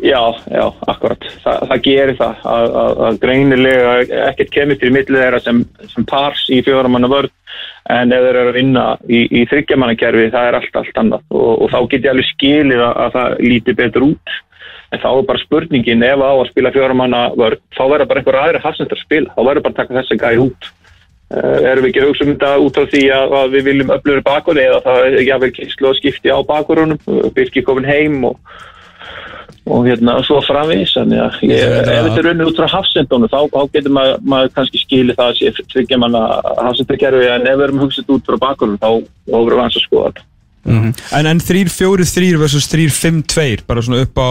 Já, 0.00 0.32
já, 0.48 0.64
akkurat. 0.88 1.20
Þa, 1.44 1.52
það 1.68 1.80
gerir 1.84 2.16
það 2.16 2.44
að, 2.48 2.62
að, 2.80 3.00
að 3.06 3.18
greinilega 3.20 3.90
ekkert 4.30 4.52
kemur 4.54 4.78
til 4.80 4.90
millið 4.94 5.18
þeirra 5.20 5.40
sem, 5.44 5.58
sem 5.92 6.06
pars 6.08 6.46
í 6.48 6.62
fjóramanna 6.64 7.10
vörð 7.12 7.28
en 7.92 8.14
ef 8.14 8.24
þeir 8.24 8.38
eru 8.40 8.52
að 8.52 8.56
vinna 8.56 8.84
í, 9.04 9.20
í 9.28 9.42
þryggjamannakerfi 9.50 10.30
það 10.32 10.48
er 10.48 10.58
allt, 10.58 10.78
allt 10.80 11.02
annað. 11.02 11.26
Og, 11.36 11.50
og 11.52 11.74
þá 11.74 11.78
get 11.92 12.08
ég 12.08 12.14
alveg 12.14 12.30
skilið 12.30 12.84
að, 12.86 12.94
að 13.04 13.18
það 13.18 13.36
líti 13.50 13.76
betur 13.82 14.06
út. 14.08 14.36
En 14.92 15.02
þá 15.04 15.08
er 15.12 15.28
bara 15.28 15.44
spurningin 15.44 16.06
ef 16.08 16.24
á 16.24 16.32
að 16.32 16.48
spila 16.54 16.72
fjóramanna 16.72 17.22
vörð 17.36 17.60
þá 17.76 17.82
verður 17.84 18.08
bara 18.08 18.22
einhver 18.22 18.40
aðri 18.40 18.64
hafsendar 18.64 18.96
að 18.96 19.04
spila. 19.04 19.34
Þá 19.36 19.42
verður 19.42 19.66
bara 19.66 19.74
að 19.76 19.82
taka 19.82 19.98
þessi 20.00 20.20
gæði 20.24 20.46
út. 20.46 20.72
Uh, 20.72 20.81
erum 21.32 21.84
við 21.84 21.90
ekki 21.90 22.02
að 22.02 22.10
hugsa 22.10 22.26
um 22.26 22.32
þetta 22.32 22.50
út 22.64 22.80
á 22.80 22.84
því 22.92 23.04
að, 23.16 23.36
að 23.38 23.54
við 23.56 23.64
viljum 23.68 23.94
öflöru 23.96 24.24
bakurni 24.26 24.66
eða 24.66 24.82
það 24.84 25.06
er 25.06 25.16
ekki 25.20 25.32
að 25.34 25.44
vera 25.44 25.56
kynslu 25.58 25.88
og 25.90 25.96
skipti 25.98 26.34
á 26.34 26.38
bakurunum. 26.48 27.00
Birki 27.36 27.64
komin 27.66 27.88
heim 27.88 28.18
og, 28.28 28.56
og 29.68 29.86
hérna 29.88 30.18
svo 30.26 30.40
framvís 30.46 30.96
þannig 30.96 31.22
að 31.24 31.38
ég, 31.48 31.62
ef 31.62 31.86
þetta 31.86 32.18
er 32.22 32.28
runnið 32.28 32.50
út 32.50 32.60
frá 32.60 32.68
hafsendónu 32.74 33.30
þá, 33.32 33.38
þá 33.54 33.60
getur 33.76 33.96
maður, 33.98 34.26
maður 34.34 34.52
kannski 34.58 34.82
skilið 34.82 35.20
það 35.20 35.32
að 35.32 35.40
sé 35.40 35.70
tryggja 35.72 36.02
manna 36.02 36.26
hafsendakerfi. 36.60 37.30
En 37.36 37.48
ef 37.48 37.56
við 37.56 37.66
erum 37.68 37.86
hugsað 37.86 38.14
út 38.18 38.28
frá 38.28 38.42
bakurunum 38.48 38.82
þá, 38.82 38.90
þá 39.30 39.38
verður 39.38 39.58
við 39.60 39.66
að 39.68 39.80
skoða 39.86 40.12
þetta 40.12 40.30
En, 40.64 41.26
en 41.26 41.40
3-4-3 41.42 42.36
versus 42.38 42.68
3-5-2 42.70 43.64
bara 43.66 43.82
svona 43.82 44.04
upp 44.04 44.18
á, 44.22 44.30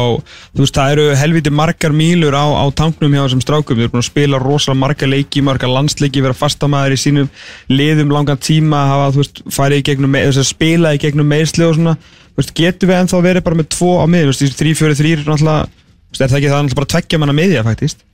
þú 0.55 0.63
veist, 0.63 0.77
það 0.77 0.93
eru 0.93 1.07
helviti 1.19 1.51
margar 1.51 1.91
mílur 1.91 2.37
á, 2.37 2.45
á 2.55 2.65
tanknum 2.71 3.11
hjá 3.11 3.25
þessum 3.25 3.41
strákum, 3.43 3.75
þeir 3.75 3.89
eru 3.89 3.93
búin 3.95 4.03
að 4.03 4.07
spila 4.07 4.39
rosalega 4.39 4.79
margar 4.79 5.11
leiki, 5.11 5.43
margar 5.43 5.73
landsleiki, 5.73 6.23
vera 6.23 6.37
fastamæður 6.37 6.95
í 6.95 7.01
sínum 7.03 7.27
liðum 7.67 8.13
langan 8.15 8.39
tíma 8.39 8.85
hafa, 8.93 9.09
þú 9.11 9.23
veist, 9.25 9.43
farið 9.51 9.83
í 9.83 9.85
gegnum, 9.91 10.15
þess 10.21 10.43
að 10.45 10.47
spila 10.53 10.93
í 10.95 11.01
gegnum 11.03 11.27
meðsli 11.33 11.67
og 11.67 11.75
svona, 11.75 11.97
þú 12.31 12.43
veist, 12.43 12.55
getur 12.61 12.91
við 12.93 13.01
ennþá 13.01 13.21
verið 13.27 13.45
bara 13.49 13.59
með 13.59 13.71
tvo 13.75 13.91
á 13.99 14.05
miður, 14.07 14.31
þú 14.31 14.47
veist, 14.47 14.63
3-4-3 14.63 15.11
er 15.17 15.25
náttúrulega, 15.25 15.67
þú 15.67 16.15
veist, 16.15 16.23
er 16.23 16.31
það 16.31 16.39
ekki 16.39 16.53
það 16.53 16.63
náttúrulega 16.63 16.81
bara 16.81 16.91
tveggja 16.95 17.21
manna 17.25 17.37
miðja, 17.41 17.65
faktist 17.67 18.07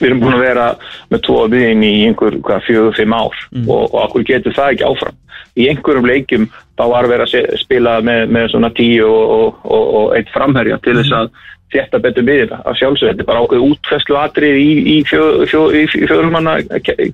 við 0.00 0.08
erum 0.08 0.22
búin 0.24 0.36
að 0.38 0.44
vera 0.46 0.66
með 1.12 1.24
tvo 1.26 1.38
viðin 1.52 1.86
í 1.86 1.94
einhver 2.08 2.38
hvað, 2.44 2.64
fjögur, 2.68 2.96
fimm 2.96 3.16
ár. 3.16 3.42
Og, 3.66 3.82
og 3.86 3.98
okkur 4.06 4.28
getur 4.28 4.56
það 4.56 4.76
ekki 4.76 4.88
áfram. 4.90 5.18
Í 5.56 5.68
einhverjum 5.72 6.08
leikjum 6.08 6.48
þá 6.76 6.84
var 6.92 7.06
að 7.06 7.12
vera 7.14 7.26
að 7.26 7.60
spila 7.62 7.98
með, 8.04 8.24
með 8.36 8.48
svona 8.52 8.72
tíu 8.76 9.06
og, 9.08 9.36
og, 9.36 9.60
og, 9.64 9.84
og 10.00 10.16
eitt 10.18 10.32
framherja 10.34 10.80
til 10.84 10.96
þess 11.00 11.14
að 11.16 11.30
þétta 11.72 12.00
betur 12.04 12.26
við 12.26 12.42
þetta. 12.44 12.58
Að 12.62 12.80
sjálfsög, 12.80 13.12
þetta 13.12 13.24
er 13.24 13.30
bara 13.30 13.44
ákveð 13.44 13.64
útfæslu 13.66 14.18
atrið 14.20 14.58
í, 14.60 14.72
í, 14.94 14.96
fjö, 15.08 15.22
fjö, 15.50 15.62
í 15.74 15.86
fjörumanna 15.92 16.58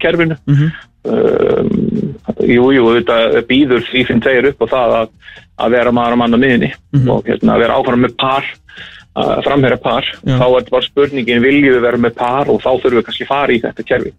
kerfinu 0.02 0.36
um, 1.08 1.70
jú, 2.46 2.68
jú, 2.76 2.88
þetta 2.98 3.44
býður 3.48 3.86
því 3.88 4.04
finn 4.08 4.22
tegir 4.24 4.50
upp 4.52 4.62
á 4.62 4.72
það 4.74 4.96
að, 5.00 5.14
að 5.64 5.76
vera 5.76 5.94
maður 5.94 6.16
að 6.16 6.20
manna 6.22 6.42
miðinni 6.42 6.72
og 7.08 7.26
hérna, 7.26 7.54
að 7.56 7.64
vera 7.64 7.78
áfram 7.78 8.04
með 8.04 8.16
par 8.20 8.50
að 9.12 9.42
framherja 9.44 9.78
par, 9.82 10.06
Já. 10.24 10.36
þá 10.40 10.46
er 10.46 10.68
bara 10.70 10.86
spurningin 10.86 11.42
viljum 11.44 11.74
við 11.74 11.82
vera 11.84 12.00
með 12.00 12.14
par 12.16 12.48
og 12.48 12.62
þá 12.62 12.70
þurfum 12.70 12.98
við 12.98 13.06
kannski 13.08 13.28
fara 13.28 13.52
í 13.52 13.60
þetta 13.60 13.84
kerfi 13.88 14.12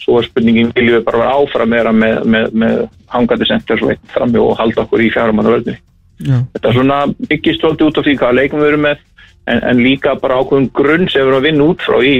svo 0.00 0.16
er 0.16 0.28
spurningin 0.30 0.72
viljum 0.76 0.96
við 0.96 1.04
bara 1.04 1.20
vera 1.20 1.36
áfram 1.36 1.76
vera 1.76 1.92
með, 1.92 2.22
með, 2.24 2.46
með 2.62 2.78
hangandi 3.12 3.48
sendir 3.48 3.80
svo 3.80 3.90
einn 3.92 4.12
frammi 4.14 4.40
og 4.40 4.56
halda 4.56 4.86
okkur 4.86 5.04
í 5.04 5.10
fjáramanna 5.12 5.52
vörðinni 5.52 5.76
Já. 6.24 6.38
þetta 6.54 6.70
er 6.70 6.78
svona 6.78 6.98
byggist 7.28 7.60
svolítið 7.60 7.90
út 7.90 8.00
af 8.00 8.08
því 8.08 8.16
hvaða 8.22 8.38
leikum 8.38 8.62
við 8.62 8.72
erum 8.72 8.86
með 8.88 9.04
en, 9.50 9.62
en 9.72 9.82
líka 9.82 10.14
bara 10.20 10.40
ákveðum 10.40 10.70
grunn 10.76 11.06
sem 11.10 11.20
við 11.20 11.28
erum 11.28 11.40
að 11.40 11.46
vinna 11.48 11.68
út 11.72 11.84
frá 11.84 11.98
í, 12.04 12.14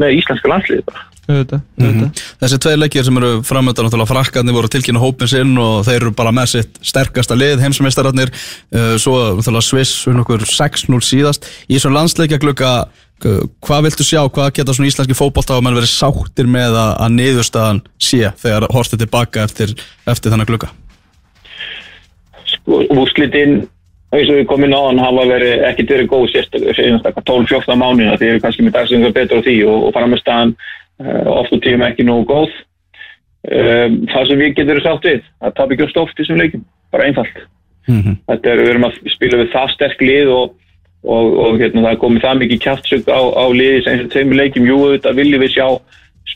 með 0.00 0.16
íslenska 0.18 0.52
landslið 0.52 0.82
bara. 0.88 1.04
auðvitað, 1.30 1.60
auðvitað. 1.80 2.22
Þessi 2.40 2.60
tvei 2.64 2.76
leikir 2.78 3.06
sem 3.06 3.20
eru 3.20 3.32
framöndan 3.46 3.86
náttúrulega 3.86 4.12
frakkarnir 4.12 4.56
voru 4.56 4.72
tilkynna 4.72 5.02
hópin 5.02 5.30
sinn 5.30 5.52
og 5.60 5.84
þeir 5.86 6.00
eru 6.00 6.14
bara 6.16 6.32
með 6.34 6.54
sitt 6.54 6.80
sterkasta 6.92 7.38
lið, 7.38 7.60
heimsmeistararnir 7.64 8.32
uh, 8.32 8.96
svo 9.00 9.20
náttúrulega 9.38 9.68
Sviss 9.68 10.08
um 10.10 10.24
okkur 10.24 10.46
6-0 10.48 11.04
síðast. 11.06 11.46
Í 11.68 11.76
þessum 11.76 11.96
landsleikja 11.96 12.40
glukka 12.42 12.74
hvað 13.20 13.82
viltu 13.84 14.06
sjá, 14.06 14.22
hvað 14.32 14.52
geta 14.56 14.74
svona 14.74 14.88
íslenski 14.90 15.16
fótbolltáðumenn 15.18 15.76
verið 15.76 15.92
sáttir 15.92 16.48
með 16.50 16.76
að, 16.80 16.92
að 17.04 17.16
niðurstaðan 17.18 17.82
sé 18.00 18.30
þegar 18.40 18.68
hortið 18.72 19.02
tilbaka 19.04 19.44
eftir, 19.44 19.74
eftir 20.08 20.32
þennan 20.32 20.48
glukka? 20.48 20.70
Sko, 22.48 22.80
úrslitin 22.96 23.60
eins 24.10 24.30
og 24.30 24.40
við 24.40 24.48
komum 24.50 24.74
á 24.74 24.80
hann 24.88 25.02
hafa 25.02 25.26
verið, 25.30 25.54
ekkert 25.68 25.94
verið 25.94 26.10
góð 26.10 26.26
sérstaklega 26.32 27.12
12-14 27.20 27.78
mánuðina 27.78 28.18
því 28.18 28.30
eru 28.30 28.42
kannski 28.42 28.66
með 28.66 28.76
dagsengar 28.78 29.14
betur 29.14 29.38
á 29.38 29.46
því 29.46 29.56
og, 29.70 29.86
og 29.86 30.18
staðan 30.20 30.56
uh, 30.56 31.30
oft 31.36 31.54
og 31.54 31.62
tíma 31.64 31.90
ekki 31.92 32.06
nógu 32.08 32.26
góð. 32.30 32.56
Um, 33.40 34.02
það 34.10 34.26
sem 34.28 34.40
við 34.42 34.56
getum 34.58 34.82
sátt 34.84 35.06
við 35.06 35.22
að 35.40 35.54
tapa 35.56 35.76
ekki 35.76 35.86
oft 36.02 36.18
í 36.18 36.22
þessum 36.22 36.40
leikum 36.42 36.66
bara 36.92 37.06
einfalt. 37.08 37.38
Mm 37.88 38.18
þetta 38.28 38.50
er, 38.50 38.60
við 38.60 38.72
erum 38.74 38.88
að 38.88 38.98
spila 39.14 39.38
við 39.40 39.52
það 39.54 39.70
sterk 39.74 40.02
lið 40.04 40.32
og, 40.34 40.52
og, 41.04 41.38
og 41.44 41.62
hérna, 41.62 41.86
það 41.86 41.92
er 41.92 42.02
komið 42.02 42.26
það 42.26 42.42
mikið 42.42 42.60
kjaftsug 42.66 43.08
á, 43.08 43.20
á 43.20 43.44
liði 43.48 43.78
sem 43.84 43.96
þessum 43.96 44.12
tveimur 44.12 44.40
leikjum, 44.40 44.68
jú 44.68 44.78
þetta 44.92 45.16
viljum 45.16 45.44
við 45.44 45.54
sjá 45.54 45.66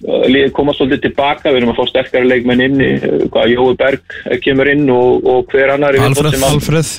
liðið 0.03 0.53
koma 0.57 0.75
svolítið 0.75 1.03
tilbaka 1.07 1.51
við 1.53 1.61
erum 1.61 1.73
að 1.73 1.79
fá 1.79 1.89
sterkara 1.91 2.29
leikmenn 2.29 2.63
inn 2.65 2.83
í, 2.83 2.91
uh, 2.99 3.25
hvað 3.33 3.53
Jói 3.55 3.77
Berg 3.81 4.17
eh, 4.27 4.39
kemur 4.45 4.71
inn 4.73 4.85
og, 4.93 5.25
og 5.31 5.51
hver 5.53 5.75
annar 5.75 5.99
sem 6.35 6.45
að- 6.45 6.47
Alfreð 6.51 6.93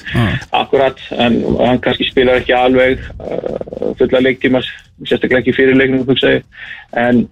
Akkurat, 0.61 1.05
en 1.17 1.39
hann 1.59 1.81
kannski 1.83 2.09
spilar 2.09 2.41
ekki 2.41 2.55
alveg 2.57 2.99
uh, 3.19 3.93
fulla 3.99 4.23
leiktíma 4.25 4.63
sérstaklega 5.05 5.43
ekki 5.43 5.55
fyrir 5.57 5.79
leiknum 5.79 6.05
en, 6.95 7.25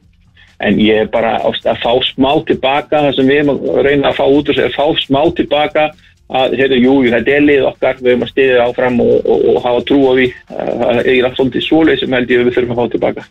en 0.59 0.79
ég 0.79 1.03
er 1.05 1.11
bara 1.11 1.37
að 1.43 1.77
fá 1.83 1.91
smá 2.11 2.31
tilbaka 2.47 3.05
það 3.07 3.15
sem 3.19 3.29
við 3.31 3.43
erum 3.43 3.53
að 3.55 3.83
reyna 3.87 4.11
að 4.11 4.19
fá 4.19 4.25
út 4.27 4.49
er 4.53 4.65
að 4.67 4.75
fá 4.75 4.87
smá 5.05 5.21
tilbaka 5.35 5.91
að 6.33 6.55
heyrðu, 6.57 6.77
jú, 6.81 6.93
jú, 7.05 7.11
þetta 7.13 7.33
er 7.35 7.43
lið 7.45 7.65
okkar 7.69 7.99
við 8.01 8.11
erum 8.13 8.25
að 8.25 8.31
stiðja 8.31 8.65
áfram 8.65 8.99
og, 9.03 9.15
og, 9.21 9.43
og 9.53 9.57
hafa 9.65 9.81
trú 9.89 9.99
á 10.07 10.11
því. 10.17 10.27
Það 10.49 10.83
er 10.93 11.09
eiginlega 11.11 11.37
svolítið 11.37 11.65
svoleið 11.67 11.99
sem 12.01 12.15
held 12.17 12.31
ég 12.33 12.45
við 12.47 12.55
þurfum 12.57 12.73
að 12.73 12.79
fá 12.79 12.93
tilbaka 12.95 13.25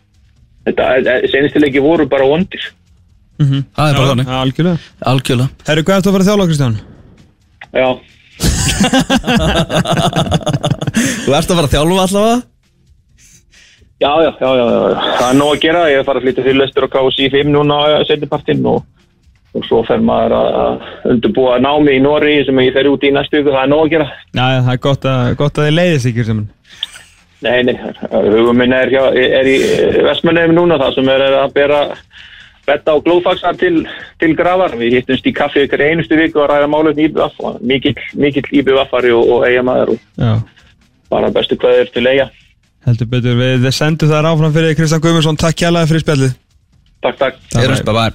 þetta, 0.67 0.83
senstileiki 1.33 1.79
voru 1.83 2.05
bara 2.09 2.25
vondir. 2.29 2.63
Það 3.43 3.89
er 3.89 3.95
bara 3.97 4.11
þannig, 4.13 4.27
Algjörlega. 4.39 4.77
Algjörlega. 5.11 5.49
Herru, 5.67 5.81
hvað 5.83 5.97
ertu 5.99 6.09
að 6.09 6.15
fara 6.15 6.23
að 6.23 6.29
þjála, 6.31 6.49
Kristján? 6.51 6.75
já, 7.73 7.89
Þú 11.23 11.31
ert 11.33 11.51
að 11.51 11.57
fara 11.57 11.67
að 11.67 11.73
þjálfa 11.73 12.03
allavega? 12.07 12.37
Já, 14.03 14.11
já, 14.19 14.31
já, 14.41 14.49
já, 14.59 14.65
já, 14.67 14.79
það 15.19 15.29
er 15.29 15.37
nóg 15.39 15.51
að 15.53 15.61
gera, 15.63 15.81
ég 15.87 15.95
er 15.95 16.01
að 16.01 16.07
fara 16.09 16.19
að 16.19 16.25
flytja 16.25 16.45
fyrirlestur 16.47 16.85
á 16.85 16.93
KSI 16.95 17.25
5 17.31 17.51
núna 17.53 17.75
setjapartinn 18.09 18.65
og, 18.67 18.79
og 19.55 19.61
svo 19.69 19.79
fer 19.87 20.01
maður 20.03 20.33
að 20.39 20.47
að 20.63 20.73
undirbúa 21.13 21.53
námi 21.63 21.91
í 21.95 22.01
Nóri 22.03 22.33
sem 22.47 22.57
ég 22.65 22.75
fer 22.75 22.87
út 22.91 23.05
í 23.07 23.13
næstu 23.15 23.35
viku, 23.39 23.53
það 23.53 23.63
er 23.63 23.71
nóg 23.71 23.83
að 23.85 23.91
gera. 23.93 24.07
Já, 24.33 24.45
það 24.65 24.73
er 24.73 24.81
gott 24.87 25.03
að, 25.13 25.21
gott 25.39 25.55
að 25.61 25.65
þið 25.69 25.77
leiðist 25.77 26.09
ykkur 26.11 26.27
sem 26.29 26.39
Nei, 27.43 27.59
nei, 27.67 27.75
hugum 28.11 28.55
minn 28.57 28.75
er, 28.75 28.91
hjá, 28.91 29.03
er 29.11 29.49
í 29.49 29.57
Vestmannheim 30.05 30.55
núna 30.55 30.79
það 30.79 30.97
sem 30.97 31.11
er 31.11 31.25
að 31.27 31.55
bera 31.57 31.81
betta 32.63 32.93
og 32.95 33.03
glóðfaxar 33.03 33.57
til, 33.59 33.83
til 34.23 34.31
grafar. 34.39 34.77
Við 34.79 34.99
hittumst 34.99 35.27
í 35.27 35.35
kaffi 35.35 35.65
ykkur 35.65 35.83
einustu 35.83 36.15
viku 36.15 36.39
og 36.45 36.47
ræða 36.53 36.71
málefni 36.71 37.09
IBF 37.09 37.41
og 37.43 37.59
mikill, 37.59 37.97
mikill 38.15 38.47
IBF-ari 38.61 39.11
og, 39.11 39.27
og 39.35 39.47
eigamæður 39.49 39.95
og 39.97 40.03
Já 40.15 40.35
bara 41.13 41.29
bestu 41.33 41.57
kveður 41.59 41.91
til 41.93 42.07
eiga. 42.09 42.29
Heldur 42.87 43.09
betur, 43.11 43.37
við 43.39 43.69
sendum 43.75 44.11
það 44.11 44.29
áfram 44.31 44.55
fyrir 44.55 44.75
Kristján 44.77 45.03
Guðmundsson, 45.03 45.39
takk 45.39 45.59
kjærlega 45.61 45.87
fyrir 45.87 46.03
spjallið 46.03 46.33
Takk, 47.03 47.17
takk. 47.19 47.39
Erum 47.59 47.79
bye 47.87 47.95
bye. 47.95 48.11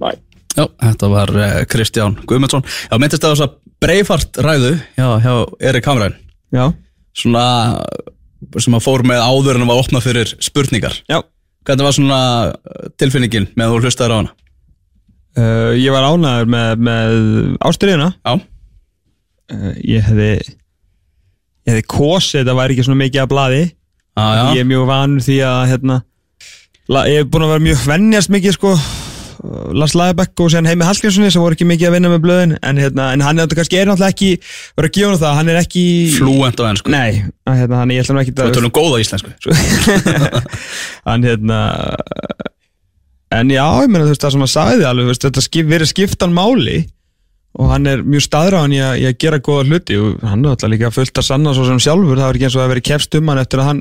Bye. 0.00 0.18
Já, 0.56 0.64
þetta 0.66 1.10
var 1.12 1.32
uh, 1.36 1.56
Kristján 1.68 2.16
Guðmundsson. 2.28 2.64
Já, 2.64 2.94
myndist 3.00 3.24
það 3.24 3.34
þess 3.34 3.46
að 3.46 3.56
breyfart 3.84 4.40
ræðu 4.44 4.72
hjá, 4.96 5.06
hjá 5.24 5.34
Erik 5.70 5.88
Hamræn. 5.88 6.16
Já, 6.56 6.64
Svona 7.20 7.44
sem 8.58 8.76
að 8.78 8.84
fór 8.86 9.04
með 9.06 9.20
áður 9.24 9.58
en 9.60 9.66
var 9.68 9.80
opnað 9.82 10.06
fyrir 10.08 10.34
spurningar. 10.42 10.96
já 11.10 11.20
Hvernig 11.68 11.84
var 11.84 11.92
svona 11.92 12.20
uh, 12.56 12.86
tilfinningin 12.96 13.50
með 13.52 13.66
að 13.66 13.74
þú 13.74 13.80
hlustaðir 13.84 14.14
á 14.16 14.18
hana? 14.20 14.30
uh, 15.36 15.72
Ég 15.76 15.92
var 15.92 16.06
ánæður 16.08 16.48
með, 16.54 16.70
með 16.88 17.18
ástriðina 17.68 18.06
uh, 18.32 19.74
Ég 19.84 20.06
hefði 20.08 20.30
Ég 21.68 21.74
hefði 21.74 21.84
kosið, 21.92 22.40
þetta 22.40 22.56
væri 22.56 22.74
ekki 22.76 22.86
svona 22.88 23.02
mikið 23.02 23.22
að 23.22 23.30
já, 23.60 24.24
já. 24.40 24.44
Ég 24.56 24.62
er 24.64 24.70
mjög 24.72 24.86
vanur 24.88 25.26
því 25.28 25.36
að 25.46 25.60
hérna, 25.74 25.98
la, 26.90 27.04
Ég 27.12 27.20
hef 27.20 27.30
búin 27.30 27.44
að 27.46 27.52
vera 27.54 27.66
mjög 27.68 27.84
vennjast 27.92 28.32
mikið 28.32 28.56
sko 28.56 28.72
Lars 29.72 29.94
Lagerbæk 29.96 30.40
og 30.44 30.52
Heimi 30.52 30.84
Hallgrímssoni 30.84 31.30
sem 31.32 31.40
voru 31.40 31.56
ekki 31.56 31.66
mikið 31.68 31.88
að 31.88 31.94
vinna 31.96 32.10
með 32.12 32.22
blöðin 32.26 32.50
en, 32.60 32.80
hérna, 32.82 33.06
en 33.14 33.22
hann 33.24 33.40
er 33.40 33.54
kannski 33.56 33.78
er 33.80 33.88
náttúrulega 33.88 34.12
ekki 34.12 34.30
verið 34.76 34.90
að 34.90 34.96
gefa 34.98 35.08
hann 35.10 35.20
það, 35.22 35.36
hann 35.38 35.52
er 35.54 35.60
ekki 35.62 35.84
Flúent 36.18 36.60
á 36.60 36.64
ennsku. 36.68 36.92
Nei, 36.92 37.22
að, 37.48 37.56
hérna, 37.62 37.78
hann 37.80 37.94
ég 37.94 38.02
ætla 38.04 38.16
nú 38.18 38.22
ekki 38.24 38.34
Við 38.36 38.54
tölum 38.58 38.74
góða 38.76 39.00
íslensku. 39.00 39.32
hann 41.08 41.24
hérna 41.24 41.60
en 43.30 43.52
já, 43.54 43.64
ég 43.84 43.90
meina 43.92 44.04
þú 44.06 44.12
veist 44.12 44.24
það 44.26 44.34
sem 44.36 44.44
hann 44.44 44.52
sagði 44.54 44.86
alveg, 44.90 45.04
þú 45.06 45.12
veist, 45.14 45.26
þetta 45.28 45.44
skip, 45.46 45.68
verið 45.70 45.90
skiptan 45.92 46.34
máli 46.36 46.78
og 47.60 47.72
hann 47.72 47.88
er 47.90 48.04
mjög 48.06 48.24
staðráðan 48.28 48.74
í, 48.76 48.80
að- 48.84 49.00
í 49.02 49.04
að 49.08 49.18
gera 49.24 49.40
góða 49.42 49.66
hluti 49.70 49.96
og 49.98 50.20
hann 50.26 50.44
er 50.44 50.52
alltaf 50.52 50.70
líka 50.70 50.90
fullt 50.94 51.18
að 51.18 51.26
sanna 51.26 51.54
svo 51.56 51.64
sem 51.66 51.80
sjálfur 51.82 52.18
það 52.20 52.28
var 52.28 52.38
ekki 52.38 52.46
eins 52.46 52.56
og 52.58 52.62
það 52.64 52.72
verið 52.74 52.88
kefst 52.90 53.16
um 53.18 53.30
hann 53.32 53.40
eftir 53.42 53.62
að 53.62 53.70
hann 53.72 53.80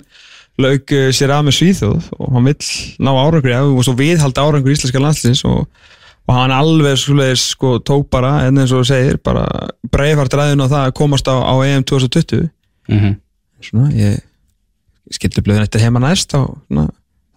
lauk 0.59 0.91
eh, 0.95 1.09
sér 1.15 1.33
af 1.35 1.45
með 1.47 1.57
Svíþjóð 1.59 2.09
og 2.17 2.33
hann 2.35 2.49
vill 2.49 2.73
ná 2.99 3.11
árangri. 3.13 3.55
Og 3.63 3.85
svo 3.87 3.95
viðhalda 3.99 4.43
árangur 4.43 4.75
íslenska 4.75 5.01
landslins 5.01 5.45
og, 5.47 5.65
og 6.27 6.35
hann 6.35 6.53
alveg 6.55 6.99
sko 7.39 7.77
tók 7.79 8.09
bara, 8.11 8.37
en 8.47 8.59
eins 8.59 8.75
og 8.75 8.83
þú 8.83 8.91
segir 8.91 9.19
bara 9.23 9.47
breifart 9.91 10.35
ræðin 10.35 10.65
á 10.65 10.67
það 10.67 10.83
að 10.83 10.95
komast 10.99 11.31
á, 11.31 11.35
á 11.39 11.53
EM 11.65 11.87
2020 11.87 12.47
Mm 12.89 13.19
svona, 13.63 13.89
ég, 13.95 14.19
skildi 15.13 15.43
blöðin 15.43 15.65
eftir 15.65 15.83
heima 15.83 16.01
næst 16.03 16.33
þá, 16.33 16.45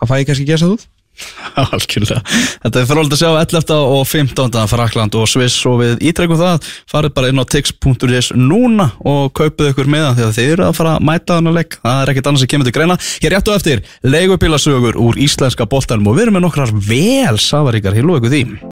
fæ 0.07 0.17
ég 0.21 0.29
kannski 0.29 0.49
gesa 0.49 0.71
út 0.71 0.85
Algjörlega. 1.63 2.21
Þetta 2.63 2.81
er 2.81 2.89
frólægt 2.89 3.17
að 3.17 3.21
sjá 3.21 3.31
11. 3.37 3.75
og 3.77 4.03
15. 4.09 4.59
Frakland 4.71 5.17
og 5.19 5.29
Sviss 5.31 5.59
og 5.69 5.79
við 5.83 6.05
ítrekum 6.09 6.41
það 6.41 6.69
farið 6.91 7.15
bara 7.17 7.33
inn 7.33 7.43
á 7.43 7.45
tix.is 7.45 8.33
núna 8.39 8.89
og 9.05 9.33
kaupið 9.37 9.73
ykkur 9.73 9.91
meðan 9.93 10.17
því 10.19 10.27
að 10.27 10.35
þið 10.39 10.53
eru 10.57 10.67
að 10.69 10.77
fara 10.81 10.97
að 10.97 11.07
mæta 11.11 11.39
þannig 11.39 11.59
leik, 11.59 11.79
það 11.83 12.03
er 12.03 12.13
ekkert 12.13 12.31
annars 12.31 12.45
sem 12.45 12.53
kemur 12.53 12.69
til 12.69 12.77
greina 12.77 12.99
Hér 13.13 13.37
rétt 13.37 13.53
og 13.53 13.59
eftir, 13.59 13.85
leigubílasögur 14.07 14.99
úr 15.01 15.21
íslenska 15.23 15.69
boltanum 15.69 16.11
og 16.11 16.19
við 16.19 16.27
erum 16.27 16.39
með 16.41 16.47
nokkrar 16.49 16.75
vel 16.89 17.41
safaríkar, 17.41 17.97
hér 17.97 18.09
lóðu 18.09 18.23
ykkur 18.23 18.37
því 18.37 18.45